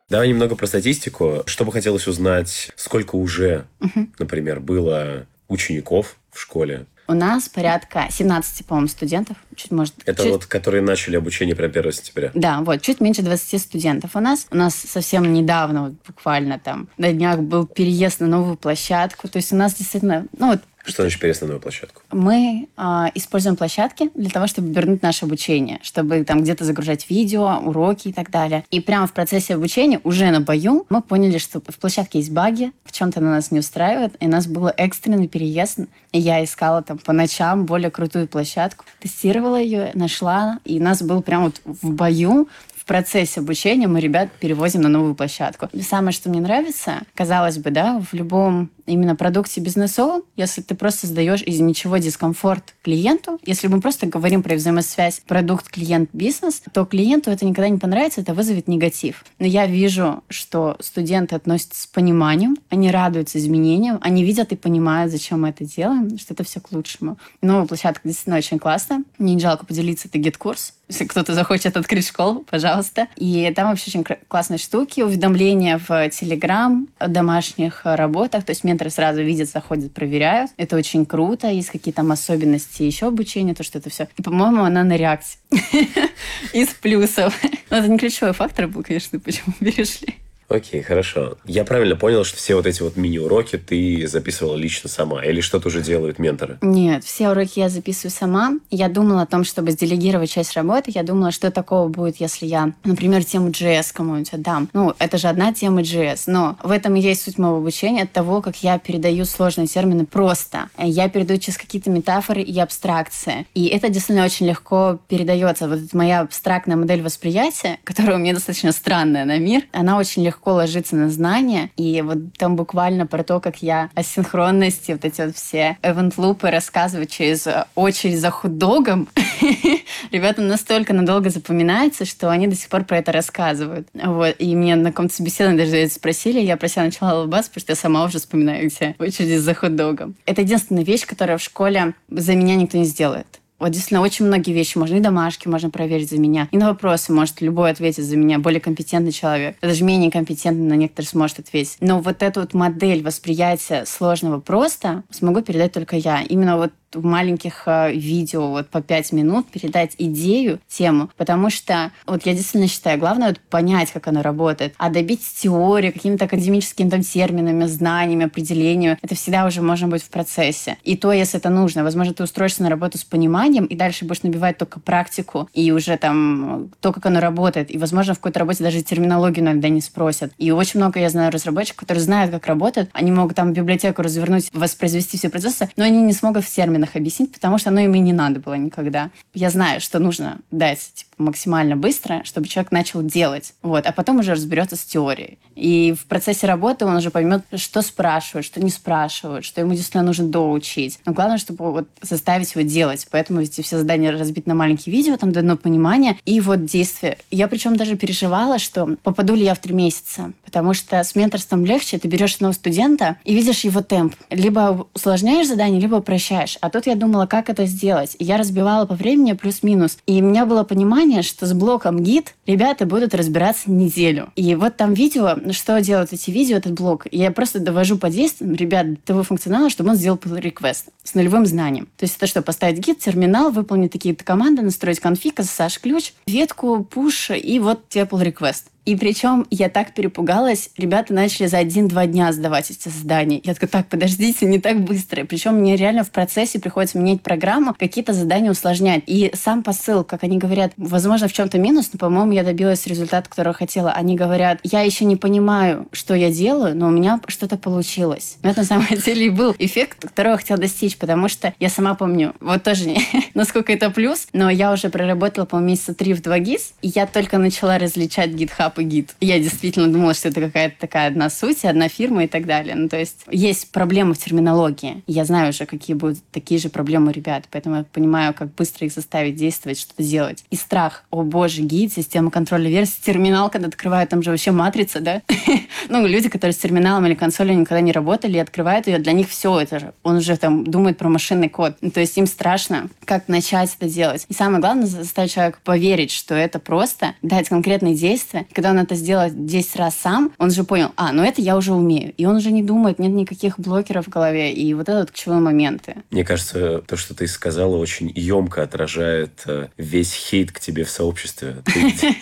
Давай 0.08 0.28
немного 0.28 0.54
про 0.54 0.66
статистику. 0.66 1.42
Что 1.46 1.64
бы 1.64 1.72
хотелось 1.72 2.06
узнать, 2.06 2.70
сколько 2.76 3.16
уже, 3.16 3.66
угу. 3.80 4.06
например, 4.18 4.60
было 4.60 5.26
учеников 5.48 6.16
в 6.30 6.40
школе? 6.40 6.86
У 7.08 7.14
нас 7.14 7.48
порядка 7.48 8.06
17, 8.10 8.66
по-моему, 8.66 8.88
студентов. 8.88 9.36
Чуть, 9.54 9.70
может, 9.70 9.94
Это 10.06 10.22
чуть... 10.22 10.32
вот, 10.32 10.46
которые 10.46 10.82
начали 10.82 11.16
обучение 11.16 11.54
прямо 11.54 11.70
1 11.70 11.92
сентября? 11.92 12.30
Да, 12.34 12.60
вот, 12.60 12.82
чуть 12.82 13.00
меньше 13.00 13.22
20 13.22 13.60
студентов 13.60 14.12
у 14.14 14.20
нас. 14.20 14.46
У 14.50 14.56
нас 14.56 14.74
совсем 14.74 15.32
недавно, 15.32 15.84
вот, 15.84 15.92
буквально 16.06 16.58
там, 16.58 16.88
на 16.98 17.12
днях 17.12 17.40
был 17.40 17.66
переезд 17.66 18.20
на 18.20 18.26
новую 18.26 18.56
площадку. 18.56 19.28
То 19.28 19.36
есть 19.36 19.52
у 19.52 19.56
нас 19.56 19.74
действительно, 19.74 20.26
ну 20.36 20.48
вот 20.48 20.60
что 20.86 21.02
значит 21.02 21.20
переезд 21.20 21.42
на 21.42 21.48
новую 21.48 21.60
площадку? 21.60 22.02
Мы 22.12 22.68
э, 22.76 22.82
используем 23.14 23.56
площадки 23.56 24.10
для 24.14 24.30
того, 24.30 24.46
чтобы 24.46 24.72
вернуть 24.72 25.02
наше 25.02 25.24
обучение, 25.24 25.78
чтобы 25.82 26.24
там 26.24 26.42
где-то 26.42 26.64
загружать 26.64 27.08
видео, 27.10 27.58
уроки 27.64 28.08
и 28.08 28.12
так 28.12 28.30
далее. 28.30 28.64
И 28.70 28.80
прямо 28.80 29.06
в 29.06 29.12
процессе 29.12 29.54
обучения, 29.54 30.00
уже 30.04 30.30
на 30.30 30.40
бою, 30.40 30.86
мы 30.88 31.02
поняли, 31.02 31.38
что 31.38 31.60
в 31.60 31.78
площадке 31.78 32.18
есть 32.18 32.30
баги, 32.30 32.72
в 32.84 32.92
чем-то 32.92 33.20
она 33.20 33.32
нас 33.32 33.50
не 33.50 33.58
устраивает, 33.58 34.14
и 34.20 34.26
у 34.26 34.30
нас 34.30 34.46
был 34.46 34.70
экстренный 34.76 35.28
переезд. 35.28 35.80
И 36.12 36.18
я 36.18 36.42
искала 36.42 36.82
там 36.82 36.98
по 36.98 37.12
ночам 37.12 37.66
более 37.66 37.90
крутую 37.90 38.28
площадку, 38.28 38.84
тестировала 39.00 39.60
ее, 39.60 39.90
нашла, 39.94 40.60
и 40.64 40.80
нас 40.80 41.02
был 41.02 41.22
прямо 41.22 41.46
вот 41.46 41.60
в 41.64 41.90
бою 41.90 42.48
процессе 42.86 43.40
обучения 43.40 43.88
мы 43.88 44.00
ребят 44.00 44.30
перевозим 44.40 44.80
на 44.80 44.88
новую 44.88 45.14
площадку. 45.14 45.68
Самое, 45.82 46.12
что 46.12 46.30
мне 46.30 46.40
нравится, 46.40 47.02
казалось 47.14 47.58
бы, 47.58 47.70
да, 47.70 48.00
в 48.00 48.14
любом 48.14 48.70
именно 48.86 49.16
продукте 49.16 49.60
бизнесовом, 49.60 50.22
если 50.36 50.62
ты 50.62 50.74
просто 50.74 51.06
создаешь 51.06 51.42
из 51.42 51.60
ничего 51.60 51.98
дискомфорт 51.98 52.74
клиенту, 52.82 53.38
если 53.44 53.68
мы 53.68 53.80
просто 53.80 54.06
говорим 54.06 54.42
про 54.42 54.54
взаимосвязь 54.54 55.20
продукт-клиент-бизнес, 55.26 56.62
то 56.72 56.84
клиенту 56.84 57.30
это 57.30 57.44
никогда 57.44 57.68
не 57.68 57.78
понравится, 57.78 58.20
это 58.20 58.34
вызовет 58.34 58.68
негатив. 58.68 59.24
Но 59.38 59.46
я 59.46 59.66
вижу, 59.66 60.22
что 60.28 60.76
студенты 60.80 61.34
относятся 61.34 61.82
с 61.82 61.86
пониманием, 61.86 62.56
они 62.70 62.90
радуются 62.90 63.38
изменениям, 63.38 63.98
они 64.02 64.24
видят 64.24 64.52
и 64.52 64.56
понимают, 64.56 65.12
зачем 65.12 65.42
мы 65.42 65.50
это 65.50 65.64
делаем, 65.64 66.18
что 66.18 66.34
это 66.34 66.44
все 66.44 66.60
к 66.60 66.72
лучшему. 66.72 67.18
новая 67.42 67.66
площадка 67.66 68.02
действительно 68.04 68.36
очень 68.36 68.58
классная. 68.58 69.02
Мне 69.18 69.34
не 69.34 69.40
жалко 69.40 69.66
поделиться, 69.66 70.08
это 70.08 70.18
GetCourse. 70.18 70.74
Если 70.88 71.04
кто-то 71.04 71.34
захочет 71.34 71.76
открыть 71.76 72.06
школу, 72.06 72.44
пожалуйста. 72.48 73.08
И 73.16 73.52
там 73.56 73.70
вообще 73.70 73.90
очень 73.90 74.04
классные 74.28 74.58
штуки, 74.58 75.00
уведомления 75.00 75.78
в 75.78 76.08
Телеграм, 76.10 76.88
домашних 77.00 77.80
работах. 77.84 78.44
То 78.44 78.50
есть 78.50 78.62
менторы 78.76 78.90
сразу 78.90 79.22
видят, 79.22 79.48
заходят, 79.48 79.92
проверяют. 79.92 80.50
Это 80.58 80.76
очень 80.76 81.06
круто. 81.06 81.48
Есть 81.48 81.70
какие-то 81.70 81.96
там 81.96 82.12
особенности 82.12 82.82
еще 82.82 83.06
обучения, 83.06 83.54
то, 83.54 83.62
что 83.62 83.78
это 83.78 83.88
все. 83.88 84.06
И, 84.18 84.22
по-моему, 84.22 84.62
она 84.62 84.84
на 84.84 84.96
реакции. 84.96 85.38
Из 86.52 86.68
плюсов. 86.68 87.34
Но 87.70 87.78
это 87.78 87.88
не 87.88 87.98
ключевой 87.98 88.34
фактор 88.34 88.68
был, 88.68 88.82
конечно, 88.82 89.18
почему 89.18 89.54
перешли. 89.58 90.16
Окей, 90.48 90.82
хорошо. 90.82 91.36
Я 91.44 91.64
правильно 91.64 91.96
понял, 91.96 92.24
что 92.24 92.36
все 92.36 92.54
вот 92.54 92.66
эти 92.66 92.82
вот 92.82 92.96
мини-уроки 92.96 93.58
ты 93.58 94.06
записывала 94.06 94.56
лично 94.56 94.88
сама? 94.88 95.24
Или 95.24 95.40
что-то 95.40 95.68
уже 95.68 95.82
делают 95.82 96.18
менторы? 96.18 96.58
Нет, 96.62 97.04
все 97.04 97.30
уроки 97.30 97.58
я 97.58 97.68
записываю 97.68 98.12
сама. 98.12 98.54
Я 98.70 98.88
думала 98.88 99.22
о 99.22 99.26
том, 99.26 99.44
чтобы 99.44 99.72
сделегировать 99.72 100.30
часть 100.30 100.54
работы. 100.54 100.92
Я 100.94 101.02
думала, 101.02 101.32
что 101.32 101.50
такого 101.50 101.88
будет, 101.88 102.20
если 102.20 102.46
я, 102.46 102.72
например, 102.84 103.24
тему 103.24 103.48
JS 103.48 103.88
кому-нибудь 103.92 104.32
отдам. 104.32 104.68
Ну, 104.72 104.94
это 104.98 105.18
же 105.18 105.28
одна 105.28 105.52
тема 105.52 105.80
JS. 105.80 106.24
Но 106.26 106.56
в 106.62 106.70
этом 106.70 106.94
и 106.94 107.00
есть 107.00 107.22
суть 107.22 107.38
моего 107.38 107.56
обучения, 107.56 108.02
от 108.02 108.12
того, 108.12 108.40
как 108.40 108.62
я 108.62 108.78
передаю 108.78 109.24
сложные 109.24 109.66
термины 109.66 110.06
просто. 110.06 110.68
Я 110.78 111.08
передаю 111.08 111.40
через 111.40 111.58
какие-то 111.58 111.90
метафоры 111.90 112.42
и 112.42 112.58
абстракции. 112.60 113.46
И 113.54 113.66
это 113.66 113.88
действительно 113.88 114.24
очень 114.24 114.46
легко 114.46 114.98
передается. 115.08 115.68
Вот 115.68 115.92
моя 115.92 116.20
абстрактная 116.20 116.76
модель 116.76 117.02
восприятия, 117.02 117.78
которая 117.84 118.16
у 118.16 118.18
меня 118.20 118.34
достаточно 118.34 118.70
странная 118.72 119.24
на 119.24 119.38
мир, 119.38 119.62
она 119.72 119.98
очень 119.98 120.24
легко 120.24 120.35
легко 120.36 120.54
ложится 120.54 120.96
на 120.96 121.10
знания. 121.10 121.70
И 121.76 122.02
вот 122.02 122.18
там 122.36 122.56
буквально 122.56 123.06
про 123.06 123.24
то, 123.24 123.40
как 123.40 123.62
я 123.62 123.90
о 123.94 124.02
синхронности, 124.02 124.92
вот 124.92 125.04
эти 125.04 125.22
вот 125.22 125.34
все 125.34 125.78
эвент-лупы 125.82 126.50
рассказываю 126.50 127.06
через 127.06 127.48
очередь 127.74 128.20
за 128.20 128.30
хот-догом. 128.30 129.08
Ребятам 130.12 130.48
настолько 130.48 130.92
надолго 130.92 131.30
запоминается, 131.30 132.04
что 132.04 132.30
они 132.30 132.46
до 132.46 132.54
сих 132.54 132.68
пор 132.68 132.84
про 132.84 132.98
это 132.98 133.12
рассказывают. 133.12 133.88
Вот. 133.94 134.36
И 134.38 134.54
меня 134.54 134.76
на 134.76 134.90
каком-то 134.90 135.14
собеседовании 135.14 135.64
даже 135.64 135.88
спросили, 135.88 136.40
я 136.40 136.56
про 136.56 136.68
себя 136.68 136.84
начала 136.84 137.20
улыбаться, 137.20 137.50
потому 137.50 137.62
что 137.62 137.72
я 137.72 137.76
сама 137.76 138.04
уже 138.04 138.18
вспоминаю 138.18 138.66
эти 138.66 138.94
очереди 138.98 139.36
за 139.36 139.54
хот-догом. 139.54 140.16
Это 140.26 140.42
единственная 140.42 140.84
вещь, 140.84 141.06
которая 141.06 141.38
в 141.38 141.42
школе 141.42 141.94
за 142.10 142.34
меня 142.34 142.56
никто 142.56 142.76
не 142.76 142.84
сделает. 142.84 143.40
Вот 143.58 143.70
действительно 143.70 144.02
очень 144.02 144.26
многие 144.26 144.52
вещи 144.52 144.76
можно, 144.76 144.96
и 144.96 145.00
домашки 145.00 145.48
можно 145.48 145.70
проверить 145.70 146.10
за 146.10 146.18
меня, 146.18 146.48
и 146.50 146.58
на 146.58 146.68
вопросы 146.68 147.12
может 147.12 147.40
любой 147.40 147.70
ответить 147.70 148.04
за 148.04 148.16
меня, 148.16 148.38
более 148.38 148.60
компетентный 148.60 149.12
человек. 149.12 149.56
Даже 149.62 149.82
менее 149.82 150.10
компетентный 150.10 150.66
на 150.66 150.74
некоторые 150.74 151.08
сможет 151.08 151.38
ответить. 151.38 151.76
Но 151.80 152.00
вот 152.00 152.22
эту 152.22 152.40
вот 152.40 152.52
модель 152.54 153.02
восприятия 153.02 153.84
сложного 153.86 154.40
просто 154.40 155.04
смогу 155.10 155.40
передать 155.40 155.72
только 155.72 155.96
я. 155.96 156.22
Именно 156.22 156.58
вот 156.58 156.72
в 156.96 157.04
маленьких 157.04 157.62
э, 157.66 157.92
видео 157.92 158.48
вот 158.48 158.68
по 158.68 158.80
пять 158.80 159.12
минут 159.12 159.46
передать 159.48 159.94
идею, 159.98 160.60
тему, 160.68 161.10
потому 161.16 161.50
что 161.50 161.92
вот 162.06 162.26
я 162.26 162.32
действительно 162.32 162.68
считаю, 162.68 162.98
главное 162.98 163.28
вот 163.28 163.40
понять, 163.40 163.92
как 163.92 164.08
оно 164.08 164.22
работает, 164.22 164.74
а 164.78 164.90
добить 164.90 165.20
теорию 165.36 165.92
какими-то 165.92 166.24
академическими 166.24 166.88
там 166.88 167.02
терминами, 167.02 167.66
знаниями, 167.66 168.26
определениями, 168.26 168.98
это 169.02 169.14
всегда 169.14 169.46
уже 169.46 169.62
можно 169.62 169.88
быть 169.88 170.02
в 170.02 170.08
процессе. 170.08 170.78
И 170.82 170.96
то, 170.96 171.12
если 171.12 171.38
это 171.38 171.50
нужно, 171.50 171.84
возможно, 171.84 172.14
ты 172.14 172.24
устроишься 172.24 172.62
на 172.62 172.70
работу 172.70 172.98
с 172.98 173.04
пониманием, 173.04 173.66
и 173.66 173.76
дальше 173.76 174.04
будешь 174.04 174.22
набивать 174.22 174.58
только 174.58 174.80
практику, 174.80 175.48
и 175.52 175.70
уже 175.72 175.96
там 175.96 176.70
то, 176.80 176.92
как 176.92 177.06
оно 177.06 177.20
работает, 177.20 177.74
и, 177.74 177.78
возможно, 177.78 178.14
в 178.14 178.18
какой-то 178.18 178.40
работе 178.40 178.64
даже 178.64 178.82
терминологию 178.82 179.44
иногда 179.44 179.68
не 179.68 179.80
спросят. 179.80 180.32
И 180.38 180.50
очень 180.50 180.80
много 180.80 181.00
я 181.00 181.10
знаю 181.10 181.32
разработчиков, 181.32 181.80
которые 181.80 182.02
знают, 182.02 182.30
как 182.30 182.46
работают, 182.46 182.90
они 182.92 183.12
могут 183.12 183.36
там 183.36 183.52
библиотеку 183.52 184.02
развернуть, 184.02 184.50
воспроизвести 184.52 185.18
все 185.18 185.28
процессы, 185.28 185.68
но 185.76 185.84
они 185.84 186.02
не 186.02 186.12
смогут 186.12 186.44
в 186.44 186.54
терминах 186.54 186.85
объяснить, 186.94 187.32
потому 187.32 187.58
что 187.58 187.70
оно 187.70 187.80
им 187.80 187.94
и 187.94 187.98
не 187.98 188.12
надо 188.12 188.38
было 188.38 188.54
никогда. 188.54 189.10
Я 189.34 189.50
знаю, 189.50 189.80
что 189.80 189.98
нужно 189.98 190.38
дать 190.50 190.92
типа, 190.94 191.10
максимально 191.18 191.76
быстро, 191.76 192.22
чтобы 192.24 192.46
человек 192.46 192.72
начал 192.72 193.02
делать. 193.02 193.54
Вот, 193.62 193.86
а 193.86 193.92
потом 193.92 194.18
уже 194.18 194.32
разберется 194.32 194.76
с 194.76 194.84
теорией. 194.84 195.38
И 195.54 195.94
в 195.98 196.06
процессе 196.06 196.46
работы 196.46 196.84
он 196.84 196.96
уже 196.96 197.10
поймет, 197.10 197.42
что 197.54 197.82
спрашивают, 197.82 198.46
что 198.46 198.62
не 198.62 198.70
спрашивают, 198.70 199.44
что 199.44 199.60
ему 199.60 199.72
действительно 199.72 200.02
нужно 200.04 200.28
доучить. 200.28 201.00
Но 201.06 201.12
главное, 201.12 201.38
чтобы 201.38 201.72
вот 201.72 201.88
заставить 202.02 202.54
его 202.54 202.68
делать. 202.68 203.06
Поэтому 203.10 203.40
эти 203.40 203.62
все 203.62 203.78
задания 203.78 204.12
разбиты 204.12 204.48
на 204.48 204.54
маленькие 204.54 204.94
видео, 204.94 205.16
там 205.16 205.32
дано 205.32 205.56
понимание 205.56 206.18
и 206.24 206.40
вот 206.40 206.66
действие. 206.66 207.18
Я 207.30 207.48
причем 207.48 207.76
даже 207.76 207.96
переживала, 207.96 208.58
что 208.58 208.96
попаду 209.02 209.34
ли 209.34 209.44
я 209.44 209.54
в 209.54 209.58
три 209.58 209.74
месяца. 209.74 210.32
Потому 210.44 210.74
что 210.74 211.02
с 211.02 211.14
менторством 211.14 211.64
легче. 211.64 211.98
Ты 211.98 212.08
берешь 212.08 212.36
одного 212.36 212.52
студента 212.52 213.16
и 213.24 213.34
видишь 213.34 213.64
его 213.64 213.80
темп. 213.80 214.14
Либо 214.30 214.86
усложняешь 214.94 215.48
задание, 215.48 215.80
либо 215.80 215.96
упрощаешь. 215.96 216.58
А 216.60 216.68
тут 216.76 216.86
я 216.86 216.94
думала, 216.94 217.26
как 217.26 217.48
это 217.48 217.64
сделать. 217.64 218.16
И 218.18 218.24
я 218.24 218.36
разбивала 218.36 218.84
по 218.84 218.94
времени 218.94 219.32
плюс-минус. 219.32 219.96
И 220.06 220.20
у 220.20 220.24
меня 220.26 220.44
было 220.44 220.62
понимание, 220.62 221.22
что 221.22 221.46
с 221.46 221.54
блоком 221.54 222.02
гид 222.02 222.34
ребята 222.46 222.84
будут 222.84 223.14
разбираться 223.14 223.70
неделю. 223.70 224.30
И 224.36 224.54
вот 224.54 224.76
там 224.76 224.92
видео, 224.92 225.36
что 225.52 225.80
делают 225.80 226.12
эти 226.12 226.30
видео, 226.30 226.58
этот 226.58 226.72
блок. 226.72 227.06
Я 227.10 227.30
просто 227.30 227.60
довожу 227.60 227.96
по 227.96 228.10
действиям 228.10 228.54
ребят 228.54 228.86
того 229.04 229.22
функционала, 229.22 229.70
чтобы 229.70 229.90
он 229.90 229.96
сделал 229.96 230.18
pull 230.18 230.38
request 230.38 230.90
с 231.02 231.14
нулевым 231.14 231.46
знанием. 231.46 231.86
То 231.96 232.04
есть 232.04 232.16
это 232.16 232.26
что, 232.26 232.42
поставить 232.42 232.78
гид, 232.78 232.98
терминал, 232.98 233.50
выполнить 233.50 233.92
такие-то 233.92 234.22
команды, 234.22 234.60
настроить 234.62 235.00
конфиг, 235.00 235.40
SSH 235.40 235.80
ключ, 235.82 236.12
ветку, 236.26 236.84
пуш, 236.84 237.30
и 237.30 237.58
вот 237.58 237.88
тебе 237.88 238.04
pull 238.04 238.22
request. 238.22 238.64
И 238.86 238.94
причем 238.94 239.46
я 239.50 239.68
так 239.68 239.94
перепугалась, 239.94 240.70
ребята 240.76 241.12
начали 241.12 241.48
за 241.48 241.58
один-два 241.58 242.06
дня 242.06 242.32
сдавать 242.32 242.70
эти 242.70 242.88
задания. 242.88 243.40
Я 243.42 243.54
такая, 243.54 243.68
так, 243.68 243.88
подождите, 243.88 244.46
не 244.46 244.60
так 244.60 244.80
быстро. 244.80 245.24
Причем 245.24 245.56
мне 245.56 245.74
реально 245.74 246.04
в 246.04 246.10
процессе 246.12 246.60
приходится 246.60 246.96
менять 246.96 247.20
программу, 247.20 247.74
какие-то 247.74 248.12
задания 248.12 248.48
усложнять. 248.48 249.02
И 249.06 249.32
сам 249.34 249.64
посыл, 249.64 250.04
как 250.04 250.22
они 250.22 250.38
говорят, 250.38 250.72
возможно, 250.76 251.26
в 251.26 251.32
чем-то 251.32 251.58
минус, 251.58 251.90
но, 251.92 251.98
по-моему, 251.98 252.30
я 252.30 252.44
добилась 252.44 252.86
результата, 252.86 253.28
которого 253.28 253.54
хотела. 253.54 253.90
Они 253.90 254.14
говорят, 254.14 254.60
я 254.62 254.82
еще 254.82 255.04
не 255.04 255.16
понимаю, 255.16 255.88
что 255.90 256.14
я 256.14 256.30
делаю, 256.30 256.76
но 256.76 256.86
у 256.86 256.90
меня 256.90 257.20
что-то 257.26 257.56
получилось. 257.56 258.38
Но 258.44 258.50
это 258.50 258.60
на 258.60 258.66
самом 258.66 258.86
деле 259.04 259.26
и 259.26 259.30
был 259.30 259.56
эффект, 259.58 260.02
которого 260.02 260.34
я 260.34 260.38
хотела 260.38 260.60
достичь, 260.60 260.96
потому 260.96 261.28
что 261.28 261.52
я 261.58 261.70
сама 261.70 261.96
помню, 261.96 262.34
вот 262.38 262.62
тоже 262.62 262.94
насколько 263.34 263.72
это 263.72 263.90
плюс, 263.90 264.28
но 264.32 264.48
я 264.48 264.72
уже 264.72 264.90
проработала, 264.90 265.44
по-моему, 265.44 265.70
месяца 265.70 265.92
три 265.92 266.14
в 266.14 266.22
2 266.22 266.38
GIS, 266.38 266.60
и 266.82 266.88
я 266.94 267.06
только 267.06 267.38
начала 267.38 267.78
различать 267.78 268.30
GitHub 268.30 268.75
и 268.78 268.84
гид. 268.84 269.14
Я 269.20 269.38
действительно 269.38 269.88
думала, 269.88 270.14
что 270.14 270.28
это 270.28 270.40
какая-то 270.40 270.76
такая 270.78 271.08
одна 271.08 271.30
суть, 271.30 271.64
одна 271.64 271.88
фирма 271.88 272.24
и 272.24 272.26
так 272.26 272.46
далее. 272.46 272.74
Ну, 272.74 272.88
то 272.88 272.98
есть 272.98 273.24
есть 273.30 273.72
проблемы 273.72 274.14
в 274.14 274.18
терминологии. 274.18 275.02
Я 275.06 275.24
знаю 275.24 275.50
уже, 275.50 275.66
какие 275.66 275.96
будут 275.96 276.18
такие 276.30 276.60
же 276.60 276.68
проблемы 276.68 277.10
у 277.10 277.14
ребят, 277.14 277.44
поэтому 277.50 277.76
я 277.76 277.84
понимаю, 277.84 278.34
как 278.34 278.54
быстро 278.54 278.86
их 278.86 278.92
заставить 278.92 279.36
действовать, 279.36 279.80
что-то 279.80 280.02
делать. 280.02 280.44
И 280.50 280.56
страх. 280.56 281.04
О 281.10 281.22
боже, 281.22 281.62
гид, 281.62 281.92
система 281.92 282.30
контроля 282.30 282.68
версий, 282.68 283.00
терминал, 283.02 283.50
когда 283.50 283.68
открывают, 283.68 284.10
там 284.10 284.22
же 284.22 284.30
вообще 284.30 284.50
матрица, 284.50 285.00
да? 285.00 285.22
ну, 285.88 286.06
люди, 286.06 286.28
которые 286.28 286.52
с 286.52 286.58
терминалом 286.58 287.06
или 287.06 287.14
консолью 287.14 287.58
никогда 287.58 287.80
не 287.80 287.92
работали, 287.92 288.38
открывают 288.38 288.86
ее, 288.86 288.98
для 288.98 289.12
них 289.12 289.28
все 289.28 289.60
это 289.60 289.78
же. 289.78 289.94
Он 290.02 290.16
уже 290.16 290.36
там 290.36 290.64
думает 290.64 290.98
про 290.98 291.08
машинный 291.08 291.48
код. 291.48 291.76
Ну, 291.80 291.90
то 291.90 292.00
есть 292.00 292.16
им 292.18 292.26
страшно, 292.26 292.88
как 293.04 293.28
начать 293.28 293.76
это 293.78 293.88
делать. 293.88 294.26
И 294.28 294.34
самое 294.34 294.60
главное, 294.60 294.86
заставить 294.86 295.32
человека 295.32 295.58
поверить, 295.64 296.10
что 296.10 296.34
это 296.34 296.58
просто, 296.58 297.14
дать 297.22 297.48
конкретные 297.48 297.94
действия. 297.94 298.46
Когда 298.52 298.65
он 298.70 298.78
это 298.78 298.94
сделать 298.94 299.46
10 299.46 299.76
раз 299.76 299.96
сам, 299.96 300.32
он 300.38 300.50
же 300.50 300.64
понял, 300.64 300.92
а, 300.96 301.12
ну 301.12 301.22
это 301.22 301.40
я 301.40 301.56
уже 301.56 301.72
умею. 301.72 302.12
И 302.16 302.26
он 302.26 302.36
уже 302.36 302.50
не 302.50 302.62
думает, 302.62 302.98
нет 302.98 303.12
никаких 303.12 303.58
блокеров 303.58 304.06
в 304.06 304.08
голове. 304.08 304.52
И 304.52 304.74
вот 304.74 304.88
это 304.88 305.00
вот 305.00 305.10
ключевые 305.10 305.40
моменты. 305.40 305.96
Мне 306.10 306.24
кажется, 306.24 306.82
то, 306.86 306.96
что 306.96 307.14
ты 307.14 307.26
сказала, 307.26 307.76
очень 307.76 308.10
емко 308.14 308.62
отражает 308.62 309.42
э, 309.46 309.68
весь 309.76 310.12
хейт 310.12 310.52
к 310.52 310.60
тебе 310.60 310.84
в 310.84 310.90
сообществе. 310.90 311.56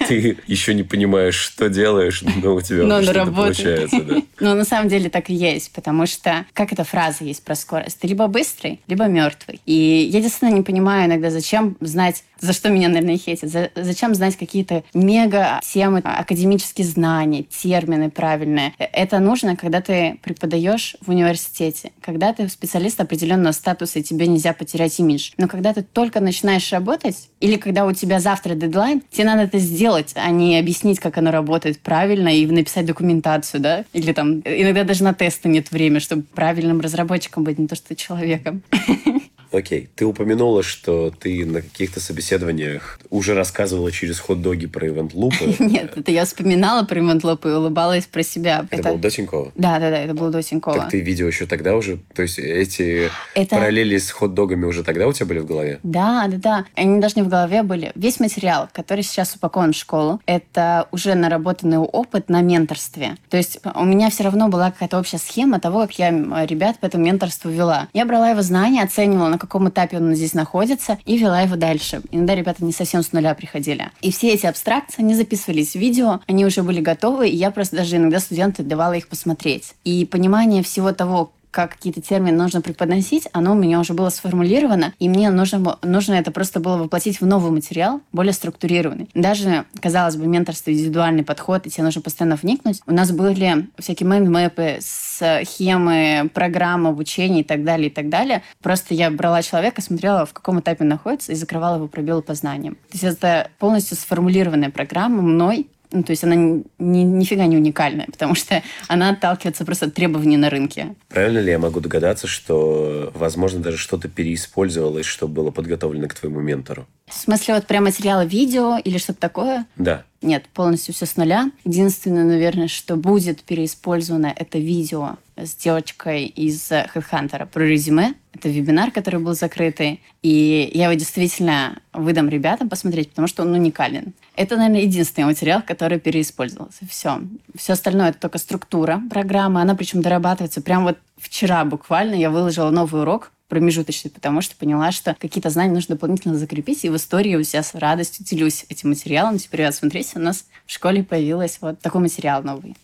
Ты 0.08 0.38
еще 0.46 0.74
не 0.74 0.82
понимаешь, 0.82 1.36
что 1.36 1.68
делаешь, 1.68 2.22
но 2.22 2.54
у 2.54 2.60
тебя 2.60 2.84
но 2.84 3.02
что-то 3.02 3.30
получается. 3.30 3.96
Ну, 4.40 4.54
на 4.54 4.64
самом 4.64 4.88
деле 4.88 5.08
так 5.08 5.30
и 5.30 5.34
есть, 5.34 5.72
потому 5.72 6.06
что, 6.06 6.44
как 6.52 6.72
эта 6.72 6.84
фраза 6.84 7.24
есть 7.24 7.44
про 7.44 7.54
скорость, 7.54 8.00
ты 8.00 8.08
либо 8.08 8.26
быстрый, 8.26 8.80
либо 8.88 9.06
мертвый. 9.06 9.60
И 9.64 10.08
я 10.10 10.20
действительно 10.20 10.56
не 10.56 10.62
понимаю 10.62 11.06
иногда, 11.06 11.30
зачем 11.30 11.76
знать 11.80 12.24
за 12.44 12.52
что 12.52 12.68
меня, 12.68 12.88
наверное, 12.88 13.16
хейтят. 13.16 13.50
За, 13.50 13.70
зачем 13.74 14.14
знать 14.14 14.36
какие-то 14.36 14.84
мега 14.92 15.60
темы, 15.62 16.02
академические 16.34 16.86
знания, 16.86 17.44
термины 17.44 18.10
правильные? 18.10 18.72
Это 18.78 19.20
нужно, 19.20 19.56
когда 19.56 19.80
ты 19.80 20.18
преподаешь 20.22 20.96
в 21.00 21.10
университете, 21.10 21.92
когда 22.00 22.32
ты 22.32 22.48
специалист 22.48 23.00
определенного 23.00 23.52
статуса, 23.52 24.00
и 24.00 24.02
тебе 24.02 24.26
нельзя 24.26 24.52
потерять 24.52 24.98
имидж. 24.98 25.30
Но 25.38 25.46
когда 25.46 25.72
ты 25.72 25.82
только 25.82 26.20
начинаешь 26.20 26.72
работать, 26.72 27.28
или 27.40 27.56
когда 27.56 27.86
у 27.86 27.92
тебя 27.92 28.18
завтра 28.18 28.54
дедлайн, 28.54 29.02
тебе 29.10 29.26
надо 29.26 29.42
это 29.42 29.58
сделать, 29.58 30.12
а 30.16 30.30
не 30.30 30.58
объяснить, 30.58 30.98
как 30.98 31.18
оно 31.18 31.30
работает 31.30 31.78
правильно 31.78 32.28
и 32.28 32.46
написать 32.46 32.86
документацию, 32.86 33.60
да? 33.60 33.84
Или 33.92 34.12
там 34.12 34.40
иногда 34.40 34.82
даже 34.82 35.04
на 35.04 35.14
тесты 35.14 35.48
нет 35.48 35.70
времени, 35.70 36.00
чтобы 36.00 36.22
правильным 36.22 36.80
разработчиком 36.80 37.44
быть, 37.44 37.58
не 37.58 37.68
то 37.68 37.76
что 37.76 37.94
человеком. 37.94 38.62
Окей, 39.54 39.88
ты 39.94 40.04
упомянула, 40.04 40.64
что 40.64 41.12
ты 41.16 41.46
на 41.46 41.62
каких-то 41.62 42.00
собеседованиях 42.00 42.98
уже 43.10 43.34
рассказывала 43.34 43.92
через 43.92 44.18
хот-доги 44.18 44.66
про 44.66 44.88
ивент-лупы. 44.88 45.54
Нет, 45.60 45.96
это 45.96 46.10
я 46.10 46.24
вспоминала 46.24 46.84
про 46.84 46.98
ивент-лупы 46.98 47.50
и 47.50 47.52
улыбалась 47.52 48.06
про 48.06 48.24
себя. 48.24 48.66
Это, 48.70 48.80
это... 48.80 48.88
было 48.90 48.98
до 48.98 49.10
Тинькова? 49.10 49.52
Да, 49.54 49.78
да, 49.78 49.90
да, 49.90 49.98
это 50.00 50.14
было 50.14 50.30
до 50.30 50.42
Тинькова. 50.42 50.76
Так 50.78 50.90
ты 50.90 51.00
видео 51.00 51.28
еще 51.28 51.46
тогда 51.46 51.76
уже? 51.76 51.98
То 52.14 52.22
есть 52.22 52.38
эти 52.40 53.10
это... 53.34 53.54
параллели 53.54 53.96
с 53.96 54.10
хот-догами 54.10 54.64
уже 54.64 54.82
тогда 54.82 55.06
у 55.06 55.12
тебя 55.12 55.26
были 55.26 55.38
в 55.38 55.46
голове? 55.46 55.78
Да, 55.84 56.26
да, 56.28 56.36
да. 56.36 56.64
Они 56.74 57.00
даже 57.00 57.14
не 57.16 57.22
в 57.22 57.28
голове 57.28 57.62
были. 57.62 57.92
Весь 57.94 58.18
материал, 58.18 58.68
который 58.72 59.04
сейчас 59.04 59.36
упакован 59.36 59.72
в 59.72 59.76
школу, 59.76 60.20
это 60.26 60.88
уже 60.90 61.14
наработанный 61.14 61.78
опыт 61.78 62.28
на 62.28 62.42
менторстве. 62.42 63.16
То 63.30 63.36
есть 63.36 63.60
у 63.76 63.84
меня 63.84 64.10
все 64.10 64.24
равно 64.24 64.48
была 64.48 64.72
какая-то 64.72 64.98
общая 64.98 65.18
схема 65.18 65.60
того, 65.60 65.82
как 65.82 65.96
я 65.98 66.10
ребят 66.44 66.80
по 66.80 66.86
этому 66.86 67.04
менторству 67.04 67.50
вела. 67.50 67.88
Я 67.92 68.04
брала 68.04 68.30
его 68.30 68.42
знания, 68.42 68.82
оценивала, 68.82 69.28
на 69.28 69.38
каком 69.46 69.68
этапе 69.68 69.98
он 69.98 70.14
здесь 70.14 70.34
находится, 70.34 70.98
и 71.04 71.16
вела 71.16 71.40
его 71.42 71.56
дальше. 71.56 72.02
Иногда 72.10 72.34
ребята 72.34 72.64
не 72.64 72.72
совсем 72.72 73.02
с 73.02 73.12
нуля 73.12 73.34
приходили. 73.34 73.90
И 74.00 74.10
все 74.10 74.32
эти 74.32 74.46
абстракции, 74.46 75.02
они 75.02 75.14
записывались 75.14 75.72
в 75.72 75.76
видео, 75.76 76.20
они 76.26 76.44
уже 76.44 76.62
были 76.62 76.80
готовы, 76.80 77.28
и 77.28 77.36
я 77.36 77.50
просто 77.50 77.76
даже 77.76 77.96
иногда 77.96 78.20
студенты 78.20 78.62
давала 78.62 78.94
их 78.94 79.08
посмотреть. 79.08 79.74
И 79.84 80.04
понимание 80.04 80.62
всего 80.62 80.92
того, 80.92 81.32
как 81.54 81.74
какие-то 81.74 82.02
термины 82.02 82.36
нужно 82.36 82.60
преподносить, 82.60 83.28
оно 83.32 83.52
у 83.52 83.54
меня 83.54 83.78
уже 83.78 83.94
было 83.94 84.08
сформулировано, 84.08 84.92
и 84.98 85.08
мне 85.08 85.30
нужно, 85.30 85.78
нужно 85.82 86.14
это 86.14 86.32
просто 86.32 86.58
было 86.58 86.76
воплотить 86.76 87.20
в 87.20 87.26
новый 87.26 87.52
материал, 87.52 88.00
более 88.10 88.32
структурированный. 88.32 89.08
Даже, 89.14 89.64
казалось 89.80 90.16
бы, 90.16 90.26
менторство, 90.26 90.72
индивидуальный 90.72 91.22
подход, 91.22 91.64
и 91.66 91.70
тебе 91.70 91.84
нужно 91.84 92.02
постоянно 92.02 92.34
вникнуть. 92.34 92.80
У 92.86 92.92
нас 92.92 93.12
были 93.12 93.68
всякие 93.78 94.08
майндмэпы, 94.08 94.78
схемы, 94.80 96.28
программы 96.34 96.88
обучения 96.88 97.42
и 97.42 97.44
так 97.44 97.62
далее, 97.62 97.86
и 97.86 97.92
так 97.92 98.08
далее. 98.08 98.42
Просто 98.60 98.94
я 98.94 99.08
брала 99.12 99.40
человека, 99.42 99.80
смотрела, 99.80 100.26
в 100.26 100.32
каком 100.32 100.58
этапе 100.58 100.82
находится, 100.82 101.30
и 101.30 101.36
закрывала 101.36 101.76
его 101.76 101.86
пробелы 101.86 102.22
по 102.22 102.34
знаниям. 102.34 102.74
То 102.74 102.98
есть 102.98 103.04
это 103.04 103.48
полностью 103.60 103.96
сформулированная 103.96 104.70
программа 104.70 105.22
мной, 105.22 105.68
ну, 105.94 106.02
то 106.02 106.10
есть 106.10 106.24
она 106.24 106.34
ни, 106.34 106.64
нифига 106.78 107.46
не 107.46 107.56
уникальная, 107.56 108.06
потому 108.06 108.34
что 108.34 108.62
она 108.88 109.10
отталкивается 109.10 109.64
просто 109.64 109.86
от 109.86 109.94
требований 109.94 110.36
на 110.36 110.50
рынке. 110.50 110.94
Правильно 111.08 111.38
ли 111.38 111.50
я 111.52 111.58
могу 111.58 111.80
догадаться, 111.80 112.26
что, 112.26 113.12
возможно, 113.14 113.60
даже 113.60 113.78
что-то 113.78 114.08
переиспользовалось, 114.08 115.06
что 115.06 115.28
было 115.28 115.50
подготовлено 115.50 116.08
к 116.08 116.14
твоему 116.14 116.40
ментору? 116.40 116.86
В 117.06 117.14
смысле, 117.14 117.54
вот 117.54 117.66
прям 117.66 117.84
материалы 117.84 118.26
видео 118.26 118.76
или 118.78 118.98
что-то 118.98 119.20
такое? 119.20 119.66
Да. 119.76 120.04
Нет, 120.20 120.46
полностью 120.52 120.94
все 120.94 121.06
с 121.06 121.16
нуля. 121.16 121.50
Единственное, 121.64 122.24
наверное, 122.24 122.68
что 122.68 122.96
будет 122.96 123.42
переиспользовано, 123.42 124.32
это 124.34 124.58
видео 124.58 125.16
с 125.36 125.54
девочкой 125.56 126.26
из 126.26 126.70
HeadHunter 126.70 127.46
про 127.46 127.62
резюме. 127.64 128.14
Это 128.32 128.48
вебинар, 128.48 128.90
который 128.90 129.20
был 129.20 129.34
закрытый. 129.34 130.00
И 130.22 130.70
я 130.74 130.84
его 130.84 130.94
действительно 130.94 131.80
выдам 131.92 132.28
ребятам 132.28 132.68
посмотреть, 132.68 133.10
потому 133.10 133.28
что 133.28 133.42
он 133.42 133.52
уникален. 133.52 134.12
Это, 134.36 134.56
наверное, 134.56 134.82
единственный 134.82 135.26
материал, 135.26 135.62
который 135.66 136.00
переиспользовался. 136.00 136.86
Все. 136.88 137.20
Все 137.54 137.74
остальное 137.74 138.10
это 138.10 138.18
только 138.20 138.38
структура 138.38 139.00
программы. 139.10 139.60
Она 139.60 139.74
причем 139.74 140.02
дорабатывается. 140.02 140.60
Прям 140.62 140.84
вот 140.84 140.98
вчера 141.16 141.64
буквально 141.64 142.14
я 142.14 142.30
выложила 142.30 142.70
новый 142.70 143.02
урок 143.02 143.30
промежуточный, 143.48 144.10
потому 144.10 144.40
что 144.40 144.56
поняла, 144.56 144.90
что 144.90 145.14
какие-то 145.18 145.50
знания 145.50 145.72
нужно 145.72 145.94
дополнительно 145.94 146.36
закрепить, 146.36 146.84
и 146.84 146.88
в 146.88 146.96
истории 146.96 147.36
у 147.36 147.42
себя 147.44 147.62
с 147.62 147.74
радостью 147.74 148.24
делюсь 148.24 148.64
этим 148.68 148.88
материалом. 148.88 149.38
Теперь, 149.38 149.60
ребят, 149.60 149.74
смотрите, 149.74 150.12
у 150.16 150.18
нас 150.18 150.46
в 150.66 150.72
школе 150.72 151.04
появился 151.04 151.58
вот 151.60 151.78
такой 151.78 152.00
материал 152.00 152.42
новый. 152.42 152.74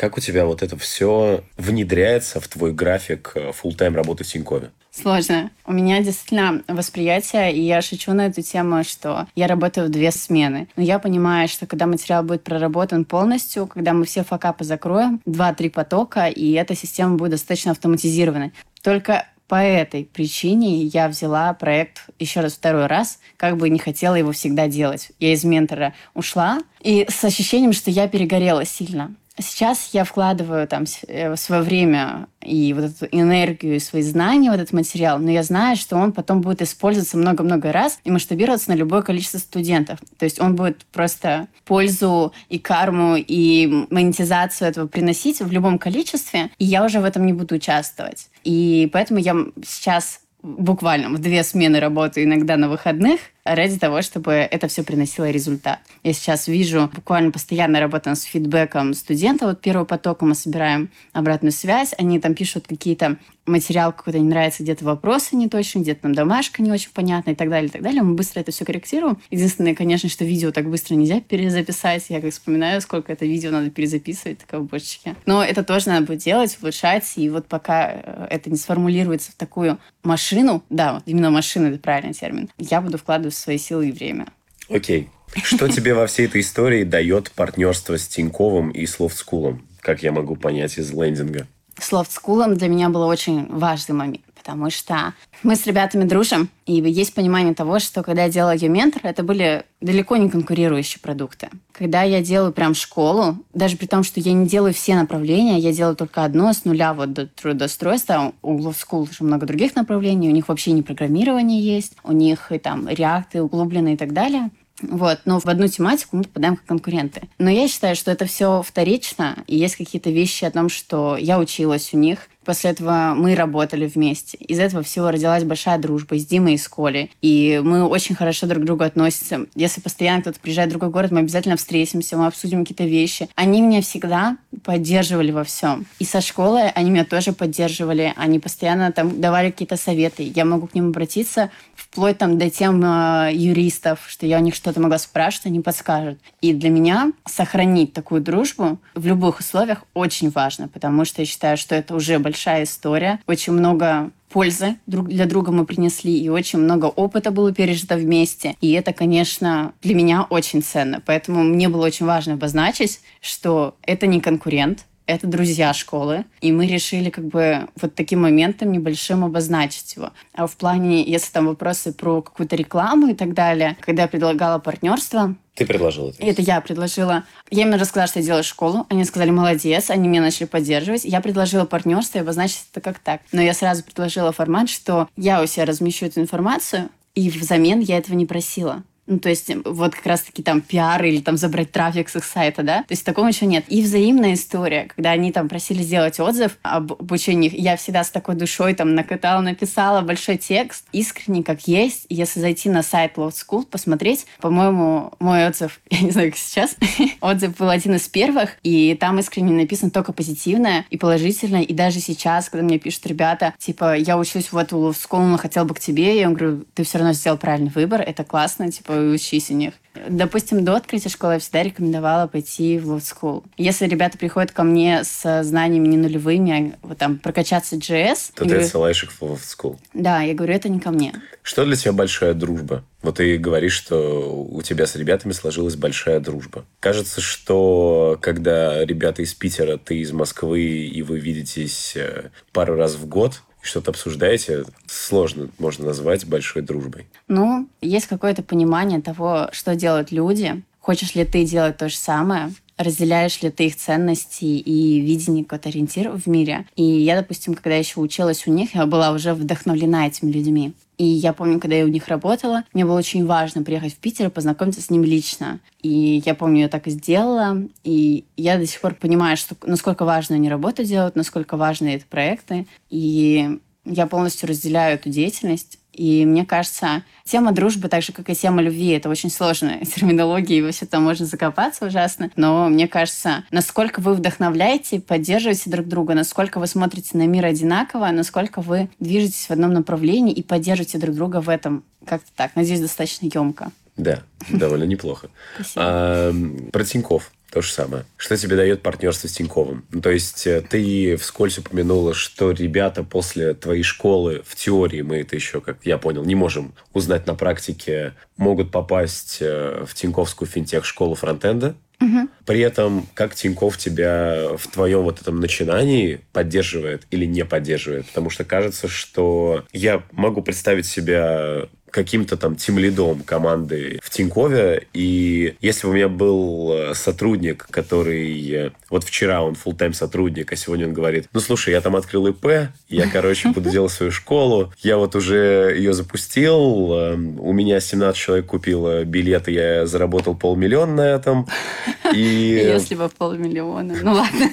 Как 0.00 0.16
у 0.16 0.20
тебя 0.22 0.46
вот 0.46 0.62
это 0.62 0.78
все 0.78 1.44
внедряется 1.58 2.40
в 2.40 2.48
твой 2.48 2.72
график 2.72 3.32
full 3.34 3.72
э, 3.72 3.76
тайм 3.76 3.94
работы 3.94 4.24
в 4.24 4.26
Тинькове? 4.26 4.70
Сложно. 4.90 5.50
У 5.66 5.74
меня 5.74 6.00
действительно 6.02 6.62
восприятие, 6.68 7.52
и 7.52 7.60
я 7.60 7.82
шучу 7.82 8.14
на 8.14 8.28
эту 8.28 8.40
тему, 8.40 8.82
что 8.82 9.28
я 9.34 9.46
работаю 9.46 9.88
в 9.88 9.90
две 9.90 10.10
смены. 10.10 10.68
Но 10.74 10.82
я 10.82 11.00
понимаю, 11.00 11.48
что 11.48 11.66
когда 11.66 11.84
материал 11.84 12.22
будет 12.22 12.42
проработан 12.44 13.04
полностью, 13.04 13.66
когда 13.66 13.92
мы 13.92 14.06
все 14.06 14.24
факапы 14.24 14.64
закроем, 14.64 15.20
два-три 15.26 15.68
потока, 15.68 16.28
и 16.28 16.52
эта 16.52 16.74
система 16.74 17.16
будет 17.16 17.32
достаточно 17.32 17.72
автоматизирована. 17.72 18.52
Только 18.80 19.26
по 19.48 19.56
этой 19.56 20.06
причине 20.06 20.84
я 20.84 21.08
взяла 21.08 21.52
проект 21.52 22.06
еще 22.18 22.40
раз 22.40 22.54
второй 22.54 22.86
раз, 22.86 23.18
как 23.36 23.58
бы 23.58 23.68
не 23.68 23.78
хотела 23.78 24.14
его 24.14 24.32
всегда 24.32 24.66
делать. 24.66 25.10
Я 25.18 25.34
из 25.34 25.44
ментора 25.44 25.92
ушла, 26.14 26.62
и 26.80 27.06
с 27.06 27.22
ощущением, 27.22 27.74
что 27.74 27.90
я 27.90 28.08
перегорела 28.08 28.64
сильно. 28.64 29.14
Сейчас 29.40 29.90
я 29.92 30.04
вкладываю 30.04 30.66
там 30.68 30.84
э, 31.08 31.36
свое 31.36 31.62
время 31.62 32.26
и 32.42 32.72
вот 32.72 32.84
эту 32.84 33.06
энергию, 33.06 33.76
и 33.76 33.78
свои 33.78 34.02
знания 34.02 34.50
в 34.50 34.54
этот 34.54 34.72
материал, 34.72 35.18
но 35.18 35.30
я 35.30 35.42
знаю, 35.42 35.76
что 35.76 35.96
он 35.96 36.12
потом 36.12 36.40
будет 36.40 36.62
использоваться 36.62 37.16
много-много 37.16 37.72
раз 37.72 37.98
и 38.04 38.10
масштабироваться 38.10 38.70
на 38.70 38.74
любое 38.74 39.02
количество 39.02 39.38
студентов. 39.38 39.98
То 40.18 40.24
есть 40.24 40.40
он 40.40 40.56
будет 40.56 40.84
просто 40.86 41.48
пользу 41.64 42.32
и 42.48 42.58
карму, 42.58 43.16
и 43.16 43.86
монетизацию 43.90 44.68
этого 44.68 44.86
приносить 44.86 45.40
в 45.40 45.50
любом 45.50 45.78
количестве, 45.78 46.50
и 46.58 46.64
я 46.64 46.84
уже 46.84 47.00
в 47.00 47.04
этом 47.04 47.26
не 47.26 47.32
буду 47.32 47.54
участвовать. 47.54 48.28
И 48.44 48.88
поэтому 48.92 49.20
я 49.20 49.34
сейчас 49.64 50.20
буквально 50.42 51.10
в 51.10 51.18
две 51.18 51.44
смены 51.44 51.80
работаю 51.80 52.24
иногда 52.24 52.56
на 52.56 52.68
выходных, 52.68 53.20
ради 53.54 53.78
того, 53.78 54.02
чтобы 54.02 54.32
это 54.32 54.68
все 54.68 54.82
приносило 54.82 55.30
результат. 55.30 55.80
Я 56.02 56.12
сейчас 56.12 56.48
вижу 56.48 56.90
буквально 56.94 57.30
постоянно 57.30 57.80
работаем 57.80 58.16
с 58.16 58.22
фидбэком 58.22 58.94
студентов. 58.94 59.48
Вот 59.48 59.60
первого 59.60 59.84
потока 59.84 60.24
мы 60.24 60.34
собираем 60.34 60.90
обратную 61.12 61.52
связь, 61.52 61.94
они 61.98 62.20
там 62.20 62.34
пишут 62.34 62.66
какие-то 62.68 63.18
материал 63.46 63.92
какой-то 63.92 64.18
не 64.18 64.28
нравится, 64.28 64.62
где-то 64.62 64.84
вопросы 64.84 65.36
не 65.36 65.48
точно, 65.48 65.80
где-то 65.80 66.02
там 66.02 66.14
домашка 66.14 66.62
не 66.62 66.70
очень 66.70 66.90
понятна 66.92 67.30
и 67.30 67.34
так 67.34 67.50
далее, 67.50 67.68
и 67.68 67.72
так 67.72 67.82
далее. 67.82 68.02
Мы 68.02 68.14
быстро 68.14 68.40
это 68.40 68.52
все 68.52 68.64
корректируем. 68.64 69.18
Единственное, 69.30 69.74
конечно, 69.74 70.08
что 70.08 70.24
видео 70.24 70.52
так 70.52 70.68
быстро 70.68 70.94
нельзя 70.94 71.20
перезаписать. 71.20 72.06
Я 72.08 72.20
как 72.20 72.32
вспоминаю, 72.32 72.80
сколько 72.80 73.12
это 73.12 73.26
видео 73.26 73.50
надо 73.50 73.70
перезаписывать, 73.70 74.38
такое 74.38 74.60
бочечки. 74.60 75.16
Но 75.26 75.42
это 75.42 75.64
тоже 75.64 75.88
надо 75.88 76.06
будет 76.06 76.20
делать, 76.20 76.56
улучшать. 76.62 77.12
И 77.16 77.28
вот 77.28 77.46
пока 77.46 77.92
э, 77.92 78.26
это 78.30 78.50
не 78.50 78.56
сформулируется 78.56 79.32
в 79.32 79.34
такую 79.34 79.78
машину, 80.02 80.62
да, 80.70 80.94
вот 80.94 81.02
именно 81.06 81.30
машина, 81.30 81.66
это 81.66 81.78
правильный 81.78 82.14
термин, 82.14 82.48
я 82.58 82.80
буду 82.80 82.98
вкладывать 82.98 83.34
свои 83.40 83.58
силы 83.58 83.88
и 83.88 83.92
время. 83.92 84.26
Окей. 84.68 85.08
Что 85.42 85.68
тебе 85.68 85.94
во 85.94 86.06
всей 86.06 86.26
этой 86.26 86.40
истории 86.40 86.84
дает 86.84 87.30
партнерство 87.32 87.96
с 87.96 88.06
Тиньковым 88.08 88.70
и 88.70 88.86
Словскулом? 88.86 89.66
Как 89.80 90.02
я 90.02 90.12
могу 90.12 90.36
понять 90.36 90.76
из 90.76 90.92
лендинга? 90.92 91.46
Словскулом 91.78 92.56
для 92.56 92.68
меня 92.68 92.88
был 92.88 93.02
очень 93.02 93.46
важный 93.46 93.94
момент, 93.94 94.20
потому 94.40 94.70
что 94.70 95.12
мы 95.42 95.54
с 95.54 95.66
ребятами 95.66 96.04
дружим, 96.04 96.48
и 96.64 96.72
есть 96.72 97.14
понимание 97.14 97.54
того, 97.54 97.78
что 97.78 98.02
когда 98.02 98.24
я 98.24 98.30
делала 98.30 98.54
ее 98.54 98.68
ментор, 98.68 99.02
это 99.04 99.22
были 99.22 99.64
далеко 99.82 100.16
не 100.16 100.30
конкурирующие 100.30 101.00
продукты. 101.00 101.50
Когда 101.72 102.02
я 102.02 102.22
делаю 102.22 102.52
прям 102.52 102.74
школу, 102.74 103.36
даже 103.52 103.76
при 103.76 103.86
том, 103.86 104.02
что 104.02 104.18
я 104.18 104.32
не 104.32 104.46
делаю 104.46 104.72
все 104.72 104.94
направления, 104.94 105.58
я 105.58 105.72
делаю 105.72 105.94
только 105.94 106.24
одно 106.24 106.52
с 106.52 106.64
нуля 106.64 106.94
вот 106.94 107.12
до 107.12 107.26
трудоустройства. 107.26 108.32
У 108.42 108.58
Love 108.58 108.76
School 108.76 109.10
уже 109.10 109.24
много 109.24 109.46
других 109.46 109.76
направлений, 109.76 110.28
у 110.28 110.32
них 110.32 110.48
вообще 110.48 110.72
не 110.72 110.82
программирование 110.82 111.60
есть, 111.60 111.94
у 112.02 112.12
них 112.12 112.50
и 112.50 112.58
там 112.58 112.88
реакты 112.88 113.42
углубленные 113.42 113.94
и 113.94 113.98
так 113.98 114.12
далее. 114.14 114.50
Вот, 114.82 115.20
но 115.26 115.38
в 115.38 115.46
одну 115.46 115.68
тематику 115.68 116.16
мы 116.16 116.24
попадаем 116.24 116.56
как 116.56 116.64
конкуренты. 116.64 117.28
Но 117.38 117.50
я 117.50 117.68
считаю, 117.68 117.94
что 117.94 118.10
это 118.10 118.24
все 118.24 118.62
вторично, 118.62 119.36
и 119.46 119.56
есть 119.56 119.76
какие-то 119.76 120.10
вещи 120.10 120.44
о 120.44 120.50
том, 120.50 120.70
что 120.70 121.18
я 121.18 121.38
училась 121.38 121.92
у 121.92 121.98
них, 121.98 122.29
После 122.44 122.70
этого 122.70 123.12
мы 123.14 123.34
работали 123.34 123.86
вместе. 123.86 124.38
Из 124.38 124.58
этого 124.58 124.82
всего 124.82 125.10
родилась 125.10 125.44
большая 125.44 125.78
дружба 125.78 126.18
с 126.18 126.24
Димой 126.24 126.54
и 126.54 126.58
с 126.58 126.68
Колей. 126.68 127.10
И 127.20 127.60
мы 127.62 127.86
очень 127.86 128.14
хорошо 128.14 128.46
друг 128.46 128.62
к 128.62 128.66
другу 128.66 128.84
относимся. 128.84 129.46
Если 129.54 129.80
постоянно 129.80 130.22
кто-то 130.22 130.40
приезжает 130.40 130.68
в 130.68 130.72
другой 130.72 130.90
город, 130.90 131.10
мы 131.10 131.20
обязательно 131.20 131.56
встретимся, 131.56 132.16
мы 132.16 132.26
обсудим 132.26 132.60
какие-то 132.60 132.84
вещи. 132.84 133.28
Они 133.34 133.60
меня 133.60 133.82
всегда 133.82 134.38
поддерживали 134.64 135.30
во 135.30 135.44
всем. 135.44 135.86
И 135.98 136.04
со 136.04 136.20
школы 136.20 136.62
они 136.74 136.90
меня 136.90 137.04
тоже 137.04 137.32
поддерживали. 137.32 138.14
Они 138.16 138.38
постоянно 138.38 138.90
там 138.90 139.20
давали 139.20 139.50
какие-то 139.50 139.76
советы. 139.76 140.32
Я 140.34 140.44
могу 140.44 140.66
к 140.66 140.74
ним 140.74 140.88
обратиться 140.88 141.50
вплоть 141.74 142.18
там 142.18 142.38
до 142.38 142.50
тем 142.50 142.82
э, 142.84 143.30
юристов, 143.32 144.00
что 144.08 144.26
я 144.26 144.38
у 144.38 144.42
них 144.42 144.54
что-то 144.54 144.80
могла 144.80 144.98
спрашивать, 144.98 145.46
они 145.46 145.60
подскажут. 145.60 146.18
И 146.40 146.52
для 146.52 146.70
меня 146.70 147.12
сохранить 147.26 147.92
такую 147.92 148.20
дружбу 148.20 148.78
в 148.94 149.06
любых 149.06 149.40
условиях 149.40 149.84
очень 149.94 150.30
важно, 150.30 150.68
потому 150.68 151.04
что 151.04 151.22
я 151.22 151.26
считаю, 151.26 151.56
что 151.56 151.74
это 151.74 151.94
уже 151.94 152.18
большая 152.18 152.29
история. 152.64 153.20
Очень 153.26 153.54
много 153.54 154.10
пользы 154.30 154.76
друг 154.86 155.08
для 155.08 155.26
друга 155.26 155.52
мы 155.52 155.66
принесли, 155.66 156.16
и 156.16 156.28
очень 156.28 156.60
много 156.60 156.86
опыта 156.86 157.30
было 157.30 157.52
пережито 157.52 157.96
вместе. 157.96 158.54
И 158.60 158.72
это, 158.72 158.92
конечно, 158.92 159.72
для 159.82 159.94
меня 159.94 160.26
очень 160.30 160.62
ценно. 160.62 161.02
Поэтому 161.04 161.42
мне 161.42 161.68
было 161.68 161.86
очень 161.86 162.06
важно 162.06 162.34
обозначить, 162.34 163.00
что 163.20 163.74
это 163.82 164.06
не 164.06 164.20
конкурент, 164.20 164.86
это 165.10 165.26
друзья 165.26 165.72
школы, 165.72 166.24
и 166.40 166.52
мы 166.52 166.66
решили 166.66 167.10
как 167.10 167.24
бы 167.26 167.68
вот 167.80 167.94
таким 167.94 168.22
моментом 168.22 168.72
небольшим 168.72 169.24
обозначить 169.24 169.96
его. 169.96 170.10
А 170.34 170.46
в 170.46 170.56
плане, 170.56 171.02
если 171.02 171.32
там 171.32 171.46
вопросы 171.46 171.92
про 171.92 172.22
какую-то 172.22 172.56
рекламу 172.56 173.08
и 173.08 173.14
так 173.14 173.34
далее, 173.34 173.76
когда 173.80 174.02
я 174.02 174.08
предлагала 174.08 174.58
партнерство, 174.58 175.34
ты 175.54 175.66
предложила 175.66 176.08
это? 176.08 176.24
Это 176.24 176.40
я 176.40 176.60
предложила. 176.62 177.24
Я 177.50 177.64
им 177.64 177.74
рассказала, 177.74 178.06
что 178.06 178.20
я 178.20 178.24
делаю 178.24 178.44
школу. 178.44 178.86
Они 178.88 179.04
сказали, 179.04 179.30
молодец. 179.30 179.90
Они 179.90 180.08
меня 180.08 180.22
начали 180.22 180.46
поддерживать. 180.46 181.04
Я 181.04 181.20
предложила 181.20 181.66
партнерство 181.66 182.16
и 182.16 182.20
обозначить 182.22 182.64
это 182.72 182.80
как 182.80 182.98
так. 182.98 183.20
Но 183.32 183.42
я 183.42 183.52
сразу 183.52 183.84
предложила 183.84 184.32
формат, 184.32 184.70
что 184.70 185.08
я 185.18 185.42
у 185.42 185.46
себя 185.46 185.66
размещу 185.66 186.06
эту 186.06 186.20
информацию, 186.20 186.88
и 187.14 187.28
взамен 187.28 187.80
я 187.80 187.98
этого 187.98 188.14
не 188.14 188.24
просила. 188.24 188.84
Ну, 189.10 189.18
то 189.18 189.28
есть 189.28 189.50
вот 189.64 189.96
как 189.96 190.06
раз-таки 190.06 190.40
там 190.40 190.60
пиар 190.60 191.04
или 191.04 191.20
там 191.20 191.36
забрать 191.36 191.72
трафик 191.72 192.08
с 192.08 192.14
их 192.14 192.24
сайта, 192.24 192.62
да? 192.62 192.78
То 192.84 192.92
есть 192.92 193.04
такого 193.04 193.26
еще 193.26 193.44
нет. 193.44 193.64
И 193.66 193.82
взаимная 193.82 194.34
история, 194.34 194.88
когда 194.94 195.10
они 195.10 195.32
там 195.32 195.48
просили 195.48 195.82
сделать 195.82 196.20
отзыв 196.20 196.56
об 196.62 196.92
обучении, 196.92 197.50
я 197.52 197.76
всегда 197.76 198.04
с 198.04 198.10
такой 198.10 198.36
душой 198.36 198.72
там 198.74 198.94
накатала, 198.94 199.40
написала 199.40 200.00
большой 200.02 200.36
текст, 200.36 200.84
искренне 200.92 201.42
как 201.42 201.66
есть. 201.66 202.06
Если 202.08 202.38
зайти 202.38 202.70
на 202.70 202.84
сайт 202.84 203.16
Love 203.16 203.32
School, 203.32 203.66
посмотреть, 203.66 204.26
по-моему, 204.40 205.12
мой 205.18 205.44
отзыв, 205.44 205.80
я 205.90 206.02
не 206.02 206.12
знаю, 206.12 206.30
как 206.30 206.38
сейчас, 206.38 206.76
отзыв 207.20 207.56
был 207.56 207.68
один 207.68 207.96
из 207.96 208.08
первых, 208.08 208.50
и 208.62 208.94
там 208.94 209.18
искренне 209.18 209.52
написано 209.60 209.90
только 209.90 210.12
позитивное 210.12 210.86
и 210.88 210.96
положительное. 210.96 211.62
И 211.62 211.74
даже 211.74 211.98
сейчас, 211.98 212.48
когда 212.48 212.64
мне 212.64 212.78
пишут 212.78 213.08
ребята, 213.08 213.54
типа, 213.58 213.96
я 213.96 214.16
учусь 214.16 214.52
в 214.52 214.56
эту 214.56 214.76
Love 214.76 214.94
School, 214.94 215.26
но 215.26 215.36
хотел 215.36 215.64
бы 215.64 215.74
к 215.74 215.80
тебе, 215.80 216.16
я 216.20 216.28
говорю, 216.28 216.64
ты 216.74 216.84
все 216.84 216.98
равно 216.98 217.12
сделал 217.12 217.38
правильный 217.38 217.72
выбор, 217.74 218.00
это 218.02 218.22
классно, 218.22 218.70
типа, 218.70 218.99
учись 219.08 219.50
у 219.50 219.54
них. 219.54 219.74
Допустим, 220.08 220.64
до 220.64 220.76
открытия 220.76 221.08
школы 221.08 221.34
я 221.34 221.38
всегда 221.40 221.62
рекомендовала 221.62 222.26
пойти 222.28 222.78
в 222.78 222.92
Love 222.92 223.00
School. 223.00 223.44
Если 223.56 223.86
ребята 223.86 224.18
приходят 224.18 224.52
ко 224.52 224.62
мне 224.62 225.02
с 225.02 225.42
знаниями 225.42 225.88
не 225.88 225.96
нулевыми, 225.96 226.76
а 226.82 226.86
вот 226.86 226.98
там 226.98 227.18
прокачаться 227.18 227.76
JS... 227.76 228.32
То 228.34 228.44
ты 228.44 228.50
говорю, 228.50 228.64
отсылаешь 228.64 229.02
их 229.02 229.10
в 229.12 229.22
Love 229.22 229.40
School. 229.40 229.78
Да, 229.92 230.22
я 230.22 230.34
говорю, 230.34 230.54
это 230.54 230.68
не 230.68 230.78
ко 230.78 230.90
мне. 230.90 231.12
Что 231.42 231.64
для 231.64 231.76
тебя 231.76 231.92
большая 231.92 232.34
дружба? 232.34 232.84
Вот 233.02 233.16
ты 233.16 233.36
говоришь, 233.38 233.72
что 233.72 234.44
у 234.44 234.62
тебя 234.62 234.86
с 234.86 234.94
ребятами 234.94 235.32
сложилась 235.32 235.74
большая 235.74 236.20
дружба. 236.20 236.64
Кажется, 236.78 237.20
что 237.20 238.18
когда 238.20 238.84
ребята 238.84 239.22
из 239.22 239.34
Питера, 239.34 239.76
ты 239.76 239.98
из 239.98 240.12
Москвы, 240.12 240.62
и 240.62 241.02
вы 241.02 241.18
видитесь 241.18 241.94
э, 241.96 242.30
пару 242.52 242.76
раз 242.76 242.94
в 242.94 243.06
год, 243.06 243.42
что-то 243.62 243.90
обсуждаете, 243.90 244.64
сложно 244.86 245.48
можно 245.58 245.86
назвать 245.86 246.26
большой 246.26 246.62
дружбой. 246.62 247.06
Ну, 247.28 247.68
есть 247.80 248.06
какое-то 248.06 248.42
понимание 248.42 249.00
того, 249.00 249.48
что 249.52 249.74
делают 249.74 250.12
люди. 250.12 250.62
Хочешь 250.80 251.14
ли 251.14 251.24
ты 251.24 251.44
делать 251.44 251.76
то 251.76 251.88
же 251.88 251.96
самое? 251.96 252.52
разделяешь 252.80 253.42
ли 253.42 253.50
ты 253.50 253.66
их 253.66 253.76
ценности 253.76 254.44
и 254.44 255.00
видение, 255.00 255.44
какой-то 255.44 255.68
ориентир 255.68 256.10
в 256.10 256.26
мире. 256.26 256.66
И 256.76 256.82
я, 256.82 257.16
допустим, 257.16 257.54
когда 257.54 257.76
еще 257.76 258.00
училась 258.00 258.46
у 258.46 258.50
них, 258.50 258.74
я 258.74 258.86
была 258.86 259.12
уже 259.12 259.34
вдохновлена 259.34 260.06
этими 260.06 260.32
людьми. 260.32 260.72
И 261.00 261.04
я 261.04 261.32
помню, 261.32 261.58
когда 261.58 261.76
я 261.76 261.86
у 261.86 261.88
них 261.88 262.08
работала, 262.08 262.64
мне 262.74 262.84
было 262.84 262.98
очень 262.98 263.24
важно 263.24 263.62
приехать 263.62 263.94
в 263.94 263.96
Питер 263.96 264.26
и 264.26 264.30
познакомиться 264.30 264.82
с 264.82 264.90
ним 264.90 265.02
лично. 265.02 265.58
И 265.80 266.22
я 266.26 266.34
помню, 266.34 266.60
я 266.60 266.68
так 266.68 266.86
и 266.88 266.90
сделала. 266.90 267.56
И 267.84 268.26
я 268.36 268.58
до 268.58 268.66
сих 268.66 268.82
пор 268.82 268.94
понимаю, 268.94 269.38
что, 269.38 269.56
насколько 269.62 270.04
важно 270.04 270.36
они 270.36 270.50
работу 270.50 270.84
делают, 270.84 271.16
насколько 271.16 271.56
важны 271.56 271.94
эти 271.94 272.04
проекты. 272.04 272.66
И 272.90 273.60
я 273.86 274.06
полностью 274.06 274.50
разделяю 274.50 274.96
эту 274.96 275.08
деятельность. 275.08 275.78
И 276.00 276.24
мне 276.24 276.46
кажется, 276.46 277.02
тема 277.24 277.52
дружбы, 277.52 277.88
так 277.88 278.02
же, 278.02 278.12
как 278.12 278.30
и 278.30 278.34
тема 278.34 278.62
любви, 278.62 278.88
это 278.92 279.10
очень 279.10 279.28
сложная 279.28 279.84
терминология, 279.84 280.56
и 280.56 280.62
во 280.62 280.70
все 280.70 280.86
там 280.86 281.04
можно 281.04 281.26
закопаться 281.26 281.84
ужасно. 281.84 282.30
Но 282.36 282.70
мне 282.70 282.88
кажется, 282.88 283.44
насколько 283.50 284.00
вы 284.00 284.14
вдохновляете, 284.14 284.98
поддерживаете 284.98 285.68
друг 285.68 285.86
друга, 285.86 286.14
насколько 286.14 286.58
вы 286.58 286.68
смотрите 286.68 287.18
на 287.18 287.26
мир 287.26 287.44
одинаково, 287.44 288.06
насколько 288.12 288.62
вы 288.62 288.88
движетесь 288.98 289.44
в 289.44 289.50
одном 289.50 289.74
направлении 289.74 290.32
и 290.32 290.42
поддерживаете 290.42 290.96
друг 290.96 291.14
друга 291.14 291.42
в 291.42 291.50
этом. 291.50 291.84
Как-то 292.06 292.30
так. 292.34 292.56
Надеюсь, 292.56 292.80
достаточно 292.80 293.26
емко. 293.26 293.70
Да, 293.98 294.22
довольно 294.48 294.84
неплохо. 294.84 295.28
А, 295.76 296.32
про 296.72 296.84
Тиньков 296.84 297.30
то 297.50 297.62
же 297.62 297.72
самое. 297.72 298.04
Что 298.16 298.36
тебе 298.36 298.56
дает 298.56 298.82
партнерство 298.82 299.28
с 299.28 299.32
Тиньковым? 299.32 299.84
Ну, 299.90 300.00
то 300.00 300.10
есть 300.10 300.46
э, 300.46 300.60
ты 300.60 301.16
вскользь 301.16 301.58
упомянула, 301.58 302.14
что 302.14 302.52
ребята 302.52 303.02
после 303.04 303.54
твоей 303.54 303.82
школы, 303.82 304.42
в 304.46 304.56
теории 304.56 305.02
мы 305.02 305.18
это 305.18 305.36
еще, 305.36 305.60
как 305.60 305.78
я 305.84 305.98
понял, 305.98 306.24
не 306.24 306.34
можем 306.34 306.74
узнать 306.92 307.26
на 307.26 307.34
практике, 307.34 308.14
могут 308.36 308.70
попасть 308.70 309.38
э, 309.40 309.84
в 309.86 309.94
Тиньковскую 309.94 310.48
финтех-школу 310.48 311.14
фронтенда. 311.14 311.74
Угу. 312.00 312.28
При 312.46 312.60
этом, 312.60 313.06
как 313.14 313.34
Тиньков 313.34 313.76
тебя 313.76 314.48
в 314.56 314.68
твоем 314.68 315.02
вот 315.02 315.20
этом 315.20 315.38
начинании 315.38 316.20
поддерживает 316.32 317.06
или 317.10 317.26
не 317.26 317.44
поддерживает? 317.44 318.06
Потому 318.06 318.30
что 318.30 318.44
кажется, 318.44 318.88
что 318.88 319.64
я 319.72 320.02
могу 320.12 320.40
представить 320.40 320.86
себя 320.86 321.68
каким-то 321.90 322.36
там 322.36 322.56
тимлидом 322.56 323.22
команды 323.22 324.00
в 324.02 324.10
Тинькове. 324.10 324.86
И 324.92 325.56
если 325.60 325.86
бы 325.86 325.92
у 325.92 325.94
меня 325.96 326.08
был 326.08 326.72
э, 326.72 326.94
сотрудник, 326.94 327.66
который... 327.70 328.50
Э, 328.50 328.70
вот 328.88 329.04
вчера 329.04 329.42
он 329.42 329.54
full 329.54 329.76
тайм 329.76 329.92
сотрудник, 329.92 330.52
а 330.52 330.56
сегодня 330.56 330.86
он 330.86 330.92
говорит, 330.92 331.28
ну, 331.32 331.40
слушай, 331.40 331.70
я 331.70 331.80
там 331.80 331.96
открыл 331.96 332.26
ИП, 332.28 332.70
я, 332.88 333.08
короче, 333.08 333.48
буду 333.50 333.70
делать 333.70 333.92
свою 333.92 334.12
школу, 334.12 334.72
я 334.82 334.96
вот 334.96 335.14
уже 335.14 335.74
ее 335.76 335.92
запустил, 335.92 336.92
эм, 336.92 337.40
у 337.40 337.52
меня 337.52 337.80
17 337.80 338.16
человек 338.16 338.46
купило 338.46 339.04
билеты, 339.04 339.52
я 339.52 339.86
заработал 339.86 340.34
полмиллиона 340.34 340.94
на 340.94 341.02
этом. 341.02 341.46
И... 342.14 342.18
Если 342.18 342.94
бы 342.94 343.08
полмиллиона. 343.08 343.96
Ну, 344.02 344.12
ладно. 344.12 344.50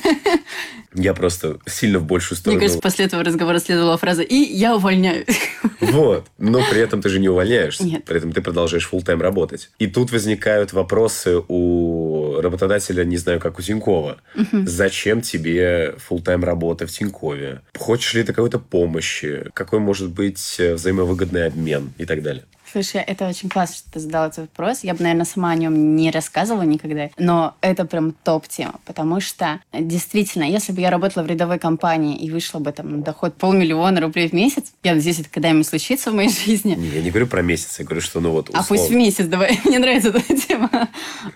Я 0.93 1.13
просто 1.13 1.59
сильно 1.65 1.99
в 1.99 2.05
большую 2.05 2.37
сторону... 2.37 2.57
Мне 2.57 2.67
кажется, 2.67 2.81
после 2.81 3.05
этого 3.05 3.23
разговора 3.23 3.59
следовала 3.59 3.97
фраза 3.97 4.23
«и 4.23 4.35
я 4.35 4.75
увольняюсь». 4.75 5.25
Вот. 5.91 6.27
Но 6.37 6.61
при 6.69 6.79
этом 6.81 7.01
ты 7.01 7.09
же 7.09 7.19
не 7.19 7.29
увольняешься. 7.29 7.83
Нет. 7.83 8.05
При 8.05 8.17
этом 8.17 8.31
ты 8.31 8.41
продолжаешь 8.41 8.89
full 8.91 9.03
тайм 9.03 9.21
работать. 9.21 9.69
И 9.79 9.87
тут 9.87 10.11
возникают 10.11 10.73
вопросы 10.73 11.41
у 11.47 12.39
работодателя, 12.41 13.03
не 13.03 13.17
знаю, 13.17 13.39
как 13.39 13.59
у 13.59 13.61
Тинькова. 13.61 14.17
Угу. 14.35 14.65
Зачем 14.65 15.21
тебе 15.21 15.95
full 16.09 16.21
тайм 16.21 16.43
работа 16.43 16.87
в 16.87 16.91
Тинькове? 16.91 17.61
Хочешь 17.77 18.13
ли 18.13 18.23
ты 18.23 18.33
какой-то 18.33 18.59
помощи? 18.59 19.45
Какой 19.53 19.79
может 19.79 20.09
быть 20.09 20.59
взаимовыгодный 20.59 21.47
обмен 21.47 21.93
и 21.97 22.05
так 22.05 22.21
далее? 22.21 22.43
Слушай, 22.71 23.01
это 23.01 23.27
очень 23.27 23.49
классно, 23.49 23.75
что 23.75 23.91
ты 23.91 23.99
задал 23.99 24.27
этот 24.27 24.39
вопрос. 24.39 24.83
Я 24.83 24.93
бы, 24.93 25.03
наверное, 25.03 25.25
сама 25.25 25.51
о 25.51 25.55
нем 25.55 25.95
не 25.95 26.11
рассказывала 26.11 26.63
никогда, 26.63 27.09
но 27.17 27.55
это 27.61 27.85
прям 27.85 28.11
топ-тема, 28.11 28.79
потому 28.85 29.19
что 29.21 29.59
действительно, 29.73 30.43
если 30.43 30.73
бы 30.73 30.81
я 30.81 30.89
работала 30.89 31.23
в 31.23 31.27
рядовой 31.27 31.59
компании 31.59 32.17
и 32.17 32.29
вышла 32.29 32.59
бы 32.59 32.71
там 32.71 32.91
на 32.91 33.03
доход 33.03 33.35
полмиллиона 33.35 34.01
рублей 34.01 34.29
в 34.29 34.33
месяц, 34.33 34.73
я 34.83 34.95
надеюсь, 34.95 35.19
это 35.19 35.29
когда-нибудь 35.29 35.67
случится 35.67 36.11
в 36.11 36.15
моей 36.15 36.29
жизни. 36.45 36.75
Не, 36.75 36.87
я 36.89 37.01
не 37.01 37.09
говорю 37.09 37.27
про 37.27 37.41
месяц, 37.41 37.79
я 37.79 37.85
говорю, 37.85 38.01
что 38.01 38.19
ну 38.19 38.31
вот 38.31 38.49
условно. 38.49 38.65
А 38.65 38.67
пусть 38.67 38.89
в 38.89 38.93
месяц, 38.93 39.25
давай, 39.27 39.59
мне 39.65 39.79
нравится 39.79 40.09
эта 40.09 40.35
тема. 40.35 40.89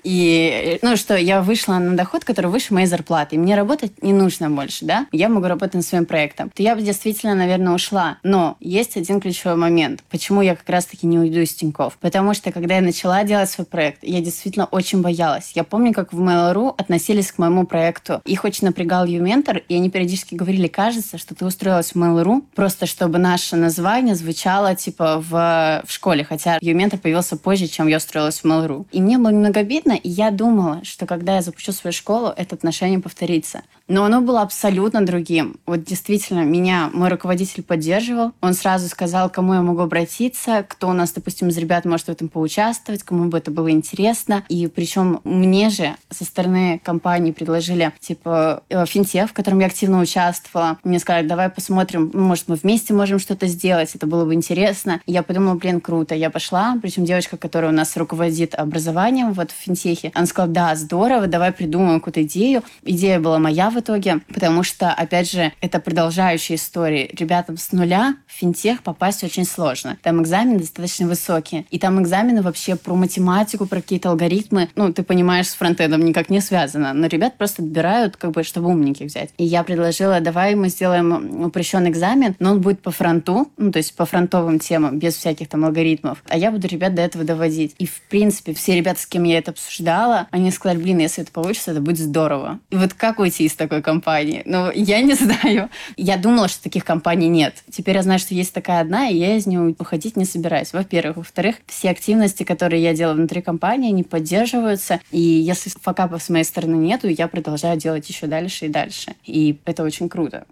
И, 0.04 0.80
ну 0.82 0.98
что, 0.98 1.16
я 1.16 1.42
вышла 1.42 1.78
на 1.78 1.96
доход, 1.96 2.26
который 2.26 2.48
выше 2.48 2.74
моей 2.74 2.88
зарплаты, 2.88 3.36
и 3.36 3.40
мне 3.40 3.56
работать 3.56 4.04
не 4.04 4.14
нужно 4.14 4.50
больше, 4.50 4.86
да? 4.86 5.08
Я 5.12 5.30
могу 5.30 5.48
работать 5.48 5.76
над 5.76 5.86
своим 5.86 6.06
проектом. 6.06 6.50
То 6.50 6.62
я 6.64 6.76
бы 6.76 6.82
действительно, 6.82 7.36
наверное, 7.36 7.74
ушла. 7.74 8.18
Но 8.24 8.58
есть 8.60 8.98
один 8.98 9.22
ключевой 9.22 9.56
момент, 9.56 10.04
почему 10.10 10.42
я 10.42 10.56
как 10.56 10.68
раз-таки 10.70 11.08
не 11.08 11.21
уйду 11.22 11.40
из 11.40 11.54
Тинькофф. 11.54 11.98
Потому 12.00 12.34
что, 12.34 12.52
когда 12.52 12.76
я 12.76 12.82
начала 12.82 13.24
делать 13.24 13.50
свой 13.50 13.66
проект, 13.66 14.04
я 14.04 14.22
действительно 14.22 14.66
очень 14.66 15.02
боялась. 15.02 15.52
Я 15.56 15.64
помню, 15.64 15.94
как 15.94 16.14
в 16.14 16.20
Mail.ru 16.20 16.74
относились 16.78 17.32
к 17.32 17.38
моему 17.38 17.66
проекту. 17.66 18.22
Их 18.26 18.44
очень 18.44 18.68
напрягал 18.68 19.06
Юментор, 19.06 19.58
и 19.58 19.76
они 19.76 19.90
периодически 19.90 20.36
говорили, 20.36 20.68
кажется, 20.68 21.18
что 21.18 21.36
ты 21.36 21.46
устроилась 21.46 21.92
в 21.92 21.96
Mail.ru, 21.96 22.44
просто 22.56 22.86
чтобы 22.86 23.18
наше 23.18 23.56
название 23.56 24.16
звучало 24.16 24.76
типа 24.76 25.22
в, 25.22 25.84
в 25.86 25.92
школе, 25.92 26.24
хотя 26.24 26.58
Юментор 26.62 27.00
появился 27.00 27.38
позже, 27.38 27.68
чем 27.68 27.88
я 27.88 27.98
устроилась 27.98 28.40
в 28.40 28.46
Mail.ru. 28.46 28.86
И 28.92 29.02
мне 29.02 29.18
было 29.18 29.30
немного 29.30 29.60
обидно, 29.60 29.94
и 29.94 30.10
я 30.10 30.32
думала, 30.32 30.82
что 30.84 31.06
когда 31.06 31.36
я 31.36 31.42
запущу 31.42 31.72
свою 31.72 31.94
школу, 31.94 32.34
это 32.36 32.56
отношение 32.56 33.00
повторится. 33.00 33.62
Но 33.92 34.06
оно 34.06 34.22
было 34.22 34.42
абсолютно 34.42 35.06
другим. 35.06 35.58
Вот 35.66 35.84
действительно, 35.84 36.46
меня 36.46 36.90
мой 36.94 37.10
руководитель 37.10 37.62
поддерживал. 37.62 38.32
Он 38.40 38.54
сразу 38.54 38.88
сказал, 38.88 39.30
кому 39.30 39.54
я 39.54 39.62
могу 39.62 39.82
обратиться, 39.82 40.66
кто 40.66 40.88
у 40.88 40.94
нас, 40.94 41.12
допустим, 41.12 41.50
из 41.50 41.58
ребят 41.58 41.84
может 41.84 42.06
в 42.06 42.10
этом 42.10 42.30
поучаствовать, 42.30 43.04
кому 43.04 43.26
бы 43.26 43.38
это 43.38 43.52
было 43.52 43.70
интересно. 43.70 44.46
И 44.48 44.68
причем 44.68 45.20
мне 45.26 45.70
же 45.70 45.98
со 46.10 46.24
стороны 46.24 46.80
компании 46.82 47.34
предложили, 47.34 47.92
типа, 48.00 48.64
э, 48.70 48.86
финтех, 48.86 49.32
в 49.32 49.34
котором 49.34 49.60
я 49.60 49.66
активно 49.66 50.00
участвовала. 50.00 50.78
Мне 50.86 50.98
сказали, 50.98 51.28
давай 51.28 51.50
посмотрим, 51.50 52.12
может, 52.14 52.48
мы 52.48 52.56
вместе 52.56 52.94
можем 52.94 53.20
что-то 53.20 53.48
сделать, 53.48 53.94
это 53.94 54.08
было 54.08 54.24
бы 54.24 54.34
интересно. 54.34 55.02
И 55.06 55.12
я 55.12 55.22
подумала, 55.22 55.56
блин, 55.56 55.82
круто. 55.82 56.16
Я 56.16 56.30
пошла, 56.30 56.78
причем 56.82 57.04
девочка, 57.04 57.36
которая 57.36 57.72
у 57.72 57.76
нас 57.76 57.98
руководит 57.98 58.56
образованием 58.56 59.34
вот 59.34 59.52
в 59.52 59.56
финтехе, 59.56 60.14
она 60.16 60.28
сказала, 60.28 60.54
да, 60.54 60.76
здорово, 60.78 61.28
давай 61.28 61.52
придумаем 61.52 62.00
какую-то 62.00 62.24
идею. 62.24 62.64
Идея 62.84 63.20
была 63.20 63.38
моя 63.38 63.70
в 63.70 63.81
итоге, 63.82 64.22
потому 64.34 64.64
что, 64.64 64.92
опять 64.92 65.30
же, 65.30 65.52
это 65.62 65.80
продолжающая 65.80 66.56
история. 66.56 67.08
Ребятам 67.08 67.58
с 67.58 67.72
нуля 67.74 68.16
в 68.28 68.32
финтех 68.32 68.82
попасть 68.84 69.24
очень 69.24 69.46
сложно. 69.46 69.98
Там 70.02 70.22
экзамен 70.22 70.58
достаточно 70.58 71.08
высокий. 71.08 71.66
И 71.70 71.80
там 71.80 72.02
экзамены 72.02 72.42
вообще 72.42 72.76
про 72.76 72.96
математику, 72.96 73.66
про 73.66 73.82
какие-то 73.82 74.10
алгоритмы. 74.10 74.70
Ну, 74.76 74.94
ты 74.94 75.04
понимаешь, 75.04 75.50
с 75.50 75.54
фронтендом 75.54 76.06
никак 76.06 76.30
не 76.30 76.42
связано. 76.42 76.94
Но 76.94 77.08
ребят 77.08 77.38
просто 77.38 77.62
отбирают, 77.62 78.18
как 78.18 78.32
бы, 78.32 78.44
чтобы 78.44 78.70
умненьких 78.70 79.08
взять. 79.08 79.32
И 79.38 79.44
я 79.44 79.64
предложила, 79.64 80.20
давай 80.22 80.56
мы 80.56 80.70
сделаем 80.70 81.44
упрощенный 81.44 81.90
экзамен, 81.90 82.36
но 82.40 82.52
он 82.52 82.62
будет 82.62 82.82
по 82.82 82.92
фронту, 82.92 83.52
ну, 83.58 83.72
то 83.72 83.78
есть 83.78 83.96
по 83.96 84.06
фронтовым 84.06 84.60
темам, 84.60 85.00
без 85.00 85.16
всяких 85.16 85.50
там 85.50 85.66
алгоритмов. 85.66 86.24
А 86.30 86.38
я 86.38 86.52
буду 86.52 86.68
ребят 86.68 86.96
до 86.96 87.02
этого 87.02 87.24
доводить. 87.24 87.76
И, 87.78 87.86
в 87.86 88.02
принципе, 88.10 88.54
все 88.54 88.76
ребята, 88.76 89.02
с 89.02 89.06
кем 89.06 89.24
я 89.24 89.38
это 89.38 89.52
обсуждала, 89.52 90.28
они 90.32 90.52
сказали, 90.52 90.78
блин, 90.78 91.00
если 91.00 91.24
это 91.24 91.32
получится, 91.32 91.72
это 91.72 91.82
будет 91.82 91.98
здорово. 91.98 92.60
И 92.70 92.76
вот 92.76 92.94
как 92.94 93.20
уйти 93.20 93.46
из 93.46 93.56
такой 93.62 93.82
компании. 93.82 94.42
Ну, 94.46 94.72
я 94.74 95.02
не 95.02 95.14
знаю. 95.26 95.70
Я 95.98 96.18
думала, 96.18 96.48
что 96.48 96.64
таких 96.64 96.84
компаний 96.84 97.28
нет. 97.28 97.64
Теперь 97.72 97.96
я 97.96 98.04
знаю, 98.04 98.20
что 98.20 98.34
есть 98.34 98.54
такая 98.54 98.82
одна, 98.82 99.10
и 99.10 99.18
я 99.18 99.38
из 99.38 99.46
нее 99.46 99.76
уходить 99.78 100.18
не 100.18 100.26
собираюсь. 100.26 100.74
Во-первых. 100.74 101.18
Во-вторых, 101.18 101.56
все 101.68 101.90
активности, 101.92 102.44
которые 102.44 102.82
я 102.82 102.94
делаю 102.94 103.18
внутри 103.18 103.42
компании, 103.42 103.90
они 103.92 104.04
поддерживаются. 104.04 105.00
И 105.12 105.20
если 105.20 105.70
факапов 105.70 106.24
с 106.24 106.30
моей 106.30 106.44
стороны 106.44 106.76
нету, 106.76 107.08
я 107.08 107.28
продолжаю 107.28 107.78
делать 107.78 108.10
еще 108.10 108.28
дальше 108.28 108.66
и 108.66 108.70
дальше. 108.70 109.14
И 109.26 109.60
это 109.66 109.84
очень 109.84 110.10
круто. 110.10 110.46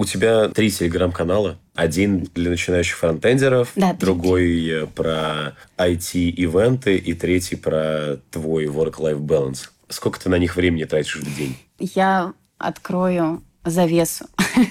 У 0.00 0.04
тебя 0.06 0.48
три 0.48 0.70
телеграм-канала. 0.70 1.58
Один 1.74 2.24
для 2.34 2.50
начинающих 2.50 2.96
фронтендеров, 2.96 3.72
да, 3.76 3.92
другой 3.92 4.46
три. 4.46 4.86
про 4.94 5.54
IT-ивенты 5.76 6.96
и 6.96 7.12
третий 7.12 7.56
про 7.56 8.16
твой 8.30 8.64
work-life 8.64 9.18
balance. 9.20 9.68
Сколько 9.90 10.20
ты 10.20 10.28
на 10.28 10.38
них 10.38 10.56
времени 10.56 10.84
тратишь 10.84 11.16
в 11.16 11.36
день? 11.36 11.56
Я 11.78 12.32
открою 12.58 13.42
завесу. 13.64 14.26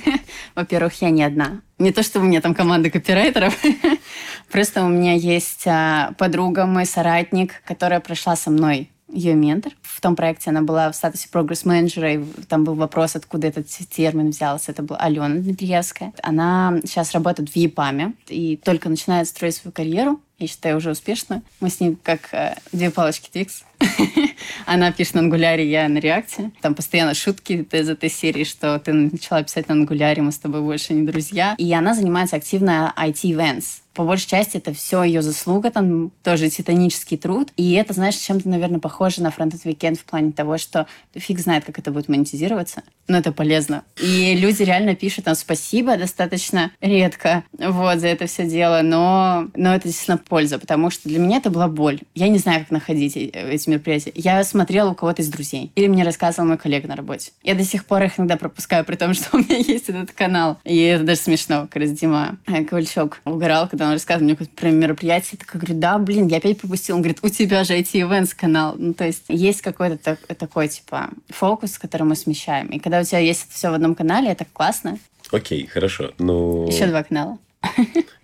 Во-первых, 0.56 1.02
я 1.02 1.10
не 1.10 1.24
одна. 1.24 1.62
Не 1.78 1.92
то, 1.92 2.04
что 2.04 2.20
у 2.20 2.24
меня 2.24 2.42
там 2.42 2.56
команда 2.56 2.90
копирайтеров. 2.90 3.58
Просто 4.52 4.84
у 4.84 4.88
меня 4.88 5.14
есть 5.14 5.68
а, 5.68 6.14
подруга, 6.18 6.66
мой 6.66 6.86
соратник, 6.86 7.62
которая 7.66 8.00
прошла 8.00 8.36
со 8.36 8.50
мной 8.50 8.90
ее 9.12 9.34
ментор. 9.34 9.74
В 9.82 10.02
том 10.02 10.16
проекте 10.16 10.52
она 10.52 10.62
была 10.62 10.92
в 10.92 10.96
статусе 10.96 11.30
прогресс-менеджера, 11.30 12.14
и 12.14 12.24
там 12.48 12.64
был 12.64 12.76
вопрос, 12.76 13.16
откуда 13.16 13.48
этот 13.48 13.68
термин 13.68 14.30
взялся. 14.30 14.72
Это 14.72 14.84
была 14.84 15.00
Алена 15.00 15.30
Дмитриевская. 15.30 16.14
Она 16.22 16.80
сейчас 16.84 17.12
работает 17.14 17.50
в 17.50 17.56
ЕПАМе 17.56 18.14
и 18.28 18.58
только 18.58 18.90
начинает 18.90 19.28
строить 19.28 19.56
свою 19.56 19.74
карьеру. 19.74 20.20
Я 20.40 20.48
считаю, 20.48 20.78
уже 20.78 20.92
успешно. 20.92 21.42
Мы 21.60 21.70
с 21.70 21.82
ней 21.82 21.98
как 22.02 22.34
э, 22.34 22.56
две 22.72 22.92
палочки 22.92 23.30
Твикс. 23.30 23.64
Она 24.66 24.92
пишет 24.92 25.16
на 25.16 25.22
ангуляре, 25.22 25.70
я 25.70 25.90
на 25.90 25.98
реакте. 25.98 26.52
Там 26.62 26.76
постоянно 26.76 27.14
шутки 27.14 27.68
из 27.70 27.90
этой 27.90 28.10
серии, 28.10 28.46
что 28.46 28.80
ты 28.80 28.94
начала 28.94 29.44
писать 29.44 29.68
на 29.68 29.74
ангуляре, 29.74 30.22
мы 30.22 30.32
с 30.32 30.38
тобой 30.38 30.62
больше 30.62 30.94
не 30.94 31.06
друзья. 31.06 31.56
И 31.58 31.74
она 31.74 31.94
занимается 31.94 32.38
активно 32.38 32.94
IT-events 32.98 33.82
по 34.00 34.06
большей 34.06 34.30
части 34.30 34.56
это 34.56 34.74
все 34.74 35.04
ее 35.04 35.22
заслуга, 35.22 35.72
там 35.72 36.12
тоже 36.24 36.50
титанический 36.50 37.18
труд. 37.18 37.50
И 37.58 37.74
это, 37.74 37.92
знаешь, 37.92 38.16
чем-то, 38.16 38.48
наверное, 38.48 38.80
похоже 38.80 39.22
на 39.22 39.30
фронтенд 39.30 39.66
Weekend 39.66 39.96
в 39.96 40.06
плане 40.06 40.32
того, 40.32 40.58
что 40.58 40.88
фиг 41.14 41.38
знает, 41.40 41.66
как 41.66 41.80
это 41.80 41.92
будет 41.92 42.08
монетизироваться, 42.08 42.84
но 43.10 43.18
это 43.18 43.34
полезно. 43.34 43.84
И 44.02 44.36
люди 44.36 44.64
реально 44.64 44.96
пишут 44.96 45.26
там 45.26 45.36
спасибо 45.36 45.98
достаточно 45.98 46.72
редко 46.80 47.44
вот 47.52 48.00
за 48.00 48.08
это 48.08 48.26
все 48.28 48.48
дело, 48.50 48.80
но, 48.84 49.50
но 49.58 49.76
это 49.76 49.90
действительно 49.90 50.18
польза, 50.18 50.60
потому 50.60 50.92
что 50.92 51.10
для 51.10 51.20
меня 51.20 51.36
это 51.36 51.50
была 51.50 51.68
боль. 51.68 52.00
Я 52.16 52.30
не 52.30 52.38
знаю, 52.38 52.62
как 52.62 52.72
находить 52.72 53.18
э, 53.18 53.30
эти 53.52 53.70
мероприятия. 53.70 54.14
Я 54.16 54.42
смотрела 54.46 54.92
у 54.92 54.96
кого-то 54.96 55.24
из 55.24 55.28
друзей. 55.28 55.74
Или 55.76 55.88
мне 55.88 56.06
рассказывал 56.06 56.48
мой 56.48 56.58
коллега 56.58 56.88
на 56.88 56.96
работе. 56.96 57.32
Я 57.44 57.54
до 57.54 57.66
сих 57.66 57.84
пор 57.84 58.04
их 58.04 58.18
иногда 58.18 58.38
пропускаю, 58.38 58.86
при 58.86 58.96
том, 58.96 59.14
что 59.14 59.36
у 59.36 59.40
меня 59.40 59.58
есть 59.68 59.90
этот 59.90 60.14
канал. 60.14 60.58
И 60.64 60.80
это 60.84 61.04
даже 61.04 61.20
смешно. 61.20 61.68
Как 61.70 61.82
раз 61.82 61.92
Дима 61.92 62.38
э, 62.48 62.64
Ковальчук 62.64 63.20
угорал, 63.26 63.68
когда 63.68 63.89
он 63.90 63.96
рассказывал 63.96 64.26
мне 64.26 64.36
про 64.36 64.70
мероприятие. 64.70 65.32
Я 65.34 65.38
такая 65.40 65.62
говорю, 65.62 65.80
да, 65.80 65.98
блин, 65.98 66.28
я 66.28 66.38
опять 66.38 66.60
пропустил. 66.60 66.96
Он 66.96 67.02
говорит, 67.02 67.20
у 67.22 67.30
тебя 67.30 67.64
же 67.64 67.78
IT-events 67.78 68.36
канал. 68.36 68.76
Ну, 68.78 68.94
то 68.94 69.06
есть 69.06 69.26
есть 69.28 69.62
какой-то 69.62 69.98
так, 69.98 70.20
такой, 70.38 70.68
типа, 70.68 71.10
фокус, 71.30 71.78
который 71.78 72.04
мы 72.04 72.16
смещаем. 72.16 72.68
И 72.68 72.80
когда 72.80 73.02
у 73.02 73.04
тебя 73.04 73.20
есть 73.20 73.46
это 73.46 73.54
все 73.54 73.70
в 73.70 73.74
одном 73.74 73.96
канале, 73.96 74.30
это 74.30 74.46
классно. 74.52 74.98
Окей, 75.32 75.68
хорошо. 75.68 76.12
Ну... 76.18 76.68
Еще 76.68 76.88
два 76.88 77.04
канала. 77.04 77.38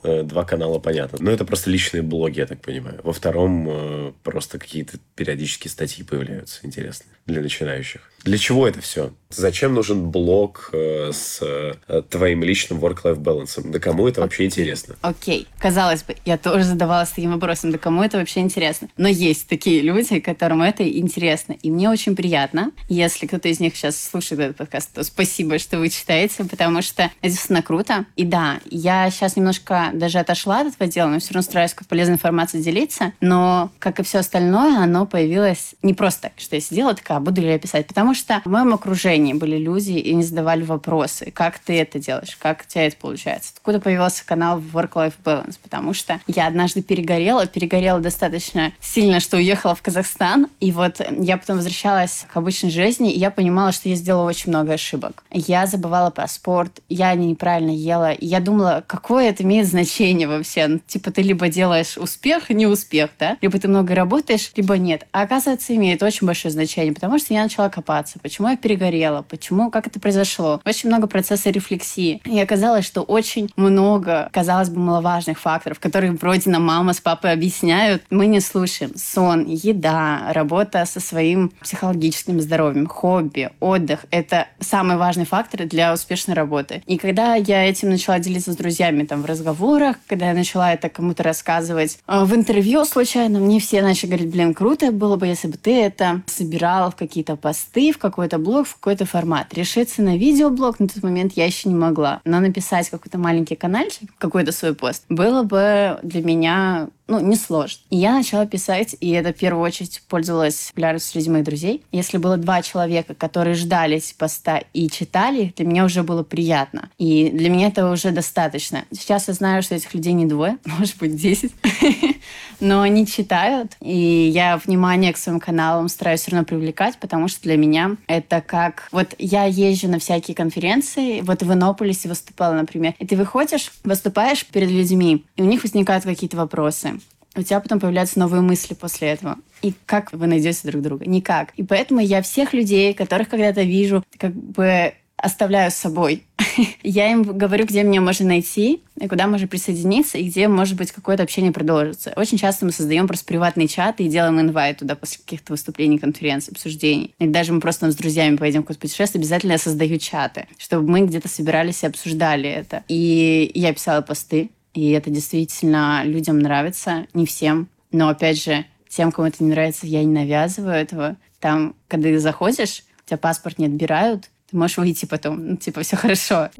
Э, 0.04 0.22
два 0.22 0.46
канала, 0.46 0.78
понятно. 0.78 1.18
Но 1.20 1.32
это 1.32 1.46
просто 1.46 1.72
личные 1.72 2.04
блоги, 2.04 2.38
я 2.38 2.46
так 2.46 2.62
понимаю. 2.62 3.02
Во 3.04 3.12
втором 3.12 3.68
э, 3.68 4.12
просто 4.22 4.60
какие-то 4.60 5.00
периодические 5.16 5.72
статьи 5.72 6.04
появляются 6.04 6.60
интересные 6.62 7.15
для 7.26 7.42
начинающих. 7.42 8.02
Для 8.26 8.40
чего 8.40 8.68
это 8.68 8.82
все? 8.82 9.14
Зачем 9.30 9.76
нужен 9.76 10.10
блог 10.10 10.70
э, 10.72 11.12
с 11.14 11.40
э, 11.42 12.02
твоим 12.10 12.44
личным 12.44 12.80
work-life 12.80 13.18
balance? 13.18 13.62
Да 13.64 13.80
кому 13.80 14.08
это 14.08 14.22
вообще 14.22 14.46
интересно? 14.46 14.96
Окей. 15.02 15.42
Okay. 15.42 15.62
Казалось 15.62 16.04
бы, 16.04 16.16
я 16.26 16.38
тоже 16.38 16.64
задавалась 16.64 17.10
таким 17.10 17.34
вопросом, 17.34 17.72
да 17.72 17.78
кому 17.78 18.02
это 18.02 18.18
вообще 18.18 18.40
интересно? 18.40 18.88
Но 18.98 19.08
есть 19.08 19.48
такие 19.48 19.82
люди, 19.82 20.20
которым 20.20 20.64
это 20.64 20.88
интересно. 20.88 21.54
И 21.54 21.70
мне 21.70 21.90
очень 21.90 22.16
приятно, 22.16 22.72
если 22.88 23.28
кто-то 23.28 23.48
из 23.48 23.60
них 23.60 23.76
сейчас 23.76 24.02
слушает 24.02 24.42
этот 24.42 24.58
подкаст, 24.58 24.94
то 24.94 25.04
спасибо, 25.04 25.60
что 25.60 25.78
вы 25.78 25.90
читаете, 25.90 26.46
потому 26.46 26.82
что 26.82 27.04
это 27.04 27.12
действительно 27.22 27.62
круто. 27.62 28.06
И 28.16 28.24
да, 28.24 28.60
я 28.72 29.10
сейчас 29.12 29.36
немножко 29.36 29.92
даже 29.94 30.18
отошла 30.18 30.62
от 30.62 30.68
этого 30.68 30.90
дела, 30.90 31.10
но 31.10 31.20
все 31.20 31.34
равно 31.34 31.44
стараюсь 31.44 31.74
как 31.74 31.88
полезной 31.88 32.16
информацией 32.16 32.64
делиться. 32.64 33.14
Но, 33.22 33.72
как 33.78 34.00
и 34.00 34.04
все 34.04 34.20
остальное, 34.20 34.80
оно 34.80 35.06
появилось 35.06 35.76
не 35.84 35.94
просто 35.94 36.24
так, 36.24 36.34
что 36.38 36.56
я 36.56 36.62
сидела 36.62 36.96
такая, 36.96 37.15
«А 37.16 37.20
буду 37.20 37.42
ли 37.42 37.48
я 37.48 37.60
писать, 37.60 37.88
потому 37.88 38.14
что 38.14 38.42
в 38.44 38.50
моем 38.50 38.74
окружении 38.74 39.34
были 39.34 39.58
люди 39.58 39.94
и 39.94 40.14
не 40.14 40.24
задавали 40.24 40.64
вопросы, 40.64 41.32
как 41.32 41.60
ты 41.60 41.80
это 41.80 41.98
делаешь, 41.98 42.36
как 42.36 42.66
у 42.68 42.70
тебя 42.70 42.88
это 42.88 42.98
получается. 42.98 43.54
Откуда 43.56 43.80
появился 43.80 44.26
канал 44.26 44.60
Work-Life 44.60 45.14
Balance? 45.24 45.58
Потому 45.64 45.94
что 45.94 46.20
я 46.28 46.48
однажды 46.48 46.82
перегорела, 46.82 47.48
перегорела 47.48 48.00
достаточно 48.00 48.74
сильно, 48.82 49.20
что 49.20 49.38
уехала 49.38 49.76
в 49.76 49.82
Казахстан, 49.82 50.48
и 50.60 50.72
вот 50.72 51.00
я 51.20 51.38
потом 51.38 51.58
возвращалась 51.58 52.26
к 52.32 52.36
обычной 52.36 52.70
жизни, 52.70 53.14
и 53.14 53.20
я 53.20 53.32
понимала, 53.32 53.72
что 53.72 53.88
я 53.88 53.96
сделала 53.96 54.28
очень 54.28 54.50
много 54.50 54.74
ошибок. 54.74 55.24
Я 55.32 55.68
забывала 55.68 56.10
про 56.10 56.28
спорт, 56.28 56.82
я 56.90 57.14
неправильно 57.14 57.72
ела, 57.72 58.12
и 58.12 58.26
я 58.26 58.40
думала, 58.42 58.84
какое 58.86 59.30
это 59.30 59.44
имеет 59.44 59.68
значение 59.68 60.28
вообще. 60.28 60.68
Ну, 60.68 60.80
типа 60.86 61.12
ты 61.12 61.22
либо 61.22 61.48
делаешь 61.48 61.98
успех, 61.98 62.50
не 62.50 62.68
успех, 62.68 63.12
да, 63.20 63.38
либо 63.42 63.58
ты 63.58 63.68
много 63.68 63.96
работаешь, 63.96 64.52
либо 64.56 64.78
нет. 64.78 65.08
А 65.12 65.22
оказывается, 65.22 65.76
имеет 65.76 66.04
очень 66.04 66.28
большое 66.28 66.52
значение, 66.52 66.94
потому 67.06 67.20
что 67.20 67.36
я 67.36 67.44
начала 67.44 67.70
копаться, 67.70 68.18
почему 68.20 68.48
я 68.48 68.58
перегорела, 68.58 69.22
почему, 69.22 69.70
как 69.70 69.86
это 69.86 70.00
произошло. 70.00 70.60
Очень 70.66 70.90
много 70.90 71.06
процесса 71.06 71.52
рефлексии. 71.52 72.20
И 72.26 72.40
оказалось, 72.40 72.84
что 72.84 73.04
очень 73.04 73.52
много, 73.56 74.28
казалось 74.34 74.70
бы, 74.70 74.80
маловажных 74.80 75.40
факторов, 75.40 75.80
которые 75.80 76.14
вроде 76.14 76.50
нам 76.50 76.64
мама 76.64 76.94
с 76.94 77.00
папой 77.00 77.32
объясняют, 77.32 78.02
мы 78.10 78.26
не 78.26 78.40
слушаем. 78.40 78.94
Сон, 78.96 79.46
еда, 79.46 80.34
работа 80.34 80.84
со 80.88 81.00
своим 81.00 81.52
психологическим 81.62 82.42
здоровьем, 82.42 82.88
хобби, 82.88 83.52
отдых— 83.60 84.08
это 84.10 84.48
самые 84.60 84.98
важные 84.98 85.28
факторы 85.28 85.66
для 85.66 85.94
успешной 85.94 86.36
работы. 86.36 86.82
И 86.88 86.98
когда 86.98 87.36
я 87.36 87.70
этим 87.70 87.92
начала 87.92 88.18
делиться 88.18 88.52
с 88.52 88.58
друзьями 88.58 89.04
там 89.04 89.22
в 89.22 89.26
разговорах, 89.28 89.98
когда 90.08 90.30
я 90.30 90.34
начала 90.34 90.74
это 90.74 90.90
кому-то 90.90 91.22
рассказывать 91.22 92.00
э, 92.08 92.24
в 92.24 92.34
интервью 92.34 92.84
случайно, 92.84 93.38
мне 93.38 93.60
все 93.60 93.84
начали 93.84 94.08
говорить, 94.10 94.32
блин, 94.32 94.56
круто 94.56 94.92
было 94.92 95.18
бы, 95.18 95.28
если 95.28 95.50
бы 95.50 95.58
ты 95.58 95.80
это 95.80 96.24
собирал 96.26 96.95
какие-то 96.96 97.36
посты, 97.36 97.92
в 97.92 97.98
какой-то 97.98 98.38
блог, 98.38 98.68
в 98.68 98.76
какой-то 98.76 99.06
формат. 99.06 99.54
Решиться 99.54 100.02
на 100.02 100.18
видеоблог 100.18 100.80
на 100.80 100.88
тот 100.88 101.04
момент 101.04 101.34
я 101.36 101.46
еще 101.46 101.70
не 101.70 101.76
могла. 101.76 102.22
Но 102.26 102.40
написать 102.40 102.90
какой-то 102.90 103.18
маленький 103.18 103.56
каналчик, 103.56 104.10
какой-то 104.18 104.52
свой 104.52 104.74
пост, 104.74 105.06
было 105.10 105.44
бы 105.44 106.00
для 106.04 106.24
меня 106.24 106.90
ну, 107.08 107.20
не 107.20 107.36
сложно. 107.36 107.82
И 107.90 107.98
я 107.98 108.14
начала 108.14 108.46
писать, 108.46 108.96
и 109.00 109.12
это 109.12 109.32
в 109.32 109.36
первую 109.36 109.64
очередь 109.64 110.02
пользовалась 110.08 110.70
популярностью 110.70 111.14
среди 111.14 111.30
моих 111.30 111.46
друзей. 111.46 111.84
Если 111.92 112.18
было 112.18 112.38
два 112.38 112.62
человека, 112.62 113.14
которые 113.14 113.56
ждали 113.56 114.02
поста 114.18 114.62
и 114.74 114.90
читали, 114.90 115.54
для 115.56 115.66
меня 115.66 115.86
уже 115.86 116.04
было 116.04 116.24
приятно. 116.24 116.90
И 116.98 117.30
для 117.30 117.50
меня 117.50 117.68
это 117.68 117.90
уже 117.92 118.12
достаточно. 118.12 118.86
Сейчас 118.92 119.28
я 119.28 119.34
знаю, 119.34 119.62
что 119.62 119.76
этих 119.76 119.94
людей 119.94 120.14
не 120.14 120.26
двое, 120.26 120.58
может 120.66 120.98
быть, 120.98 121.16
десять. 121.16 121.54
Но 122.60 122.82
они 122.82 123.06
читают, 123.06 123.76
и 123.82 124.32
я 124.34 124.58
внимание 124.58 125.14
к 125.14 125.18
своим 125.18 125.40
каналам 125.40 125.90
стараюсь 125.90 126.22
все 126.22 126.32
равно 126.32 126.46
привлекать, 126.46 126.98
потому 126.98 127.28
что 127.28 127.42
для 127.44 127.58
меня 127.58 127.98
это 128.08 128.42
как... 128.42 128.88
Вот 128.92 129.14
я 129.20 129.44
езжу 129.44 129.90
на 129.90 130.00
всякие 130.00 130.36
конференции, 130.36 131.22
вот 131.22 131.44
в 131.44 131.54
Иннополисе 131.54 132.08
выступала, 132.08 132.54
например, 132.54 132.94
и 132.98 133.06
ты 133.06 133.16
выходишь, 133.16 133.72
выступаешь 133.84 134.46
перед 134.46 134.70
людьми, 134.70 135.26
и 135.36 135.42
у 135.42 135.46
них 135.46 135.64
возникают 135.64 136.06
какие-то 136.06 136.38
вопросы 136.38 136.95
у 137.36 137.42
тебя 137.42 137.60
потом 137.60 137.80
появляются 137.80 138.20
новые 138.20 138.42
мысли 138.42 138.74
после 138.74 139.10
этого. 139.10 139.38
И 139.62 139.74
как 139.86 140.14
вы 140.14 140.28
найдете 140.28 140.68
друг 140.68 140.82
друга? 140.82 141.06
Никак. 141.06 141.52
И 141.56 141.64
поэтому 141.64 142.00
я 142.00 142.22
всех 142.22 142.54
людей, 142.54 142.94
которых 142.94 143.30
когда-то 143.30 143.64
вижу, 143.64 144.04
как 144.18 144.34
бы 144.34 144.94
оставляю 145.18 145.72
с 145.72 145.76
собой. 145.76 146.24
я 146.84 147.12
им 147.12 147.24
говорю, 147.24 147.66
где 147.66 147.84
меня 147.84 148.02
можно 148.02 148.28
найти, 148.28 148.84
и 149.00 149.08
куда 149.08 149.28
можно 149.28 149.48
присоединиться, 149.48 150.18
и 150.18 150.28
где, 150.28 150.48
может 150.48 150.76
быть, 150.78 150.92
какое-то 150.92 151.24
общение 151.24 151.52
продолжится. 151.52 152.14
Очень 152.16 152.38
часто 152.38 152.66
мы 152.66 152.72
создаем 152.72 153.08
просто 153.08 153.26
приватные 153.26 153.68
чаты 153.68 154.04
и 154.04 154.10
делаем 154.10 154.40
инвайт 154.40 154.80
туда 154.80 154.96
после 154.96 155.20
каких-то 155.24 155.54
выступлений, 155.54 155.98
конференций, 155.98 156.52
обсуждений. 156.52 157.14
И 157.20 157.28
даже 157.28 157.54
мы 157.54 157.62
просто 157.62 157.90
с 157.90 157.96
друзьями 157.96 158.36
поедем 158.36 158.62
в 158.62 158.64
какое-то 158.64 158.82
путешествие, 158.82 159.22
обязательно 159.22 159.54
я 159.54 159.58
создаю 159.58 159.98
чаты, 159.98 160.48
чтобы 160.58 160.90
мы 160.90 161.06
где-то 161.06 161.28
собирались 161.28 161.84
и 161.84 161.88
обсуждали 161.88 162.50
это. 162.50 162.84
И 162.88 163.52
я 163.56 163.74
писала 163.74 164.02
посты, 164.02 164.52
и 164.76 164.92
это 164.92 165.10
действительно 165.10 166.04
людям 166.04 166.38
нравится, 166.40 167.08
не 167.14 167.26
всем. 167.26 167.70
Но, 167.92 168.10
опять 168.10 168.44
же, 168.44 168.66
тем, 168.90 169.12
кому 169.12 169.28
это 169.28 169.42
не 169.42 169.50
нравится, 169.50 169.88
я 169.88 170.04
не 170.04 170.12
навязываю 170.12 170.76
этого. 170.76 171.16
Там, 171.40 171.76
когда 171.88 172.10
ты 172.10 172.20
заходишь, 172.20 172.84
у 173.06 173.08
тебя 173.08 173.18
паспорт 173.18 173.58
не 173.58 173.68
отбирают, 173.68 174.30
ты 174.52 174.58
можешь 174.58 174.78
выйти 174.78 175.06
потом, 175.06 175.48
ну, 175.48 175.58
типа, 175.58 175.82
все 175.82 175.96
хорошо. 175.96 176.52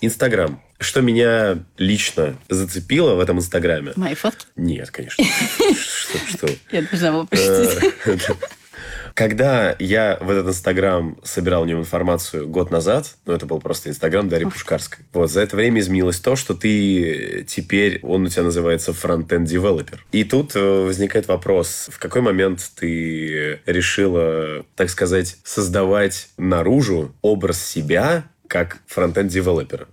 Инстаграм. 0.00 0.60
Что 0.80 1.02
меня 1.02 1.58
лично 1.76 2.36
зацепило 2.48 3.14
в 3.14 3.20
этом 3.20 3.38
Инстаграме? 3.38 3.92
Мои 3.96 4.14
фотки? 4.14 4.46
Нет, 4.56 4.90
конечно. 4.90 5.22
Что? 5.74 6.18
что? 6.28 6.48
Я 6.70 6.82
должна 6.82 7.12
была 7.12 7.26
пошутить. 7.26 7.94
Когда 9.18 9.74
я 9.80 10.16
в 10.20 10.30
этот 10.30 10.46
Инстаграм 10.46 11.18
собирал 11.24 11.62
у 11.62 11.64
него 11.64 11.80
информацию 11.80 12.46
год 12.46 12.70
назад, 12.70 13.16
ну, 13.26 13.32
это 13.32 13.46
был 13.46 13.58
просто 13.58 13.88
Инстаграм 13.88 14.28
Дарьи 14.28 14.48
Пушкарской, 14.48 15.06
вот, 15.12 15.28
за 15.28 15.40
это 15.40 15.56
время 15.56 15.80
изменилось 15.80 16.20
то, 16.20 16.36
что 16.36 16.54
ты 16.54 17.44
теперь, 17.48 17.98
он 18.04 18.26
у 18.26 18.28
тебя 18.28 18.44
называется 18.44 18.92
фронтенд 18.92 19.48
девелопер. 19.48 20.06
И 20.12 20.22
тут 20.22 20.54
э, 20.54 20.60
возникает 20.60 21.26
вопрос, 21.26 21.88
в 21.90 21.98
какой 21.98 22.22
момент 22.22 22.60
ты 22.76 23.58
решила, 23.66 24.64
так 24.76 24.88
сказать, 24.88 25.38
создавать 25.42 26.28
наружу 26.36 27.12
образ 27.20 27.60
себя 27.60 28.22
как 28.46 28.78
фронтенд 28.86 29.32
девелопера? 29.32 29.88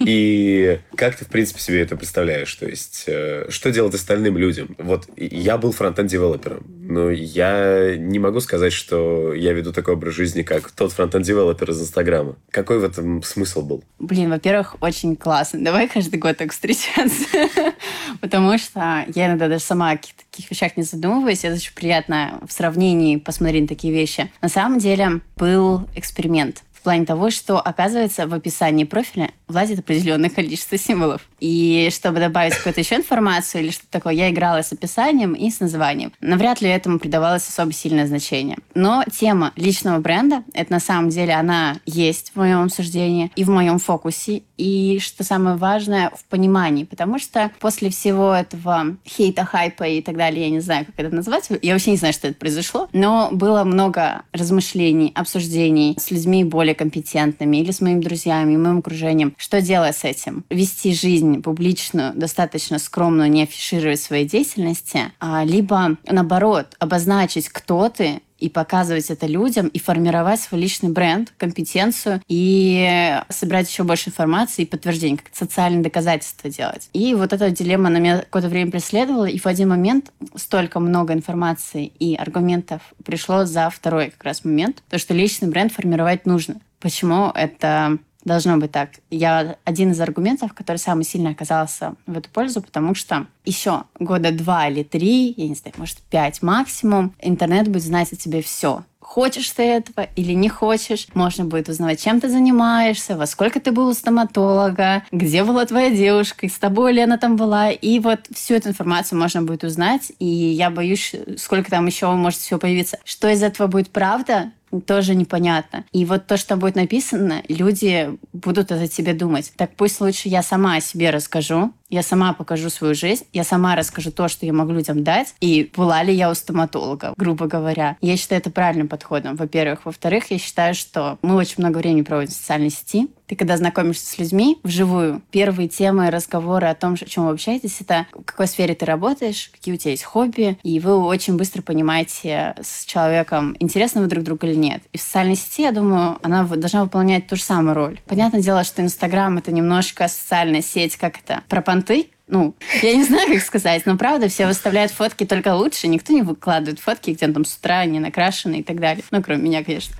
И 0.00 0.80
как 0.94 1.16
ты, 1.16 1.24
в 1.24 1.28
принципе, 1.28 1.60
себе 1.60 1.80
это 1.80 1.96
представляешь? 1.96 2.54
То 2.54 2.66
есть, 2.66 3.04
э, 3.06 3.46
что 3.48 3.70
делать 3.70 3.94
остальным 3.94 4.38
людям? 4.38 4.76
Вот 4.78 5.08
я 5.16 5.58
был 5.58 5.72
фронтенд-девелопером, 5.72 6.64
но 6.68 7.10
я 7.10 7.96
не 7.96 8.18
могу 8.18 8.40
сказать, 8.40 8.72
что 8.72 9.34
я 9.34 9.52
веду 9.52 9.72
такой 9.72 9.94
образ 9.94 10.14
жизни, 10.14 10.42
как 10.42 10.70
тот 10.70 10.92
фронтенд-девелопер 10.92 11.70
из 11.70 11.82
Инстаграма. 11.82 12.36
Какой 12.50 12.78
в 12.78 12.84
этом 12.84 13.22
смысл 13.22 13.62
был? 13.62 13.84
Блин, 13.98 14.30
во-первых, 14.30 14.76
очень 14.80 15.16
классно. 15.16 15.62
Давай 15.64 15.88
каждый 15.88 16.18
год 16.18 16.36
так 16.36 16.52
встречаться. 16.52 17.24
Потому 18.20 18.56
что 18.58 19.04
я 19.14 19.26
иногда 19.26 19.48
даже 19.48 19.64
сама 19.64 19.92
о 19.92 19.96
таких 19.96 20.50
вещах 20.50 20.76
не 20.76 20.84
задумываюсь. 20.84 21.44
Это 21.44 21.56
очень 21.56 21.74
приятно 21.74 22.40
в 22.46 22.52
сравнении 22.52 23.16
посмотреть 23.16 23.62
на 23.62 23.68
такие 23.68 23.92
вещи. 23.92 24.30
На 24.40 24.48
самом 24.48 24.78
деле 24.78 25.20
был 25.36 25.88
эксперимент 25.96 26.62
плане 26.88 27.04
того, 27.04 27.28
что, 27.28 27.60
оказывается, 27.60 28.26
в 28.26 28.32
описании 28.32 28.84
профиля 28.84 29.30
влазит 29.46 29.80
определенное 29.80 30.30
количество 30.30 30.78
символов. 30.78 31.20
И 31.38 31.90
чтобы 31.92 32.18
добавить 32.18 32.54
какую-то 32.54 32.80
еще 32.80 32.96
информацию 32.96 33.62
или 33.64 33.70
что-то 33.70 33.90
такое, 33.90 34.14
я 34.14 34.30
играла 34.30 34.62
с 34.62 34.72
описанием 34.72 35.34
и 35.34 35.50
с 35.50 35.60
названием. 35.60 36.12
Навряд 36.22 36.62
ли 36.62 36.70
этому 36.70 36.98
придавалось 36.98 37.46
особо 37.46 37.72
сильное 37.72 38.06
значение. 38.06 38.56
Но 38.74 39.04
тема 39.12 39.52
личного 39.56 39.98
бренда, 39.98 40.44
это 40.54 40.72
на 40.72 40.80
самом 40.80 41.10
деле 41.10 41.34
она 41.34 41.76
есть 41.84 42.32
в 42.34 42.36
моем 42.36 42.62
обсуждении 42.62 43.30
и 43.36 43.44
в 43.44 43.50
моем 43.50 43.78
фокусе, 43.78 44.42
и, 44.56 44.98
что 45.00 45.24
самое 45.24 45.56
важное, 45.56 46.10
в 46.16 46.24
понимании. 46.24 46.84
Потому 46.84 47.18
что 47.18 47.50
после 47.60 47.90
всего 47.90 48.32
этого 48.32 48.96
хейта, 49.06 49.44
хайпа 49.44 49.84
и 49.84 50.00
так 50.00 50.16
далее, 50.16 50.44
я 50.44 50.50
не 50.50 50.60
знаю, 50.60 50.86
как 50.86 50.94
это 50.98 51.14
назвать, 51.14 51.48
я 51.60 51.74
вообще 51.74 51.90
не 51.90 51.96
знаю, 51.98 52.14
что 52.14 52.28
это 52.28 52.38
произошло, 52.38 52.88
но 52.92 53.28
было 53.30 53.64
много 53.64 54.22
размышлений, 54.32 55.12
обсуждений 55.14 55.94
с 55.98 56.10
людьми 56.10 56.44
более 56.44 56.74
компетентными 56.78 57.58
или 57.58 57.70
с 57.70 57.80
моими 57.80 58.00
друзьями, 58.00 58.56
моим 58.56 58.78
окружением. 58.78 59.34
Что 59.36 59.60
делать 59.60 59.96
с 59.96 60.04
этим? 60.04 60.44
Вести 60.48 60.94
жизнь 60.94 61.42
публичную, 61.42 62.14
достаточно 62.14 62.78
скромную, 62.78 63.30
не 63.30 63.42
афишировать 63.42 64.00
свои 64.00 64.24
деятельности, 64.26 65.12
а 65.20 65.44
либо, 65.44 65.96
наоборот, 66.06 66.76
обозначить, 66.78 67.48
кто 67.48 67.88
ты, 67.88 68.22
и 68.38 68.48
показывать 68.48 69.10
это 69.10 69.26
людям, 69.26 69.66
и 69.68 69.78
формировать 69.78 70.40
свой 70.40 70.60
личный 70.60 70.90
бренд, 70.90 71.32
компетенцию, 71.36 72.22
и 72.28 73.18
собирать 73.28 73.68
еще 73.68 73.82
больше 73.82 74.10
информации 74.10 74.62
и 74.62 74.66
подтверждений, 74.66 75.16
как 75.16 75.34
социальные 75.34 75.82
доказательства 75.82 76.48
делать. 76.48 76.88
И 76.92 77.14
вот 77.14 77.32
эта 77.32 77.50
дилемма 77.50 77.90
на 77.90 77.98
меня 77.98 78.18
какое-то 78.18 78.48
время 78.48 78.70
преследовала, 78.70 79.26
и 79.26 79.38
в 79.38 79.46
один 79.46 79.70
момент 79.70 80.12
столько 80.36 80.80
много 80.80 81.12
информации 81.12 81.86
и 81.98 82.14
аргументов 82.14 82.80
пришло 83.04 83.44
за 83.44 83.68
второй 83.70 84.10
как 84.10 84.24
раз 84.24 84.44
момент, 84.44 84.82
то, 84.88 84.98
что 84.98 85.14
личный 85.14 85.48
бренд 85.48 85.72
формировать 85.72 86.24
нужно. 86.24 86.60
Почему 86.80 87.30
это 87.34 87.98
должно 88.24 88.58
быть 88.58 88.70
так. 88.70 88.90
Я 89.10 89.56
один 89.64 89.92
из 89.92 90.00
аргументов, 90.00 90.52
который 90.52 90.76
самый 90.76 91.04
сильно 91.04 91.30
оказался 91.30 91.94
в 92.06 92.16
эту 92.16 92.28
пользу, 92.30 92.60
потому 92.60 92.94
что 92.94 93.26
еще 93.44 93.84
года 93.98 94.30
два 94.30 94.68
или 94.68 94.82
три, 94.82 95.32
я 95.36 95.48
не 95.48 95.54
знаю, 95.54 95.74
может, 95.78 95.98
пять 96.10 96.42
максимум, 96.42 97.14
интернет 97.20 97.68
будет 97.68 97.84
знать 97.84 98.12
о 98.12 98.16
тебе 98.16 98.42
все 98.42 98.84
хочешь 99.08 99.50
ты 99.50 99.62
этого 99.62 100.06
или 100.16 100.34
не 100.34 100.50
хочешь. 100.50 101.08
Можно 101.14 101.46
будет 101.46 101.70
узнавать, 101.70 102.02
чем 102.02 102.20
ты 102.20 102.28
занимаешься, 102.28 103.16
во 103.16 103.26
сколько 103.26 103.58
ты 103.58 103.72
был 103.72 103.88
у 103.88 103.94
стоматолога, 103.94 105.02
где 105.10 105.44
была 105.44 105.64
твоя 105.64 105.90
девушка, 105.90 106.46
с 106.46 106.58
тобой 106.58 106.92
ли 106.92 107.00
она 107.00 107.16
там 107.16 107.36
была. 107.36 107.70
И 107.70 108.00
вот 108.00 108.20
всю 108.34 108.54
эту 108.54 108.68
информацию 108.68 109.18
можно 109.18 109.42
будет 109.42 109.64
узнать. 109.64 110.12
И 110.18 110.26
я 110.26 110.68
боюсь, 110.68 111.14
сколько 111.38 111.70
там 111.70 111.86
еще 111.86 112.10
может 112.12 112.38
всего 112.38 112.60
появиться. 112.60 112.98
Что 113.02 113.30
из 113.30 113.42
этого 113.42 113.66
будет 113.66 113.90
правда, 113.90 114.52
тоже 114.86 115.14
непонятно. 115.14 115.84
И 115.92 116.04
вот 116.04 116.26
то, 116.26 116.36
что 116.36 116.56
будет 116.56 116.76
написано, 116.76 117.42
люди 117.48 118.18
будут 118.32 118.70
это 118.70 118.88
тебе 118.88 119.14
думать. 119.14 119.52
Так 119.56 119.70
пусть 119.76 120.00
лучше 120.00 120.28
я 120.28 120.42
сама 120.42 120.76
о 120.76 120.80
себе 120.80 121.10
расскажу, 121.10 121.72
я 121.90 122.02
сама 122.02 122.32
покажу 122.32 122.70
свою 122.70 122.94
жизнь, 122.94 123.24
я 123.32 123.44
сама 123.44 123.76
расскажу 123.76 124.10
то, 124.10 124.28
что 124.28 124.46
я 124.46 124.52
могу 124.52 124.72
людям 124.72 125.04
дать, 125.04 125.34
и 125.40 125.70
была 125.76 126.02
ли 126.02 126.14
я 126.14 126.30
у 126.30 126.34
стоматолога, 126.34 127.14
грубо 127.16 127.46
говоря. 127.46 127.96
Я 128.00 128.16
считаю 128.16 128.40
это 128.40 128.50
правильным 128.50 128.88
подходом, 128.88 129.36
во-первых. 129.36 129.84
Во-вторых, 129.84 130.30
я 130.30 130.38
считаю, 130.38 130.74
что 130.74 131.18
мы 131.22 131.36
очень 131.36 131.56
много 131.58 131.78
времени 131.78 132.02
проводим 132.02 132.32
в 132.32 132.36
социальной 132.36 132.70
сети. 132.70 133.08
Ты 133.26 133.36
когда 133.36 133.58
знакомишься 133.58 134.06
с 134.06 134.18
людьми 134.18 134.58
вживую, 134.62 135.20
первые 135.30 135.68
темы 135.68 136.10
разговоры 136.10 136.66
о 136.66 136.74
том, 136.74 136.94
о 136.94 136.96
чем 136.96 137.26
вы 137.26 137.32
общаетесь, 137.32 137.80
это 137.80 138.06
в 138.12 138.22
какой 138.22 138.46
сфере 138.46 138.74
ты 138.74 138.86
работаешь, 138.86 139.50
какие 139.52 139.74
у 139.74 139.76
тебя 139.76 139.90
есть 139.90 140.04
хобби, 140.04 140.58
и 140.62 140.80
вы 140.80 140.96
очень 140.96 141.36
быстро 141.36 141.60
понимаете 141.60 142.54
с 142.60 142.86
человеком, 142.86 143.54
интересно 143.60 144.00
вы 144.00 144.06
друг 144.06 144.24
другу 144.24 144.46
или 144.46 144.54
нет. 144.54 144.82
И 144.92 144.98
в 144.98 145.02
социальной 145.02 145.36
сети, 145.36 145.62
я 145.62 145.72
думаю, 145.72 146.18
она 146.22 146.44
должна 146.44 146.84
выполнять 146.84 147.26
ту 147.26 147.36
же 147.36 147.42
самую 147.42 147.74
роль. 147.74 148.00
Понятное 148.06 148.40
дело, 148.40 148.64
что 148.64 148.80
Инстаграм— 148.82 149.36
это 149.38 149.52
немножко 149.52 150.08
социальная 150.08 150.62
сеть, 150.62 150.96
как 150.96 151.18
это, 151.18 151.42
про 151.48 151.60
понты, 151.78 152.10
ну, 152.28 152.54
я 152.82 152.94
не 152.94 153.04
знаю, 153.04 153.28
как 153.32 153.42
сказать, 153.42 153.86
но 153.86 153.96
правда, 153.96 154.28
все 154.28 154.46
выставляют 154.46 154.92
фотки 154.92 155.24
только 155.24 155.54
лучше, 155.54 155.88
никто 155.88 156.12
не 156.12 156.22
выкладывает 156.22 156.78
фотки, 156.78 157.10
где 157.10 157.26
он 157.26 157.34
там 157.34 157.44
с 157.44 157.56
утра 157.56 157.84
не 157.84 158.00
накрашены 158.00 158.60
и 158.60 158.62
так 158.62 158.80
далее. 158.80 159.04
Ну, 159.10 159.22
кроме 159.22 159.42
меня, 159.42 159.64
конечно. 159.64 159.94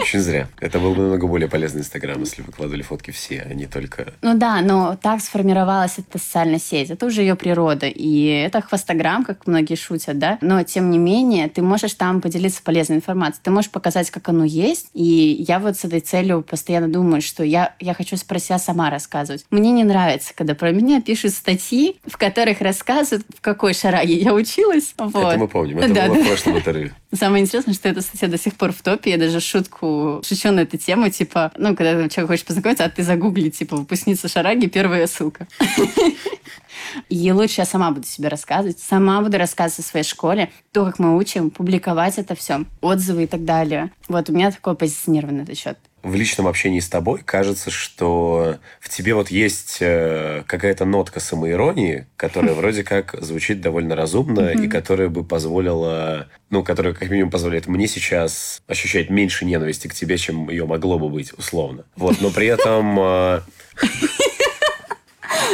Очень 0.00 0.20
зря. 0.20 0.48
Это 0.60 0.78
был 0.78 0.94
бы 0.94 1.02
намного 1.02 1.26
более 1.26 1.48
полезный 1.48 1.80
Инстаграм, 1.80 2.18
если 2.20 2.42
выкладывали 2.42 2.82
фотки 2.82 3.10
все, 3.10 3.46
а 3.48 3.54
не 3.54 3.66
только... 3.66 4.12
Ну 4.22 4.36
да, 4.36 4.60
но 4.60 4.98
так 5.00 5.20
сформировалась 5.20 5.94
эта 5.98 6.18
социальная 6.18 6.58
сеть. 6.58 6.90
Это 6.90 7.06
уже 7.06 7.22
ее 7.22 7.36
природа. 7.36 7.86
И 7.86 8.26
это 8.26 8.60
хвостограмм, 8.60 9.24
как 9.24 9.46
многие 9.46 9.76
шутят, 9.76 10.18
да? 10.18 10.38
Но, 10.40 10.62
тем 10.62 10.90
не 10.90 10.98
менее, 10.98 11.48
ты 11.48 11.62
можешь 11.62 11.94
там 11.94 12.20
поделиться 12.20 12.62
полезной 12.62 12.96
информацией. 12.96 13.42
Ты 13.44 13.50
можешь 13.50 13.70
показать, 13.70 14.10
как 14.10 14.28
оно 14.28 14.44
есть. 14.44 14.88
И 14.94 15.44
я 15.46 15.58
вот 15.58 15.76
с 15.76 15.84
этой 15.84 16.00
целью 16.00 16.42
постоянно 16.42 16.88
думаю, 16.88 17.22
что 17.22 17.44
я, 17.44 17.74
я 17.80 17.94
хочу 17.94 18.16
про 18.26 18.38
себя 18.38 18.58
сама 18.58 18.90
рассказывать. 18.90 19.44
Мне 19.50 19.70
не 19.70 19.84
нравится, 19.84 20.32
когда 20.34 20.54
про 20.54 20.70
меня 20.70 21.00
пишут 21.00 21.32
статьи, 21.44 22.00
в 22.06 22.16
которых 22.16 22.62
рассказывают, 22.62 23.26
в 23.36 23.42
какой 23.42 23.74
шараге 23.74 24.14
я 24.14 24.32
училась. 24.32 24.94
Вот. 24.96 25.14
Это 25.14 25.38
мы 25.38 25.48
помним. 25.48 25.78
Это 25.78 25.92
да, 25.92 26.06
было 26.06 26.16
да. 26.16 26.22
в 26.22 26.26
прошлом 26.26 26.56
интервью. 26.56 26.90
Самое 27.12 27.44
интересное, 27.44 27.74
что 27.74 27.88
эта 27.90 28.00
статья 28.00 28.28
до 28.28 28.38
сих 28.38 28.54
пор 28.54 28.72
в 28.72 28.80
топе. 28.80 29.10
Я 29.10 29.18
даже 29.18 29.40
шутку 29.40 30.22
шучу 30.26 30.50
на 30.52 30.60
эту 30.60 30.78
тему, 30.78 31.10
типа, 31.10 31.52
ну, 31.58 31.76
когда 31.76 32.08
человек 32.08 32.28
хочет 32.30 32.46
познакомиться, 32.46 32.84
а 32.84 32.88
ты 32.88 33.02
загугли, 33.02 33.50
типа, 33.50 33.76
выпускница 33.76 34.26
Шараги, 34.26 34.68
первая 34.68 35.06
ссылка. 35.06 35.46
И 37.10 37.30
лучше 37.30 37.60
я 37.60 37.66
сама 37.66 37.90
буду 37.90 38.06
себе 38.06 38.28
рассказывать, 38.28 38.78
сама 38.78 39.20
буду 39.20 39.36
рассказывать 39.36 39.84
о 39.84 39.88
своей 39.88 40.04
школе, 40.04 40.50
то, 40.72 40.86
как 40.86 40.98
мы 40.98 41.16
учим, 41.16 41.50
публиковать 41.50 42.18
это 42.18 42.34
все, 42.34 42.64
отзывы 42.80 43.24
и 43.24 43.26
так 43.26 43.44
далее. 43.44 43.90
Вот 44.08 44.30
у 44.30 44.32
меня 44.32 44.50
такое 44.50 44.74
позиционирование 44.74 45.42
на 45.42 45.44
этот 45.44 45.58
счет 45.58 45.78
в 46.04 46.14
личном 46.14 46.46
общении 46.46 46.80
с 46.80 46.88
тобой 46.88 47.22
кажется, 47.24 47.70
что 47.70 48.58
в 48.78 48.88
тебе 48.88 49.14
вот 49.14 49.30
есть 49.30 49.78
э, 49.80 50.44
какая-то 50.46 50.84
нотка 50.84 51.18
самоиронии, 51.18 52.06
которая 52.16 52.54
вроде 52.54 52.84
как 52.84 53.16
звучит 53.20 53.60
довольно 53.60 53.96
разумно 53.96 54.50
и 54.50 54.68
которая 54.68 55.08
бы 55.08 55.24
позволила, 55.24 56.28
ну, 56.50 56.62
которая 56.62 56.94
как 56.94 57.10
минимум 57.10 57.30
позволяет 57.30 57.66
мне 57.66 57.88
сейчас 57.88 58.62
ощущать 58.66 59.10
меньше 59.10 59.44
ненависти 59.44 59.88
к 59.88 59.94
тебе, 59.94 60.18
чем 60.18 60.50
ее 60.50 60.66
могло 60.66 60.98
бы 60.98 61.08
быть, 61.08 61.32
условно. 61.36 61.84
Вот, 61.96 62.20
но 62.20 62.30
при 62.30 62.46
этом... 62.46 63.42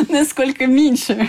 Насколько 0.09 0.67
меньше 0.67 1.29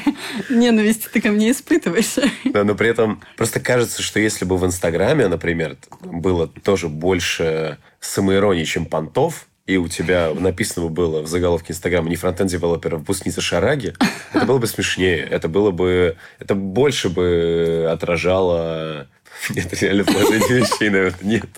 ненависти 0.49 1.07
ты 1.11 1.22
ко 1.22 1.30
мне 1.32 1.51
испытываешь. 1.51 2.15
Да, 2.45 2.63
но 2.63 2.76
при 2.76 2.89
этом 2.89 3.22
просто 3.38 3.59
кажется, 3.59 4.01
что 4.01 4.19
если 4.19 4.45
бы 4.45 4.57
в 4.57 4.65
Инстаграме, 4.65 5.28
например, 5.28 5.78
было 6.01 6.47
тоже 6.47 6.89
больше 6.89 7.78
самоиронии, 7.99 8.63
чем 8.63 8.86
понтов, 8.86 9.47
и 9.67 9.78
у 9.78 9.88
тебя 9.88 10.32
написано 10.34 10.88
было 10.88 11.22
в 11.22 11.28
заголовке 11.28 11.74
Инстаграма 11.74 12.09
не 12.09 12.15
фронтенд 12.15 12.49
девелопера, 12.49 12.95
а 12.95 12.99
выпускница 12.99 13.41
Шараги, 13.41 13.93
это 14.34 14.45
было 14.45 14.57
бы 14.57 14.67
смешнее. 14.67 15.19
Это 15.19 15.47
было 15.47 15.72
бы... 15.72 16.17
Это 16.39 16.55
больше 16.55 17.09
бы 17.09 17.88
отражало... 17.91 19.07
Нет, 19.49 19.74
реально 19.82 20.03
положение 20.03 20.59
вещей, 20.59 20.89
наверное, 20.89 21.24
нет. 21.24 21.49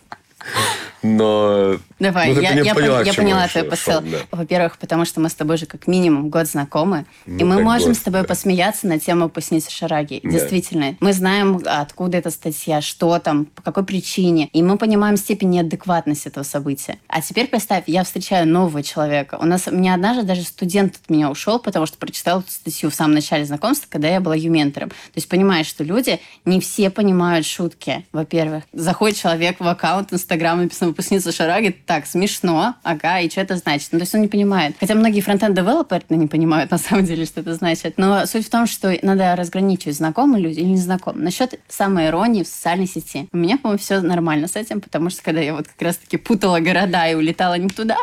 Но 1.01 1.78
Давай, 2.04 2.34
ну, 2.34 2.41
я, 2.41 2.51
я, 2.51 2.76
поняла, 2.76 3.01
я 3.01 3.14
поняла 3.14 3.47
твой 3.47 3.64
посыл. 3.64 4.01
Да. 4.01 4.18
Во-первых, 4.32 4.78
потому 4.78 5.06
что 5.06 5.22
мы 5.22 5.30
с 5.30 5.36
тобой 5.36 5.56
же 5.56 5.66
как 5.66 5.88
минимум 5.88 6.30
год 6.30 6.47
знакомы, 6.47 7.06
ну, 7.26 7.38
и 7.38 7.43
мы 7.45 7.62
можем 7.62 7.89
год, 7.89 7.97
с 7.97 8.01
тобой 8.01 8.22
да. 8.22 8.28
посмеяться 8.28 8.88
на 8.88 8.99
тему 8.99 9.30
«Поясницы 9.30 9.72
Шараги». 9.72 10.20
Да. 10.22 10.30
Действительно, 10.30 10.97
мы 10.99 11.14
знаем, 11.14 11.62
откуда 11.66 12.18
эта 12.18 12.30
статья, 12.30 12.82
что 12.82 13.18
там, 13.20 13.45
по 13.45 13.62
какой 13.62 13.86
причине, 13.86 14.49
и 14.51 14.62
мы 14.62 14.78
понимаем 14.78 15.16
степень 15.16 15.51
неадекватности 15.51 16.28
этого 16.28 16.43
события. 16.43 16.99
А 17.08 17.22
теперь 17.22 17.47
представь, 17.47 17.86
я 17.88 18.04
встречаю 18.04 18.47
нового 18.49 18.84
человека. 18.84 19.38
У 19.39 19.45
нас, 19.45 19.68
у 19.68 19.72
меня 19.72 19.93
однажды 19.93 20.24
даже 20.24 20.43
студент 20.43 20.95
от 21.01 21.10
меня 21.10 21.32
ушел, 21.32 21.58
потому 21.58 21.86
что 21.86 21.97
прочитал 21.97 22.41
эту 22.41 22.51
статью 22.51 22.89
в 22.89 22.95
самом 22.95 23.14
начале 23.14 23.45
знакомства, 23.45 23.88
когда 23.89 24.10
я 24.10 24.20
была 24.20 24.36
юментором. 24.36 24.89
То 24.89 24.95
есть 25.16 25.30
понимаешь, 25.30 25.68
что 25.68 25.86
люди 25.86 26.20
не 26.43 26.60
все 26.60 26.89
понимают 26.89 27.45
шутки, 27.45 28.06
во-первых. 28.12 28.66
Заходит 28.74 29.18
человек 29.18 29.62
в 29.62 29.68
аккаунт 29.68 30.12
Инстаграм, 30.12 30.62
написано 30.62 30.89
«Выпускница 30.89 31.32
Шараги», 31.32 31.70
так, 31.93 32.07
смешно, 32.07 32.73
ага, 32.81 33.19
и 33.19 33.29
что 33.29 33.41
это 33.41 33.55
значит? 33.55 33.89
Ну, 33.91 33.99
то 33.99 34.03
есть 34.03 34.15
он 34.15 34.21
не 34.21 34.27
понимает. 34.27 34.75
Хотя 34.79 34.95
многие 34.95 35.21
фронтенд-девелоперы 35.21 36.03
не 36.09 36.25
понимают 36.25 36.71
на 36.71 36.79
самом 36.79 37.05
деле, 37.05 37.25
что 37.25 37.41
это 37.41 37.53
значит. 37.53 37.97
Но 37.97 38.25
суть 38.25 38.47
в 38.47 38.49
том, 38.49 38.65
что 38.65 38.97
надо 39.03 39.35
разграничивать, 39.35 39.97
знакомые 39.97 40.41
люди 40.41 40.59
или 40.61 40.69
незнакомые. 40.69 41.23
Насчет 41.23 41.59
самой 41.67 42.07
иронии 42.07 42.41
в 42.41 42.47
социальной 42.47 42.87
сети. 42.87 43.29
У 43.31 43.37
меня, 43.37 43.57
по-моему, 43.57 43.77
все 43.77 44.01
нормально 44.01 44.47
с 44.47 44.55
этим, 44.55 44.81
потому 44.81 45.11
что 45.11 45.21
когда 45.21 45.41
я 45.41 45.53
вот 45.53 45.67
как 45.67 45.79
раз-таки 45.79 46.17
путала 46.17 46.59
города 46.59 47.07
и 47.07 47.13
улетала 47.13 47.59
не 47.59 47.69
туда, 47.69 47.97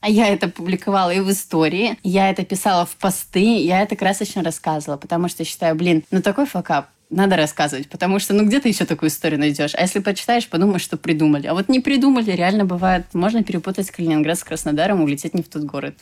а 0.00 0.08
я 0.08 0.28
это 0.28 0.48
публиковала 0.48 1.10
и 1.10 1.20
в 1.20 1.30
истории, 1.30 1.98
я 2.02 2.30
это 2.30 2.46
писала 2.46 2.86
в 2.86 2.96
посты, 2.96 3.58
я 3.62 3.82
это 3.82 3.94
красочно 3.94 4.42
рассказывала, 4.42 4.96
потому 4.96 5.28
что 5.28 5.44
считаю, 5.44 5.74
блин, 5.74 6.02
ну 6.10 6.22
такой 6.22 6.46
факап, 6.46 6.88
надо 7.14 7.36
рассказывать, 7.36 7.88
потому 7.88 8.18
что, 8.18 8.34
ну, 8.34 8.44
где 8.44 8.60
ты 8.60 8.68
еще 8.68 8.84
такую 8.84 9.08
историю 9.08 9.38
найдешь? 9.38 9.74
А 9.74 9.82
если 9.82 10.00
почитаешь, 10.00 10.48
подумаешь, 10.48 10.82
что 10.82 10.96
придумали. 10.96 11.46
А 11.46 11.54
вот 11.54 11.68
не 11.68 11.80
придумали, 11.80 12.30
реально 12.32 12.64
бывает. 12.64 13.06
Можно 13.12 13.44
перепутать 13.44 13.90
Калининград 13.90 14.38
с 14.38 14.44
Краснодаром 14.44 15.00
улететь 15.02 15.34
не 15.34 15.42
в 15.42 15.48
тот 15.48 15.62
город. 15.62 15.94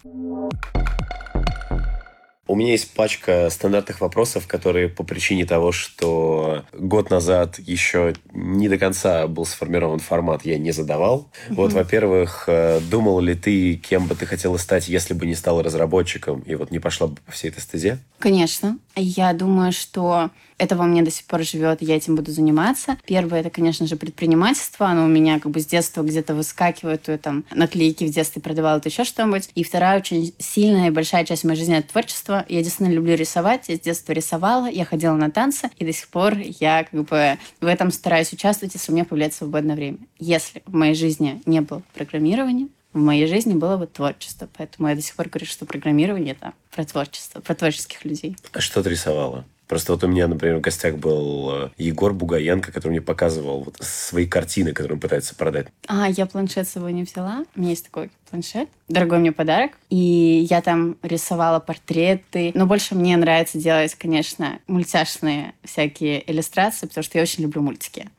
У 2.49 2.57
меня 2.57 2.73
есть 2.73 2.93
пачка 2.93 3.49
стандартных 3.51 4.01
вопросов, 4.01 4.47
которые 4.47 4.89
по 4.89 5.05
причине 5.05 5.47
того, 5.47 5.71
что 5.71 6.65
год 6.73 7.09
назад 7.09 7.59
еще 7.59 8.15
не 8.33 8.69
до 8.69 8.79
конца 8.79 9.27
был 9.29 9.47
сформирован 9.47 10.01
формат, 10.01 10.45
я 10.45 10.59
не 10.59 10.73
задавал. 10.73 11.31
Mm-hmm. 11.49 11.55
Вот, 11.55 11.73
во-первых, 11.73 12.45
э, 12.49 12.81
думал 12.91 13.21
ли 13.21 13.35
ты, 13.35 13.77
кем 13.77 14.07
бы 14.07 14.17
ты 14.17 14.27
хотела 14.27 14.57
стать, 14.57 14.89
если 14.89 15.15
бы 15.15 15.25
не 15.25 15.35
стала 15.37 15.63
разработчиком, 15.63 16.41
и 16.41 16.55
вот 16.57 16.73
не 16.73 16.81
пошла 16.81 17.07
бы 17.07 17.17
по 17.25 17.33
всей 17.33 17.49
этой 17.49 17.61
стезе? 17.61 18.01
Конечно. 18.19 18.77
Я 18.95 19.33
думаю, 19.33 19.73
что 19.73 20.31
это 20.59 20.77
во 20.77 20.85
мне 20.85 21.03
до 21.03 21.11
сих 21.11 21.27
пор 21.27 21.43
живет, 21.43 21.83
и 21.83 21.85
я 21.85 21.97
этим 21.97 22.15
буду 22.15 22.31
заниматься. 22.31 22.97
Первое, 23.05 23.41
это, 23.41 23.51
конечно 23.51 23.87
же, 23.87 23.97
предпринимательство. 23.97 24.87
Оно 24.87 25.05
у 25.05 25.09
меня 25.09 25.41
как 25.41 25.51
бы 25.51 25.61
с 25.61 25.67
детства 25.67 26.03
где-то 26.03 26.35
выскакивает. 26.35 27.03
То 27.03 27.13
я 27.13 27.19
там 27.19 27.45
наклейки 27.53 28.05
в 28.05 28.11
детстве 28.11 28.41
продавала, 28.41 28.81
то 28.81 28.89
еще 28.89 29.05
что-нибудь. 29.05 29.51
И 29.55 29.65
вторая 29.65 29.99
очень 29.99 30.33
сильная 30.39 30.89
и 30.89 30.91
большая 30.91 31.25
часть 31.25 31.45
моей 31.45 31.59
жизни— 31.59 31.77
это 31.79 31.89
творчество. 31.89 32.45
Я 32.49 32.63
действительно 32.63 32.95
люблю 32.95 33.17
рисовать. 33.17 33.69
Я 33.69 33.77
с 33.77 33.81
детства 33.81 34.13
рисовала, 34.13 34.67
я 34.67 34.85
ходила 34.85 35.15
на 35.15 35.31
танцы, 35.31 35.71
и 35.79 35.85
до 35.85 35.93
сих 35.93 36.09
пор 36.09 36.37
я 36.39 36.85
как 36.85 37.05
бы 37.05 37.39
в 37.61 37.67
этом 37.67 37.91
стараюсь 37.91 38.33
участвовать, 38.33 38.75
если 38.75 38.93
у 38.93 38.95
меня 38.95 39.05
появляется 39.05 39.39
свободное 39.39 39.75
время. 39.75 39.99
Если 40.19 40.63
в 40.67 40.75
моей 40.75 40.95
жизни 40.95 41.43
не 41.45 41.61
было 41.61 41.83
программирования, 41.95 42.69
в 42.93 42.99
моей 42.99 43.27
жизни 43.27 43.55
было 43.55 43.77
бы 43.77 43.87
творчество. 43.87 44.49
Поэтому 44.57 44.89
я 44.89 44.95
до 44.95 45.03
сих 45.03 45.15
пор 45.15 45.29
говорю, 45.29 45.47
что 45.47 45.67
программирование— 45.67 46.33
это 46.41 46.53
про 46.75 46.85
творчество, 46.85 47.41
про 47.41 47.55
творческих 47.55 48.05
людей. 48.05 48.37
А 48.53 48.61
что 48.61 48.83
ты 48.83 48.91
рисовала? 48.91 49.45
Просто 49.73 49.93
вот 49.93 50.05
у 50.05 50.07
меня, 50.07 50.29
например, 50.29 50.59
в 50.59 50.61
гостях 50.61 50.97
был 50.97 51.51
э, 51.51 51.71
Егор 51.79 52.13
Бугаенко, 52.13 52.73
который 52.73 52.91
мне 52.91 53.01
показывал 53.01 53.63
вот 53.63 53.79
свои 53.81 54.27
картины, 54.27 54.73
которые 54.73 54.97
он 54.97 55.01
пытается 55.01 55.35
продать. 55.35 55.69
А, 55.87 56.11
я 56.11 56.27
планшет 56.27 56.69
с 56.69 56.73
собой 56.73 56.93
не 56.93 57.05
взяла. 57.05 57.47
У 57.57 57.61
меня 57.61 57.71
есть 57.71 57.87
такой 57.87 58.11
планшет. 58.29 58.69
Дорогой 58.89 59.21
мне 59.21 59.33
подарок. 59.33 59.73
И 59.89 60.47
я 60.51 60.61
там 60.61 60.99
рисовала 61.03 61.59
портреты. 61.59 62.51
Но 62.55 62.67
больше 62.67 62.95
мне 62.95 63.17
нравится 63.17 63.57
делать, 63.57 63.95
конечно, 63.95 64.59
мультяшные 64.67 65.55
всякие 65.65 66.31
иллюстрации, 66.31 66.87
потому 66.87 67.03
что 67.03 67.17
я 67.17 67.23
очень 67.23 67.45
люблю 67.45 67.63
мультики. 67.63 68.11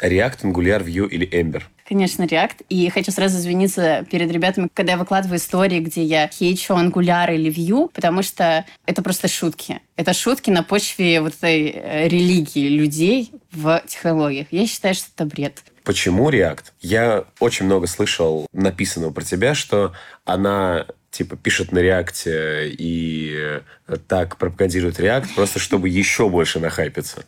React, 0.00 0.42
Angular, 0.42 0.84
Vue 0.84 1.08
или 1.08 1.28
Ember? 1.30 1.62
Конечно, 1.88 2.24
React. 2.24 2.66
И 2.68 2.90
хочу 2.90 3.10
сразу 3.12 3.38
извиниться 3.38 4.04
перед 4.10 4.30
ребятами, 4.30 4.68
когда 4.74 4.92
я 4.92 4.98
выкладываю 4.98 5.38
истории, 5.38 5.80
где 5.80 6.04
я 6.04 6.28
хейчу 6.28 6.74
Angular 6.74 7.34
или 7.34 7.50
Vue, 7.50 7.88
потому 7.94 8.22
что 8.22 8.66
это 8.84 9.00
просто 9.00 9.26
шутки. 9.26 9.80
Это 9.96 10.12
шутки 10.12 10.50
на 10.50 10.62
почве 10.62 11.22
вот 11.22 11.34
этой 11.36 11.70
э, 11.70 12.08
религии 12.08 12.68
людей 12.68 13.32
в 13.52 13.82
технологиях. 13.86 14.48
Я 14.50 14.66
считаю, 14.66 14.94
что 14.94 15.06
это 15.16 15.24
бред. 15.24 15.62
Почему 15.82 16.30
React? 16.30 16.64
Я 16.82 17.24
очень 17.40 17.64
много 17.64 17.86
слышал 17.86 18.46
написанного 18.52 19.10
про 19.10 19.24
тебя, 19.24 19.54
что 19.54 19.94
она 20.26 20.84
типа 21.10 21.36
пишет 21.36 21.72
на 21.72 21.78
реакте 21.78 22.68
и 22.68 23.60
так 24.08 24.36
пропагандирует 24.36 25.00
React, 25.00 25.28
просто 25.34 25.58
чтобы 25.58 25.88
еще 25.88 26.28
больше 26.28 26.60
нахайпиться. 26.60 27.24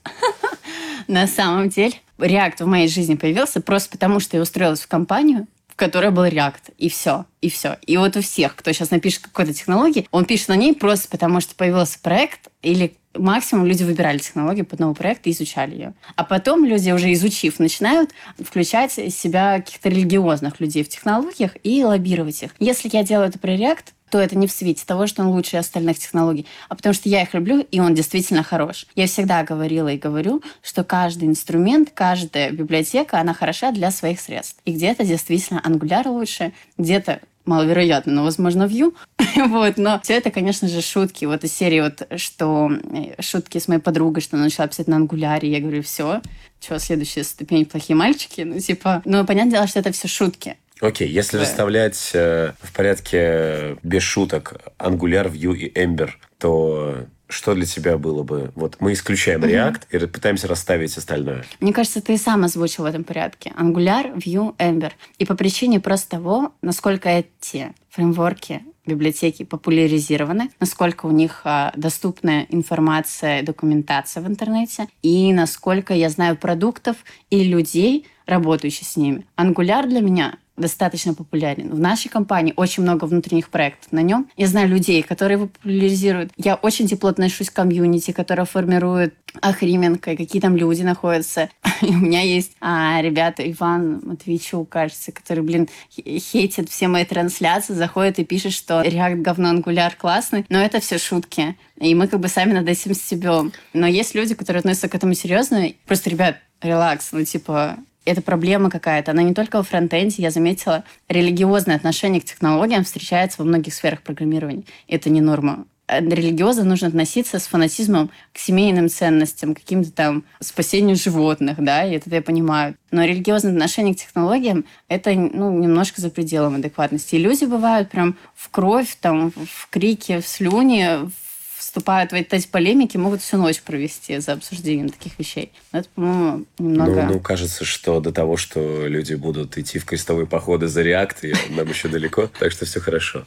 На 1.07 1.27
самом 1.27 1.71
деле, 1.71 1.95
React 2.21 2.65
в 2.65 2.67
моей 2.67 2.89
жизни 2.89 3.15
появился 3.15 3.61
просто 3.61 3.91
потому, 3.91 4.21
что 4.21 4.37
я 4.37 4.43
устроилась 4.43 4.81
в 4.81 4.89
компанию, 4.89 5.47
в 5.69 5.77
которой 5.77 6.11
был 6.11 6.25
React. 6.25 6.75
И 6.79 6.89
все. 6.89 7.27
И 7.41 7.51
все. 7.51 7.79
И 7.87 7.97
вот 7.97 8.17
у 8.17 8.21
всех, 8.21 8.57
кто 8.57 8.73
сейчас 8.73 8.91
напишет 8.91 9.23
какой-то 9.23 9.55
технологии, 9.55 10.07
он 10.11 10.25
пишет 10.25 10.49
на 10.49 10.57
ней 10.57 10.75
просто 10.75 11.09
потому, 11.09 11.41
что 11.41 11.55
появился 11.55 11.99
проект 12.01 12.51
или 12.63 12.97
максимум 13.15 13.67
люди 13.67 13.83
выбирали 13.83 14.19
технологию 14.19 14.65
под 14.65 14.79
новый 14.79 14.95
проект 14.95 15.27
и 15.27 15.31
изучали 15.31 15.75
ее. 15.75 15.95
А 16.17 16.25
потом 16.25 16.65
люди, 16.65 16.91
уже 16.91 17.13
изучив, 17.13 17.59
начинают 17.59 18.11
включать 18.39 18.99
из 18.99 19.17
себя 19.17 19.61
каких-то 19.61 19.89
религиозных 19.89 20.61
людей 20.61 20.85
в 20.85 20.89
технологиях 20.89 21.57
и 21.63 21.83
лоббировать 21.85 22.43
их. 22.43 22.55
Если 22.59 22.89
я 22.93 23.03
делаю 23.03 23.29
это 23.29 23.39
про 23.39 23.55
React, 23.55 23.87
то 24.11 24.19
это 24.19 24.37
не 24.37 24.47
в 24.47 24.53
свете 24.53 24.85
того, 24.85 25.07
что 25.07 25.23
он 25.23 25.29
лучше 25.29 25.57
остальных 25.57 25.99
технологий, 25.99 26.47
а 26.69 26.75
потому 26.75 26.93
что 26.93 27.09
я 27.09 27.23
их 27.23 27.33
люблю, 27.35 27.61
и 27.61 27.81
он 27.81 27.95
действительно 27.95 28.43
хорош. 28.43 28.87
Я 28.95 29.07
всегда 29.07 29.43
говорила 29.45 29.89
и 29.89 29.99
говорю, 29.99 30.43
что 30.63 30.85
каждый 30.85 31.29
инструмент, 31.29 31.91
каждая 31.95 32.51
библиотека, 32.51 33.21
она 33.21 33.35
хороша 33.35 33.73
для 33.73 33.91
своих 33.91 34.21
средств. 34.21 34.57
И 34.65 34.73
где-то 34.73 35.05
действительно 35.05 35.63
Angular 35.65 36.09
лучше, 36.09 36.53
где-то 36.77 37.21
маловероятно, 37.47 38.13
но, 38.13 38.25
возможно, 38.25 38.65
Vue. 38.65 38.95
вот, 39.49 39.77
но 39.77 40.01
все 40.03 40.15
это, 40.15 40.31
конечно 40.31 40.69
же, 40.69 40.81
шутки. 40.83 41.25
Вот 41.25 41.45
из 41.45 41.53
серии 41.53 41.81
вот, 41.81 42.07
что 42.17 42.71
э, 42.71 43.21
шутки 43.21 43.59
с 43.59 43.67
моей 43.67 43.81
подругой, 43.81 44.23
что 44.23 44.37
она 44.37 44.45
начала 44.45 44.69
писать 44.69 44.89
на 44.89 44.97
ангуляре. 44.97 45.51
Я 45.51 45.61
говорю, 45.61 45.83
все, 45.83 46.21
что, 46.61 46.79
следующая 46.79 47.25
ступень 47.25 47.65
плохие 47.65 47.97
мальчики? 47.97 48.43
Ну, 48.43 48.59
типа, 48.61 49.03
ну, 49.05 49.25
понятное 49.25 49.53
дело, 49.53 49.67
что 49.67 49.81
это 49.81 49.93
все 49.93 50.09
шутки. 50.09 50.57
Окей, 50.81 51.09
okay, 51.09 51.11
если 51.11 51.37
да. 51.37 51.43
расставлять 51.43 52.11
э, 52.15 52.53
в 52.61 52.73
порядке 52.73 53.19
э, 53.21 53.77
без 53.83 54.03
шуток 54.03 54.61
Angular, 54.79 55.31
Vue 55.31 55.57
и 55.57 55.73
Ember, 55.73 56.11
то 56.39 57.07
что 57.29 57.55
для 57.55 57.65
тебя 57.65 57.97
было 57.97 58.23
бы? 58.23 58.51
Вот 58.55 58.77
мы 58.81 58.93
исключаем 58.93 59.45
React 59.45 59.83
mm-hmm. 59.91 60.05
и 60.05 60.07
пытаемся 60.07 60.49
расставить 60.49 60.97
остальное. 60.97 61.45
Мне 61.61 61.73
кажется, 61.73 62.03
ты 62.03 62.17
сам 62.19 62.45
озвучил 62.45 62.85
в 62.85 62.87
этом 62.87 63.05
порядке. 63.05 63.53
Angular, 63.59 64.15
Vue, 64.17 64.57
Ember. 64.57 64.93
И 65.19 65.25
по 65.25 65.35
причине 65.35 65.81
просто 65.81 66.11
того, 66.11 66.53
насколько 66.63 67.09
эти 67.09 67.73
фреймворки 67.91 68.63
библиотеки 68.87 69.45
популяризированы, 69.45 70.51
насколько 70.59 71.07
у 71.07 71.11
них 71.11 71.43
а, 71.45 71.73
доступна 71.77 72.47
информация, 72.49 73.43
документация 73.43 74.23
в 74.23 74.27
интернете, 74.27 74.89
и 75.03 75.33
насколько 75.33 75.95
я 75.95 76.09
знаю 76.09 76.37
продуктов 76.37 76.97
и 77.29 77.45
людей, 77.45 78.07
работающих 78.27 78.87
с 78.87 78.97
ними. 78.97 79.27
Angular 79.37 79.87
для 79.87 80.01
меня 80.01 80.39
достаточно 80.61 81.15
популярен. 81.15 81.71
В 81.71 81.81
нашей 81.81 82.09
компании 82.09 82.53
очень 82.57 82.83
много 82.83 83.05
внутренних 83.05 83.49
проектов 83.49 83.93
на 83.93 84.01
нем. 84.01 84.29
Я 84.37 84.47
знаю 84.47 84.69
людей, 84.69 85.03
которые 85.03 85.37
его 85.37 85.47
популяризируют. 85.47 86.33
Я 86.37 86.55
очень 86.57 86.87
тепло 86.87 87.11
отношусь 87.11 87.51
к 87.51 87.55
комьюнити, 87.55 88.13
которое 88.13 88.45
формирует 88.45 89.15
Ахрименко, 89.41 90.17
какие 90.17 90.41
там 90.41 90.57
люди 90.57 90.83
находятся. 90.83 91.49
И 91.83 91.87
у 91.87 91.99
меня 91.99 92.23
есть 92.23 92.53
а, 92.61 93.01
ребята, 93.03 93.49
Иван 93.51 94.01
Матвейчук, 94.05 94.69
кажется, 94.69 95.13
который, 95.13 95.43
блин, 95.43 95.69
хейтит 95.97 96.69
все 96.69 96.89
мои 96.89 97.05
трансляции, 97.05 97.75
заходит 97.75 98.19
и 98.19 98.25
пишет, 98.25 98.53
что 98.53 98.83
React 98.83 99.23
говно, 99.23 99.55
Angular 99.55 99.93
классный, 99.97 100.45
но 100.49 100.59
это 100.59 100.81
все 100.81 100.99
шутки. 100.99 101.57
И 101.81 101.95
мы 101.95 102.09
как 102.09 102.21
бы 102.21 102.29
сами 102.29 102.53
над 102.53 102.69
этим 102.69 102.95
стебем. 102.95 103.53
Но 103.73 103.87
есть 103.87 104.15
люди, 104.15 104.35
которые 104.35 104.61
относятся 104.61 104.89
к 104.89 104.95
этому 104.95 105.15
серьезно. 105.15 105.73
Просто, 105.87 106.11
ребят, 106.11 106.37
релакс, 106.61 107.13
ну, 107.13 107.25
типа, 107.25 107.79
это 108.05 108.23
проблема 108.23 108.71
какая-то. 108.71 109.11
Она 109.11 109.23
не 109.23 109.35
только 109.35 109.57
во 109.57 109.63
фронтенде, 109.63 110.23
я 110.23 110.31
заметила, 110.31 110.85
религиозное 111.09 111.77
отношение 111.77 112.21
к 112.21 112.25
технологиям 112.25 112.85
встречается 112.85 113.43
во 113.43 113.45
многих 113.45 113.75
сферах 113.75 114.03
программирования. 114.03 114.65
Это 114.89 115.11
не 115.11 115.21
норма. 115.21 115.67
Э, 115.91 116.01
религиозно 116.01 116.65
нужно 116.65 116.89
относиться 116.89 117.39
с 117.39 117.47
фанатизмом 117.47 118.11
к 118.33 118.39
семейным 118.39 118.89
ценностям, 118.89 119.55
к 119.55 119.59
каким-то 119.61 119.91
там 119.91 120.25
спасению 120.41 120.97
животных, 120.97 121.57
да, 121.59 121.85
и 121.85 121.95
это 121.95 122.09
я 122.11 122.23
понимаю. 122.23 122.77
Но 122.91 123.05
религиозное 123.05 123.53
отношение 123.53 123.95
к 123.95 123.99
технологиям— 123.99 124.65
это 124.89 125.13
ну, 125.13 125.51
немножко 125.59 126.01
за 126.01 126.11
пределом 126.11 126.57
адекватности. 126.57 127.17
И 127.17 127.19
люди 127.19 127.45
бывают 127.45 127.91
прям 127.91 128.17
в 128.35 128.49
кровь, 128.51 128.97
там, 129.01 129.31
в 129.33 129.69
крике, 129.71 130.21
в 130.21 130.27
слюне, 130.27 130.99
в 130.99 131.30
вступают 131.71 132.11
в 132.11 132.15
эти 132.15 132.49
полемики, 132.49 132.97
могут 132.97 133.23
всю 133.23 133.37
ночь 133.37 133.63
провести 133.63 134.19
за 134.19 134.33
обсуждением 134.33 134.89
таких 134.89 135.17
вещей. 135.21 135.53
Но 135.71 135.79
это, 135.79 135.89
по-моему, 135.95 136.47
немного... 136.59 137.03
Ну, 137.05 137.13
ну, 137.13 137.21
кажется, 137.21 137.65
что 137.65 138.01
до 138.01 138.11
того, 138.11 138.37
что 138.37 138.89
люди 138.89 139.15
будут 139.15 139.57
идти 139.57 139.79
в 139.79 139.85
крестовые 139.85 140.27
походы 140.27 140.67
за 140.67 140.83
реакты, 140.83 141.33
нам 141.51 141.69
еще 141.69 141.87
далеко, 141.87 142.29
так 142.41 142.51
что 142.51 142.65
все 142.65 142.81
хорошо. 142.81 143.25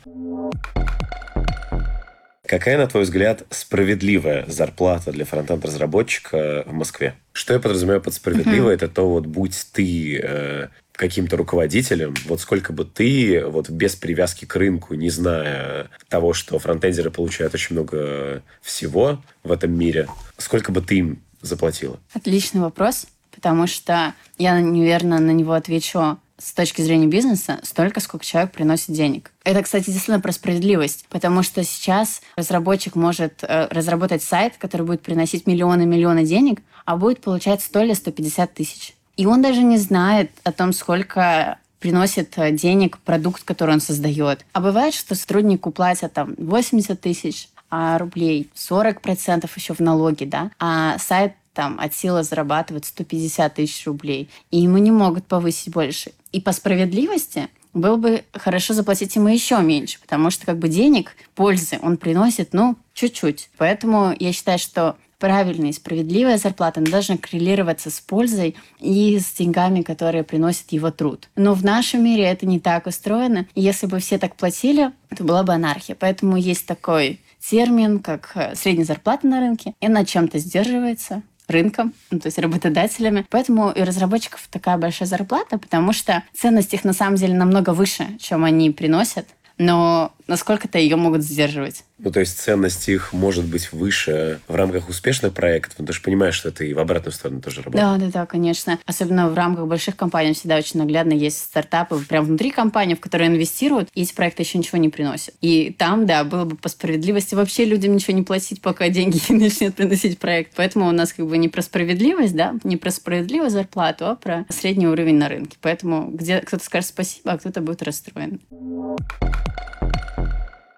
Какая, 2.45 2.77
на 2.77 2.87
твой 2.87 3.03
взгляд, 3.03 3.43
справедливая 3.49 4.43
зарплата 4.49 5.13
для 5.13 5.23
фронтенд-разработчика 5.23 6.65
в 6.67 6.73
Москве? 6.73 7.15
Что 7.31 7.53
я 7.53 7.61
подразумеваю 7.61 8.01
под 8.01 8.13
справедливо, 8.13 8.71
mm-hmm. 8.71 8.73
это 8.73 8.89
то, 8.89 9.09
вот 9.09 9.25
будь 9.25 9.67
ты 9.71 10.19
э, 10.21 10.67
каким-то 10.93 11.37
руководителем, 11.37 12.13
вот 12.25 12.39
сколько 12.39 12.71
бы 12.71 12.85
ты, 12.85 13.43
вот 13.45 13.69
без 13.69 13.95
привязки 13.95 14.45
к 14.45 14.55
рынку, 14.55 14.93
не 14.93 15.09
зная 15.09 15.89
того, 16.07 16.33
что 16.33 16.59
фронтендеры 16.59 17.11
получают 17.11 17.53
очень 17.53 17.75
много 17.75 18.43
всего 18.61 19.21
в 19.43 19.51
этом 19.51 19.77
мире, 19.77 20.07
сколько 20.37 20.71
бы 20.71 20.81
ты 20.81 20.97
им 20.97 21.23
заплатила? 21.41 21.99
Отличный 22.13 22.61
вопрос, 22.61 23.07
потому 23.31 23.67
что 23.67 24.13
я, 24.37 24.55
наверное, 24.55 25.19
на 25.19 25.31
него 25.31 25.53
отвечу 25.53 26.19
с 26.37 26.53
точки 26.53 26.81
зрения 26.81 27.07
бизнеса 27.07 27.59
столько, 27.63 27.99
сколько 27.99 28.25
человек 28.25 28.51
приносит 28.51 28.91
денег. 28.91 29.31
Это, 29.43 29.63
кстати, 29.63 29.85
действительно 29.85 30.19
про 30.19 30.31
справедливость, 30.31 31.05
потому 31.09 31.43
что 31.43 31.63
сейчас 31.63 32.21
разработчик 32.35 32.95
может 32.95 33.43
э, 33.43 33.67
разработать 33.69 34.23
сайт, 34.23 34.55
который 34.57 34.85
будет 34.85 35.01
приносить 35.01 35.47
миллионы-миллионы 35.47 36.25
денег, 36.25 36.61
а 36.85 36.97
будет 36.97 37.21
получать 37.21 37.61
100 37.61 37.83
или 37.83 37.93
150 37.93 38.53
тысяч. 38.53 38.95
И 39.17 39.25
он 39.25 39.41
даже 39.41 39.63
не 39.63 39.77
знает 39.77 40.31
о 40.43 40.51
том, 40.51 40.73
сколько 40.73 41.57
приносит 41.79 42.37
э, 42.37 42.51
денег 42.51 42.97
продукт, 42.99 43.43
который 43.43 43.73
он 43.73 43.81
создает. 43.81 44.45
А 44.53 44.61
бывает, 44.61 44.93
что 44.93 45.15
сотруднику 45.15 45.71
платят 45.71 46.13
там 46.13 46.33
80 46.37 46.99
тысяч 46.99 47.49
а 47.75 47.97
рублей, 47.97 48.51
40% 48.55 49.49
еще 49.55 49.73
в 49.73 49.79
налоги, 49.79 50.25
да, 50.25 50.51
а 50.59 50.99
сайт 50.99 51.33
там 51.55 51.79
от 51.79 51.95
силы 51.95 52.21
зарабатывает 52.21 52.85
150 52.85 53.55
тысяч 53.55 53.87
рублей, 53.87 54.29
и 54.51 54.59
ему 54.59 54.77
не 54.77 54.91
могут 54.91 55.25
повысить 55.25 55.73
больше. 55.73 56.11
И 56.31 56.39
по 56.39 56.51
справедливости 56.51 57.49
было 57.73 57.95
бы 57.95 58.25
хорошо 58.33 58.75
заплатить 58.75 59.15
ему 59.15 59.27
еще 59.27 59.59
меньше, 59.59 59.99
потому 59.99 60.29
что 60.29 60.45
как 60.45 60.59
бы 60.59 60.67
денег, 60.67 61.15
пользы 61.33 61.79
он 61.81 61.97
приносит, 61.97 62.53
ну, 62.53 62.75
чуть-чуть. 62.93 63.49
Поэтому 63.57 64.13
я 64.19 64.31
считаю, 64.33 64.59
что 64.59 64.95
правильная 65.23 65.69
и 65.69 65.73
справедливая 65.73 66.37
зарплата 66.37 66.81
она 66.81 66.91
должна 66.91 67.15
коррелироваться 67.15 67.89
с 67.89 68.01
пользой 68.01 68.57
и 68.81 69.17
с 69.17 69.31
деньгами, 69.31 69.81
которые 69.81 70.25
приносит 70.25 70.73
его 70.73 70.91
труд. 70.91 71.29
Но 71.37 71.53
в 71.53 71.63
нашем 71.63 72.03
мире 72.03 72.25
это 72.25 72.45
не 72.45 72.59
так 72.59 72.87
устроено. 72.87 73.47
Если 73.55 73.87
бы 73.87 73.99
все 73.99 74.17
так 74.17 74.35
платили, 74.35 74.91
то 75.15 75.23
была 75.23 75.43
бы 75.43 75.53
анархия. 75.53 75.95
Поэтому 75.97 76.35
есть 76.35 76.65
такой 76.65 77.21
термин, 77.39 77.99
как 77.99 78.31
э, 78.35 78.53
средняя 78.55 78.85
зарплата 78.85 79.25
на 79.25 79.39
рынке, 79.39 79.73
и 79.79 79.85
она 79.85 80.03
чем-то 80.03 80.39
сдерживается 80.39 81.21
рынком, 81.47 81.93
ну, 82.11 82.19
то 82.19 82.27
есть 82.27 82.37
работодателями. 82.37 83.25
Поэтому 83.29 83.71
и 83.71 83.81
разработчиков 83.81 84.45
такая 84.51 84.77
большая 84.77 85.07
зарплата, 85.07 85.57
потому 85.57 85.93
что 85.93 86.21
ценность 86.33 86.73
их 86.73 86.83
на 86.83 86.91
самом 86.91 87.15
деле 87.15 87.33
намного 87.33 87.69
выше, 87.69 88.17
чем 88.19 88.43
они 88.43 88.71
приносят 88.71 89.27
но 89.57 90.11
насколько-то 90.27 90.77
ее 90.77 90.95
могут 90.95 91.23
сдерживать. 91.23 91.83
Ну, 91.99 92.11
то 92.11 92.19
есть 92.19 92.37
ценность 92.37 92.89
их 92.89 93.13
может 93.13 93.45
быть 93.45 93.71
выше 93.71 94.39
в 94.47 94.55
рамках 94.55 94.89
успешных 94.89 95.33
проектов, 95.33 95.75
но 95.77 95.85
ты 95.85 95.93
же 95.93 96.01
понимаешь, 96.01 96.35
что 96.35 96.49
это 96.49 96.65
и 96.65 96.73
в 96.73 96.79
обратную 96.79 97.13
сторону 97.13 97.41
тоже 97.41 97.61
работает. 97.61 97.99
Да, 97.99 98.05
да, 98.05 98.11
да, 98.11 98.25
конечно. 98.25 98.77
Особенно 98.85 99.29
в 99.29 99.35
рамках 99.35 99.67
больших 99.67 99.95
компаний 99.95 100.33
всегда 100.33 100.57
очень 100.57 100.79
наглядно 100.79 101.13
есть 101.13 101.37
стартапы 101.37 101.97
прямо 101.99 102.27
внутри 102.27 102.51
компании, 102.51 102.95
в 102.95 102.99
которые 102.99 103.29
инвестируют, 103.29 103.89
и 103.93 104.01
эти 104.01 104.13
проекты 104.13 104.43
еще 104.43 104.57
ничего 104.57 104.77
не 104.79 104.89
приносят. 104.89 105.35
И 105.39 105.73
там, 105.77 106.05
да, 106.05 106.23
было 106.23 106.43
бы 106.43 106.57
по 106.57 106.67
справедливости 106.67 107.35
вообще 107.35 107.65
людям 107.65 107.95
ничего 107.95 108.15
не 108.15 108.23
платить, 108.23 108.61
пока 108.61 108.89
деньги 108.89 109.19
не 109.31 109.45
начнет 109.45 109.75
приносить 109.75 110.19
проект. 110.19 110.53
Поэтому 110.55 110.87
у 110.87 110.91
нас 110.91 111.13
как 111.13 111.25
бы 111.25 111.37
не 111.37 111.47
про 111.47 111.61
справедливость, 111.61 112.35
да, 112.35 112.55
не 112.63 112.75
про 112.75 112.91
справедливую 112.91 113.49
зарплату, 113.49 114.07
а 114.07 114.15
про 114.15 114.45
средний 114.49 114.87
уровень 114.87 115.15
на 115.15 115.29
рынке. 115.29 115.57
Поэтому 115.61 116.09
где 116.11 116.39
кто-то 116.41 116.63
скажет 116.63 116.89
спасибо, 116.89 117.31
а 117.31 117.37
кто-то 117.37 117.61
будет 117.61 117.81
расстроен. 117.83 118.41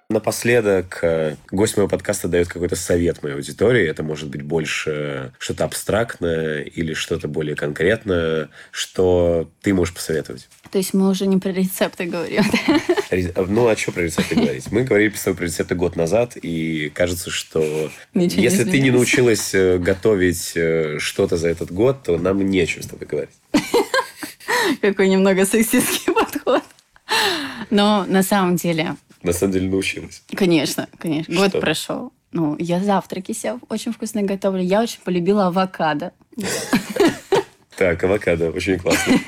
Напоследок, 0.08 0.99
э, 1.01 1.36
гость 1.49 1.78
моего 1.78 1.89
подкаста 1.89 2.28
дает 2.28 2.47
какой-то 2.47 2.76
совет 2.76 3.24
моей 3.24 3.34
аудитории. 3.34 3.88
Это 3.88 4.03
может 4.03 4.30
быть 4.30 4.43
больше 4.43 5.34
что-то 5.39 5.66
абстрактное 5.66 6.62
или 6.62 6.93
что-то 6.93 7.28
более 7.28 7.56
конкретное, 7.56 8.49
что 8.70 9.49
ты 9.64 9.74
можешь 9.74 9.95
посоветовать. 9.95 10.47
То 10.70 10.78
есть 10.78 10.93
мы 10.93 11.10
уже 11.10 11.26
не 11.26 11.38
про 11.38 11.49
рецепты 11.49 12.06
говорим. 12.06 12.43
Ну, 13.47 13.68
а 13.68 13.76
что 13.76 13.93
про 13.93 14.01
рецепты 14.01 14.36
говорить? 14.36 14.72
Мы 14.72 14.84
говорили 14.84 15.16
с 15.16 15.24
тобой 15.24 15.38
про 15.38 15.45
рецепты 15.45 15.74
год 15.74 15.95
назад, 15.95 16.38
и 16.39 16.91
кажется, 16.93 17.32
что 17.32 17.89
Ничего 18.14 18.43
если 18.43 18.64
не 18.64 18.72
ты 18.72 18.80
не 18.82 18.91
научилась 18.91 19.56
э, 19.56 19.80
готовить 19.80 20.51
э, 20.56 20.99
что-то 20.99 21.38
за 21.38 21.49
этот 21.49 21.72
год, 21.72 22.03
то 22.03 22.20
нам 22.20 22.47
нечего 22.47 22.84
с 22.84 22.88
тобой 22.88 23.08
говорить. 23.08 23.36
Какой 24.82 25.08
немного 25.08 25.47
сексистский 25.47 26.14
подход. 26.14 26.62
Но 27.72 28.06
на 28.08 28.22
самом 28.22 28.56
деле 28.58 28.95
на 29.26 29.34
самом 29.34 29.53
деле 29.53 29.69
научилась. 29.69 30.23
Конечно, 30.34 30.88
конечно. 30.97 31.36
Год 31.36 31.49
Что? 31.49 31.59
прошел. 31.59 32.13
Ну, 32.32 32.55
я 32.59 32.80
завтраки 32.80 33.32
себе 33.32 33.59
очень 33.69 33.93
вкусно 33.93 34.21
готовлю. 34.23 34.61
Я 34.61 34.82
очень 34.82 34.99
полюбила 35.03 35.47
авокадо. 35.47 36.11
Так, 37.78 38.01
авокадо, 38.05 38.51
очень 38.51 38.80
классно. 38.80 39.19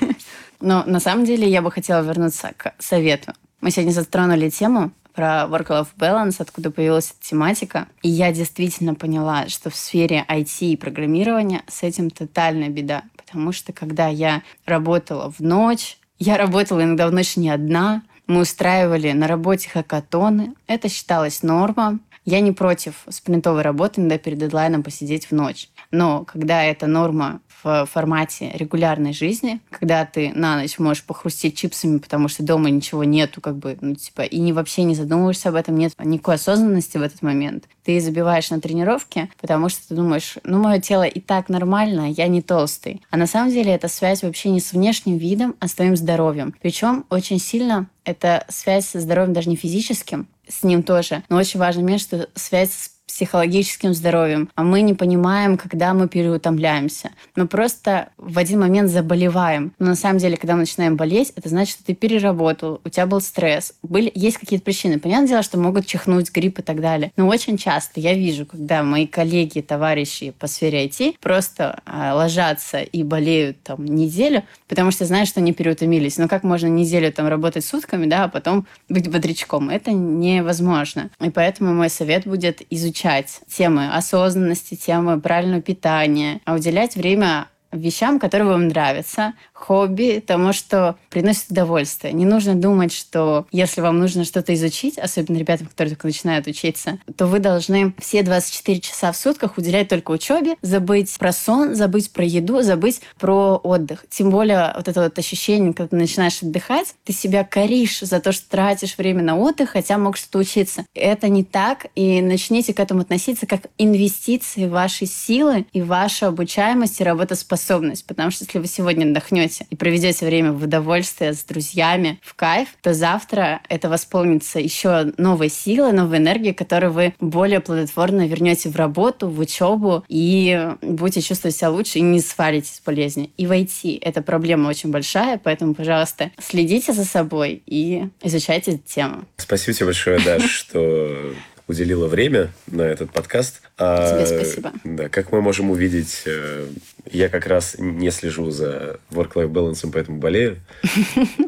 Но 0.61 0.85
на 0.85 1.01
самом 1.01 1.25
деле 1.25 1.49
я 1.49 1.61
бы 1.61 1.69
хотела 1.69 2.01
вернуться 2.01 2.51
к 2.55 2.73
совету. 2.79 3.33
Мы 3.59 3.71
сегодня 3.71 3.91
затронули 3.91 4.49
тему 4.49 4.91
про 5.13 5.47
work-life 5.49 5.89
balance, 5.97 6.35
откуда 6.39 6.71
появилась 6.71 7.07
эта 7.11 7.29
тематика. 7.29 7.87
И 8.03 8.09
я 8.09 8.31
действительно 8.31 8.95
поняла, 8.95 9.47
что 9.49 9.69
в 9.69 9.75
сфере 9.75 10.23
IT 10.29 10.59
и 10.61 10.77
программирования 10.77 11.63
с 11.67 11.83
этим 11.83 12.09
тотальная 12.09 12.69
беда. 12.69 13.03
Потому 13.17 13.51
что 13.51 13.73
когда 13.73 14.07
я 14.07 14.43
работала 14.65 15.31
в 15.31 15.41
ночь, 15.41 15.97
я 16.19 16.37
работала 16.37 16.83
иногда 16.83 17.07
в 17.07 17.11
ночь 17.11 17.35
не 17.35 17.49
одна, 17.49 18.03
мы 18.27 18.41
устраивали 18.41 19.11
на 19.13 19.27
работе 19.27 19.69
хакатоны. 19.69 20.53
Это 20.67 20.89
считалось 20.89 21.43
норма. 21.43 21.99
Я 22.25 22.41
не 22.41 22.51
против 22.51 23.05
спринтовой 23.09 23.61
работы, 23.61 24.01
иногда 24.01 24.17
перед 24.17 24.37
дедлайном 24.37 24.83
посидеть 24.83 25.27
в 25.27 25.31
ночь. 25.31 25.69
Но 25.91 26.25
когда 26.25 26.63
это 26.63 26.87
норма 26.87 27.41
в 27.63 27.87
формате 27.91 28.51
регулярной 28.53 29.13
жизни, 29.13 29.59
когда 29.71 30.05
ты 30.05 30.31
на 30.33 30.57
ночь 30.57 30.77
можешь 30.79 31.03
похрустеть 31.03 31.57
чипсами, 31.57 31.97
потому 31.97 32.27
что 32.27 32.43
дома 32.43 32.69
ничего 32.69 33.03
нету, 33.03 33.41
как 33.41 33.57
бы, 33.57 33.77
ну, 33.81 33.95
типа, 33.95 34.21
и 34.21 34.39
не 34.39 34.53
вообще 34.53 34.83
не 34.83 34.95
задумываешься 34.95 35.49
об 35.49 35.55
этом, 35.55 35.77
нет 35.77 35.93
никакой 36.03 36.35
осознанности 36.35 36.97
в 36.97 37.01
этот 37.01 37.21
момент. 37.21 37.67
Ты 37.83 37.99
забиваешь 37.99 38.49
на 38.51 38.61
тренировке, 38.61 39.29
потому 39.41 39.69
что 39.69 39.87
ты 39.87 39.95
думаешь, 39.95 40.37
ну, 40.43 40.61
мое 40.61 40.79
тело 40.79 41.03
и 41.03 41.19
так 41.19 41.49
нормально, 41.49 42.11
я 42.11 42.27
не 42.27 42.41
толстый. 42.41 43.01
А 43.09 43.17
на 43.17 43.27
самом 43.27 43.51
деле 43.51 43.73
это 43.73 43.87
связь 43.87 44.23
вообще 44.23 44.49
не 44.49 44.59
с 44.59 44.73
внешним 44.73 45.17
видом, 45.17 45.55
а 45.59 45.67
с 45.67 45.73
твоим 45.73 45.95
здоровьем. 45.95 46.53
Причем 46.61 47.05
очень 47.09 47.39
сильно 47.39 47.87
это 48.03 48.45
связь 48.47 48.87
со 48.87 49.01
здоровьем 49.01 49.33
даже 49.33 49.49
не 49.49 49.57
физическим, 49.57 50.27
с 50.47 50.63
ним 50.63 50.83
тоже. 50.83 51.23
Но 51.27 51.37
очень 51.37 51.59
важный 51.59 51.83
момент, 51.83 52.01
что 52.01 52.29
связь 52.35 52.71
с 52.71 52.91
психологическим 53.07 53.93
здоровьем, 53.93 54.49
а 54.55 54.63
мы 54.63 54.81
не 54.81 54.93
понимаем, 54.93 55.57
когда 55.57 55.93
мы 55.93 56.07
переутомляемся. 56.07 57.11
Мы 57.35 57.47
просто 57.47 58.09
в 58.17 58.37
один 58.37 58.59
момент 58.59 58.91
заболеваем. 58.91 59.73
Но 59.79 59.87
на 59.87 59.95
самом 59.95 60.19
деле, 60.19 60.37
когда 60.37 60.53
мы 60.53 60.61
начинаем 60.61 60.97
болеть, 60.97 61.31
это 61.35 61.49
значит, 61.49 61.75
что 61.75 61.85
ты 61.85 61.95
переработал, 61.95 62.81
у 62.83 62.89
тебя 62.89 63.07
был 63.07 63.21
стресс, 63.21 63.73
были, 63.81 64.11
есть 64.13 64.37
какие-то 64.37 64.63
причины. 64.63 64.99
Понятное 64.99 65.29
дело, 65.29 65.41
что 65.41 65.57
могут 65.57 65.87
чихнуть, 65.87 66.31
грипп 66.31 66.59
и 66.59 66.61
так 66.61 66.81
далее. 66.81 67.11
Но 67.15 67.27
очень 67.27 67.57
часто 67.57 67.99
я 67.99 68.13
вижу, 68.13 68.45
когда 68.45 68.83
мои 68.83 69.07
коллеги, 69.07 69.61
товарищи 69.61 70.31
по 70.37 70.47
сфере 70.47 70.85
IT 70.85 71.15
просто 71.21 71.79
а, 71.85 72.13
ложатся 72.13 72.81
и 72.81 73.03
болеют 73.03 73.63
там 73.63 73.85
неделю, 73.85 74.43
потому 74.67 74.91
что 74.91 75.05
знают, 75.05 75.29
что 75.29 75.39
они 75.39 75.53
переутомились. 75.53 76.17
Но 76.17 76.27
как 76.27 76.43
можно 76.43 76.67
неделю 76.67 77.11
там 77.11 77.27
работать 77.27 77.63
сутками, 77.65 78.05
да, 78.05 78.25
а 78.25 78.27
потом 78.27 78.67
быть 78.89 79.09
бодрячком? 79.09 79.69
Это 79.69 79.91
невозможно. 79.91 81.09
И 81.21 81.29
поэтому 81.29 81.73
мой 81.73 81.89
совет 81.89 82.27
будет 82.27 82.61
изучать 82.69 82.96
изучать 82.97 83.41
темы 83.47 83.93
осознанности, 83.93 84.75
темы 84.75 85.19
правильного 85.19 85.61
питания, 85.61 86.41
а 86.45 86.55
уделять 86.55 86.95
время 86.95 87.47
вещам, 87.71 88.19
которые 88.19 88.49
вам 88.49 88.67
нравятся, 88.67 89.33
хобби, 89.57 90.23
тому, 90.25 90.53
что 90.53 90.95
приносит 91.09 91.51
удовольствие. 91.51 92.13
Не 92.13 92.25
нужно 92.25 92.55
думать, 92.55 92.93
что 92.93 93.47
если 93.51 93.81
вам 93.81 93.99
нужно 93.99 94.23
что-то 94.23 94.53
изучить, 94.53 94.97
особенно 94.97 95.37
ребятам, 95.37 95.67
которые 95.67 95.95
только 95.95 96.07
начинают 96.07 96.47
учиться, 96.47 96.99
то 97.15 97.25
вы 97.25 97.39
должны 97.39 97.93
все 97.97 98.21
24 98.21 98.79
часа 98.79 99.11
в 99.11 99.17
сутках 99.17 99.57
уделять 99.57 99.89
только 99.89 100.11
учебе, 100.11 100.55
забыть 100.61 101.17
про 101.17 101.33
сон, 101.33 101.75
забыть 101.75 102.11
про 102.11 102.23
еду, 102.23 102.61
забыть 102.61 103.01
про 103.19 103.55
отдых. 103.57 104.05
Тем 104.09 104.29
более 104.29 104.73
вот 104.75 104.87
это 104.87 105.01
вот 105.01 105.17
ощущение, 105.17 105.73
когда 105.73 105.89
ты 105.89 105.95
начинаешь 105.95 106.41
отдыхать, 106.41 106.93
ты 107.03 107.11
себя 107.11 107.43
коришь 107.43 107.99
за 108.01 108.19
то, 108.19 108.31
что 108.31 108.47
тратишь 108.49 108.97
время 108.97 109.23
на 109.23 109.37
отдых, 109.37 109.71
хотя 109.71 109.97
мог 109.97 110.17
что-то 110.17 110.39
учиться. 110.39 110.85
Это 110.93 111.29
не 111.29 111.43
так, 111.43 111.87
и 111.95 112.21
начните 112.21 112.73
к 112.73 112.79
этому 112.79 113.01
относиться 113.01 113.47
как 113.47 113.67
инвестиции 113.77 114.67
в 114.67 114.71
ваши 114.71 115.07
силы 115.07 115.65
и 115.73 115.81
вашу 115.81 116.27
обучаемость 116.27 117.01
и 117.01 117.03
работоспособность. 117.03 118.05
Потому 118.05 118.31
что 118.31 118.45
если 118.45 118.59
вы 118.59 118.67
сегодня 118.67 119.05
отдохнете 119.05 119.46
отдохнете 119.47 119.65
и 119.69 119.75
проведете 119.75 120.25
время 120.25 120.51
в 120.51 120.63
удовольствие 120.63 121.33
с 121.33 121.43
друзьями, 121.43 122.19
в 122.21 122.35
кайф, 122.35 122.69
то 122.81 122.93
завтра 122.93 123.61
это 123.69 123.89
восполнится 123.89 124.59
еще 124.59 125.13
новой 125.17 125.49
силой, 125.49 125.93
новой 125.93 126.17
энергией, 126.17 126.53
которую 126.53 126.91
вы 126.91 127.13
более 127.19 127.59
плодотворно 127.59 128.27
вернете 128.27 128.69
в 128.69 128.75
работу, 128.75 129.27
в 129.27 129.39
учебу 129.39 130.03
и 130.07 130.69
будете 130.81 131.21
чувствовать 131.21 131.55
себя 131.55 131.69
лучше 131.69 131.99
и 131.99 132.01
не 132.01 132.19
свалитесь 132.19 132.75
с 132.75 132.81
болезни. 132.81 133.31
И 133.37 133.47
войти 133.47 133.99
эта 134.01 134.21
проблема 134.21 134.69
очень 134.69 134.91
большая, 134.91 135.39
поэтому, 135.43 135.73
пожалуйста, 135.73 136.31
следите 136.39 136.93
за 136.93 137.05
собой 137.05 137.61
и 137.65 138.05
изучайте 138.21 138.77
тему. 138.77 139.25
Спасибо 139.37 139.73
тебе 139.73 139.85
большое, 139.87 140.19
Даш, 140.19 140.43
что 140.43 141.33
уделила 141.67 142.07
время 142.07 142.51
на 142.67 142.81
этот 142.81 143.11
подкаст. 143.11 143.61
Тебе 143.77 144.25
спасибо. 144.25 144.71
Да, 144.83 145.07
как 145.07 145.31
мы 145.31 145.41
можем 145.41 145.69
увидеть, 145.69 146.23
э, 146.25 146.65
я 147.11 147.29
как 147.29 147.45
раз 147.45 147.75
не 147.77 148.09
слежу 148.09 148.49
за 148.49 148.99
work-life 149.11 149.51
balance, 149.51 149.87
поэтому 149.91 150.17
болею. 150.17 150.57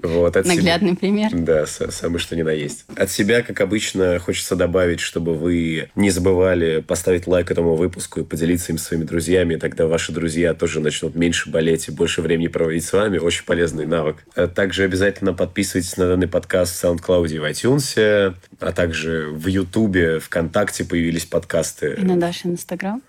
Вот, 0.02 0.36
Наглядный 0.36 0.92
себя, 0.92 1.00
пример. 1.00 1.30
Да, 1.34 1.66
самый 1.66 2.20
что 2.20 2.36
ни 2.36 2.42
на 2.42 2.52
есть. 2.52 2.86
От 2.96 3.12
себя, 3.12 3.42
как 3.42 3.60
обычно, 3.62 4.18
хочется 4.20 4.56
добавить, 4.56 5.00
чтобы 5.00 5.34
вы 5.36 5.90
не 5.96 6.10
забывали 6.10 6.82
поставить 6.82 7.28
лайк 7.28 7.52
этому 7.52 7.76
выпуску 7.76 8.22
и 8.22 8.24
поделиться 8.24 8.72
им 8.72 8.78
с 8.78 8.84
своими 8.84 9.04
друзьями. 9.04 9.56
Тогда 9.56 9.88
ваши 9.88 10.12
друзья 10.12 10.54
тоже 10.54 10.80
начнут 10.80 11.16
меньше 11.16 11.50
болеть 11.50 11.88
и 11.88 11.92
больше 11.92 12.22
времени 12.22 12.48
проводить 12.48 12.86
с 12.86 12.94
вами. 12.94 13.18
Очень 13.18 13.46
полезный 13.46 13.86
навык. 13.86 14.18
А 14.36 14.48
также 14.48 14.84
обязательно 14.84 15.34
подписывайтесь 15.34 15.98
на 15.98 16.08
данный 16.08 16.28
подкаст 16.28 16.76
в 16.76 16.84
SoundCloud 16.84 17.30
и 17.30 17.40
в 17.40 17.44
iTunes, 17.44 18.36
а 18.60 18.72
также 18.72 19.30
в 19.32 19.48
YouTube, 19.48 20.22
ВКонтакте 20.24 20.86
появились 20.86 21.26
подкасты. 21.26 21.98
На 21.98 22.19
Дашин 22.20 22.52
Инстаграм. 22.52 23.02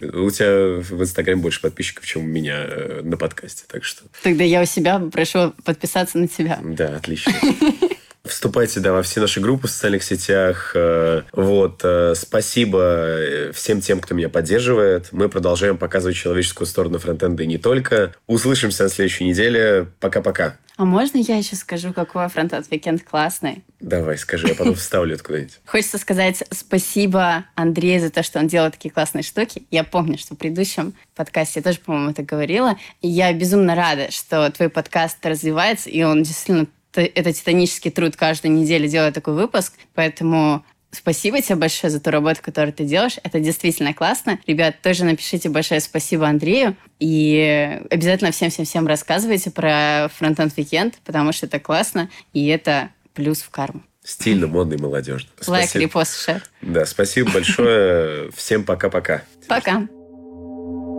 У 0.00 0.30
тебя 0.30 0.80
в 0.80 1.02
Инстаграме 1.02 1.42
больше 1.42 1.60
подписчиков, 1.60 2.06
чем 2.06 2.22
у 2.22 2.26
меня 2.26 2.64
э, 2.66 3.00
на 3.02 3.16
подкасте, 3.16 3.64
так 3.66 3.82
что... 3.82 4.04
Тогда 4.22 4.44
я 4.44 4.62
у 4.62 4.64
себя 4.64 5.00
прошу 5.12 5.54
подписаться 5.64 6.18
на 6.18 6.28
тебя. 6.28 6.60
Да, 6.62 6.96
отлично. 6.96 7.32
Вступайте, 8.24 8.78
да, 8.80 8.92
во 8.92 9.02
все 9.02 9.20
наши 9.20 9.40
группы 9.40 9.66
в 9.66 9.70
социальных 9.70 10.04
сетях. 10.04 10.72
Э, 10.74 11.22
вот. 11.32 11.80
Э, 11.82 12.14
спасибо 12.14 13.50
всем 13.52 13.80
тем, 13.80 14.00
кто 14.00 14.14
меня 14.14 14.28
поддерживает. 14.28 15.08
Мы 15.10 15.28
продолжаем 15.28 15.76
показывать 15.76 16.16
человеческую 16.16 16.66
сторону 16.68 16.98
фронтенда 16.98 17.42
и 17.42 17.46
не 17.46 17.58
только. 17.58 18.14
Услышимся 18.28 18.84
на 18.84 18.88
следующей 18.90 19.24
неделе. 19.24 19.88
Пока-пока. 19.98 20.58
А 20.78 20.84
можно 20.84 21.18
я 21.18 21.36
еще 21.36 21.56
скажу, 21.56 21.92
какой 21.92 22.28
фронтот 22.28 22.68
Weekend 22.68 23.02
классный? 23.02 23.64
Давай, 23.80 24.16
скажи, 24.16 24.46
я 24.46 24.54
потом 24.54 24.76
вставлю 24.76 25.16
это 25.16 25.24
куда-нибудь. 25.24 25.58
Хочется 25.66 25.98
сказать 25.98 26.44
спасибо 26.52 27.46
Андрею 27.56 28.00
за 28.00 28.10
то, 28.10 28.22
что 28.22 28.38
он 28.38 28.46
делает 28.46 28.74
такие 28.74 28.92
классные 28.92 29.24
штуки. 29.24 29.64
Я 29.72 29.82
помню, 29.82 30.18
что 30.18 30.36
в 30.36 30.38
предыдущем 30.38 30.94
подкасте 31.16 31.58
я 31.58 31.64
тоже, 31.64 31.80
по-моему, 31.80 32.10
это 32.12 32.22
говорила. 32.22 32.78
И 33.00 33.08
я 33.08 33.32
безумно 33.32 33.74
рада, 33.74 34.12
что 34.12 34.48
твой 34.52 34.68
подкаст 34.68 35.18
развивается, 35.26 35.90
и 35.90 36.04
он 36.04 36.22
действительно 36.22 36.68
это 36.92 37.32
титанический 37.32 37.90
труд 37.90 38.14
каждую 38.14 38.54
неделю 38.54 38.86
делать 38.86 39.14
такой 39.14 39.34
выпуск. 39.34 39.72
Поэтому 39.94 40.64
Спасибо 40.90 41.40
тебе 41.42 41.56
большое 41.56 41.90
за 41.90 42.00
ту 42.00 42.10
работу, 42.10 42.40
которую 42.42 42.72
ты 42.72 42.84
делаешь. 42.84 43.18
Это 43.22 43.40
действительно 43.40 43.92
классно. 43.92 44.38
Ребят, 44.46 44.80
тоже 44.80 45.04
напишите 45.04 45.48
большое 45.50 45.80
спасибо 45.80 46.26
Андрею. 46.26 46.76
И 46.98 47.80
обязательно 47.90 48.30
всем-всем-всем 48.30 48.86
рассказывайте 48.86 49.50
про 49.50 50.06
Frontend 50.06 50.54
Weekend, 50.56 50.94
потому 51.04 51.32
что 51.32 51.46
это 51.46 51.60
классно, 51.60 52.08
и 52.32 52.46
это 52.46 52.88
плюс 53.12 53.42
в 53.42 53.50
карму. 53.50 53.82
Стильно, 54.02 54.46
модно 54.46 54.74
и 54.74 54.78
молодежно. 54.78 55.28
Лайк, 55.46 55.74
репост, 55.74 56.24
шер. 56.24 56.42
Да, 56.62 56.86
спасибо 56.86 57.32
большое. 57.32 58.30
Всем 58.32 58.64
пока-пока. 58.64 59.22
Пока. 59.46 59.80
-пока. 59.80 59.88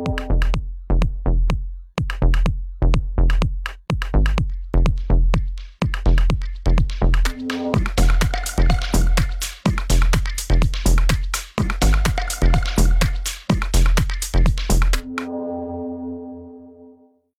пока. 0.05 0.38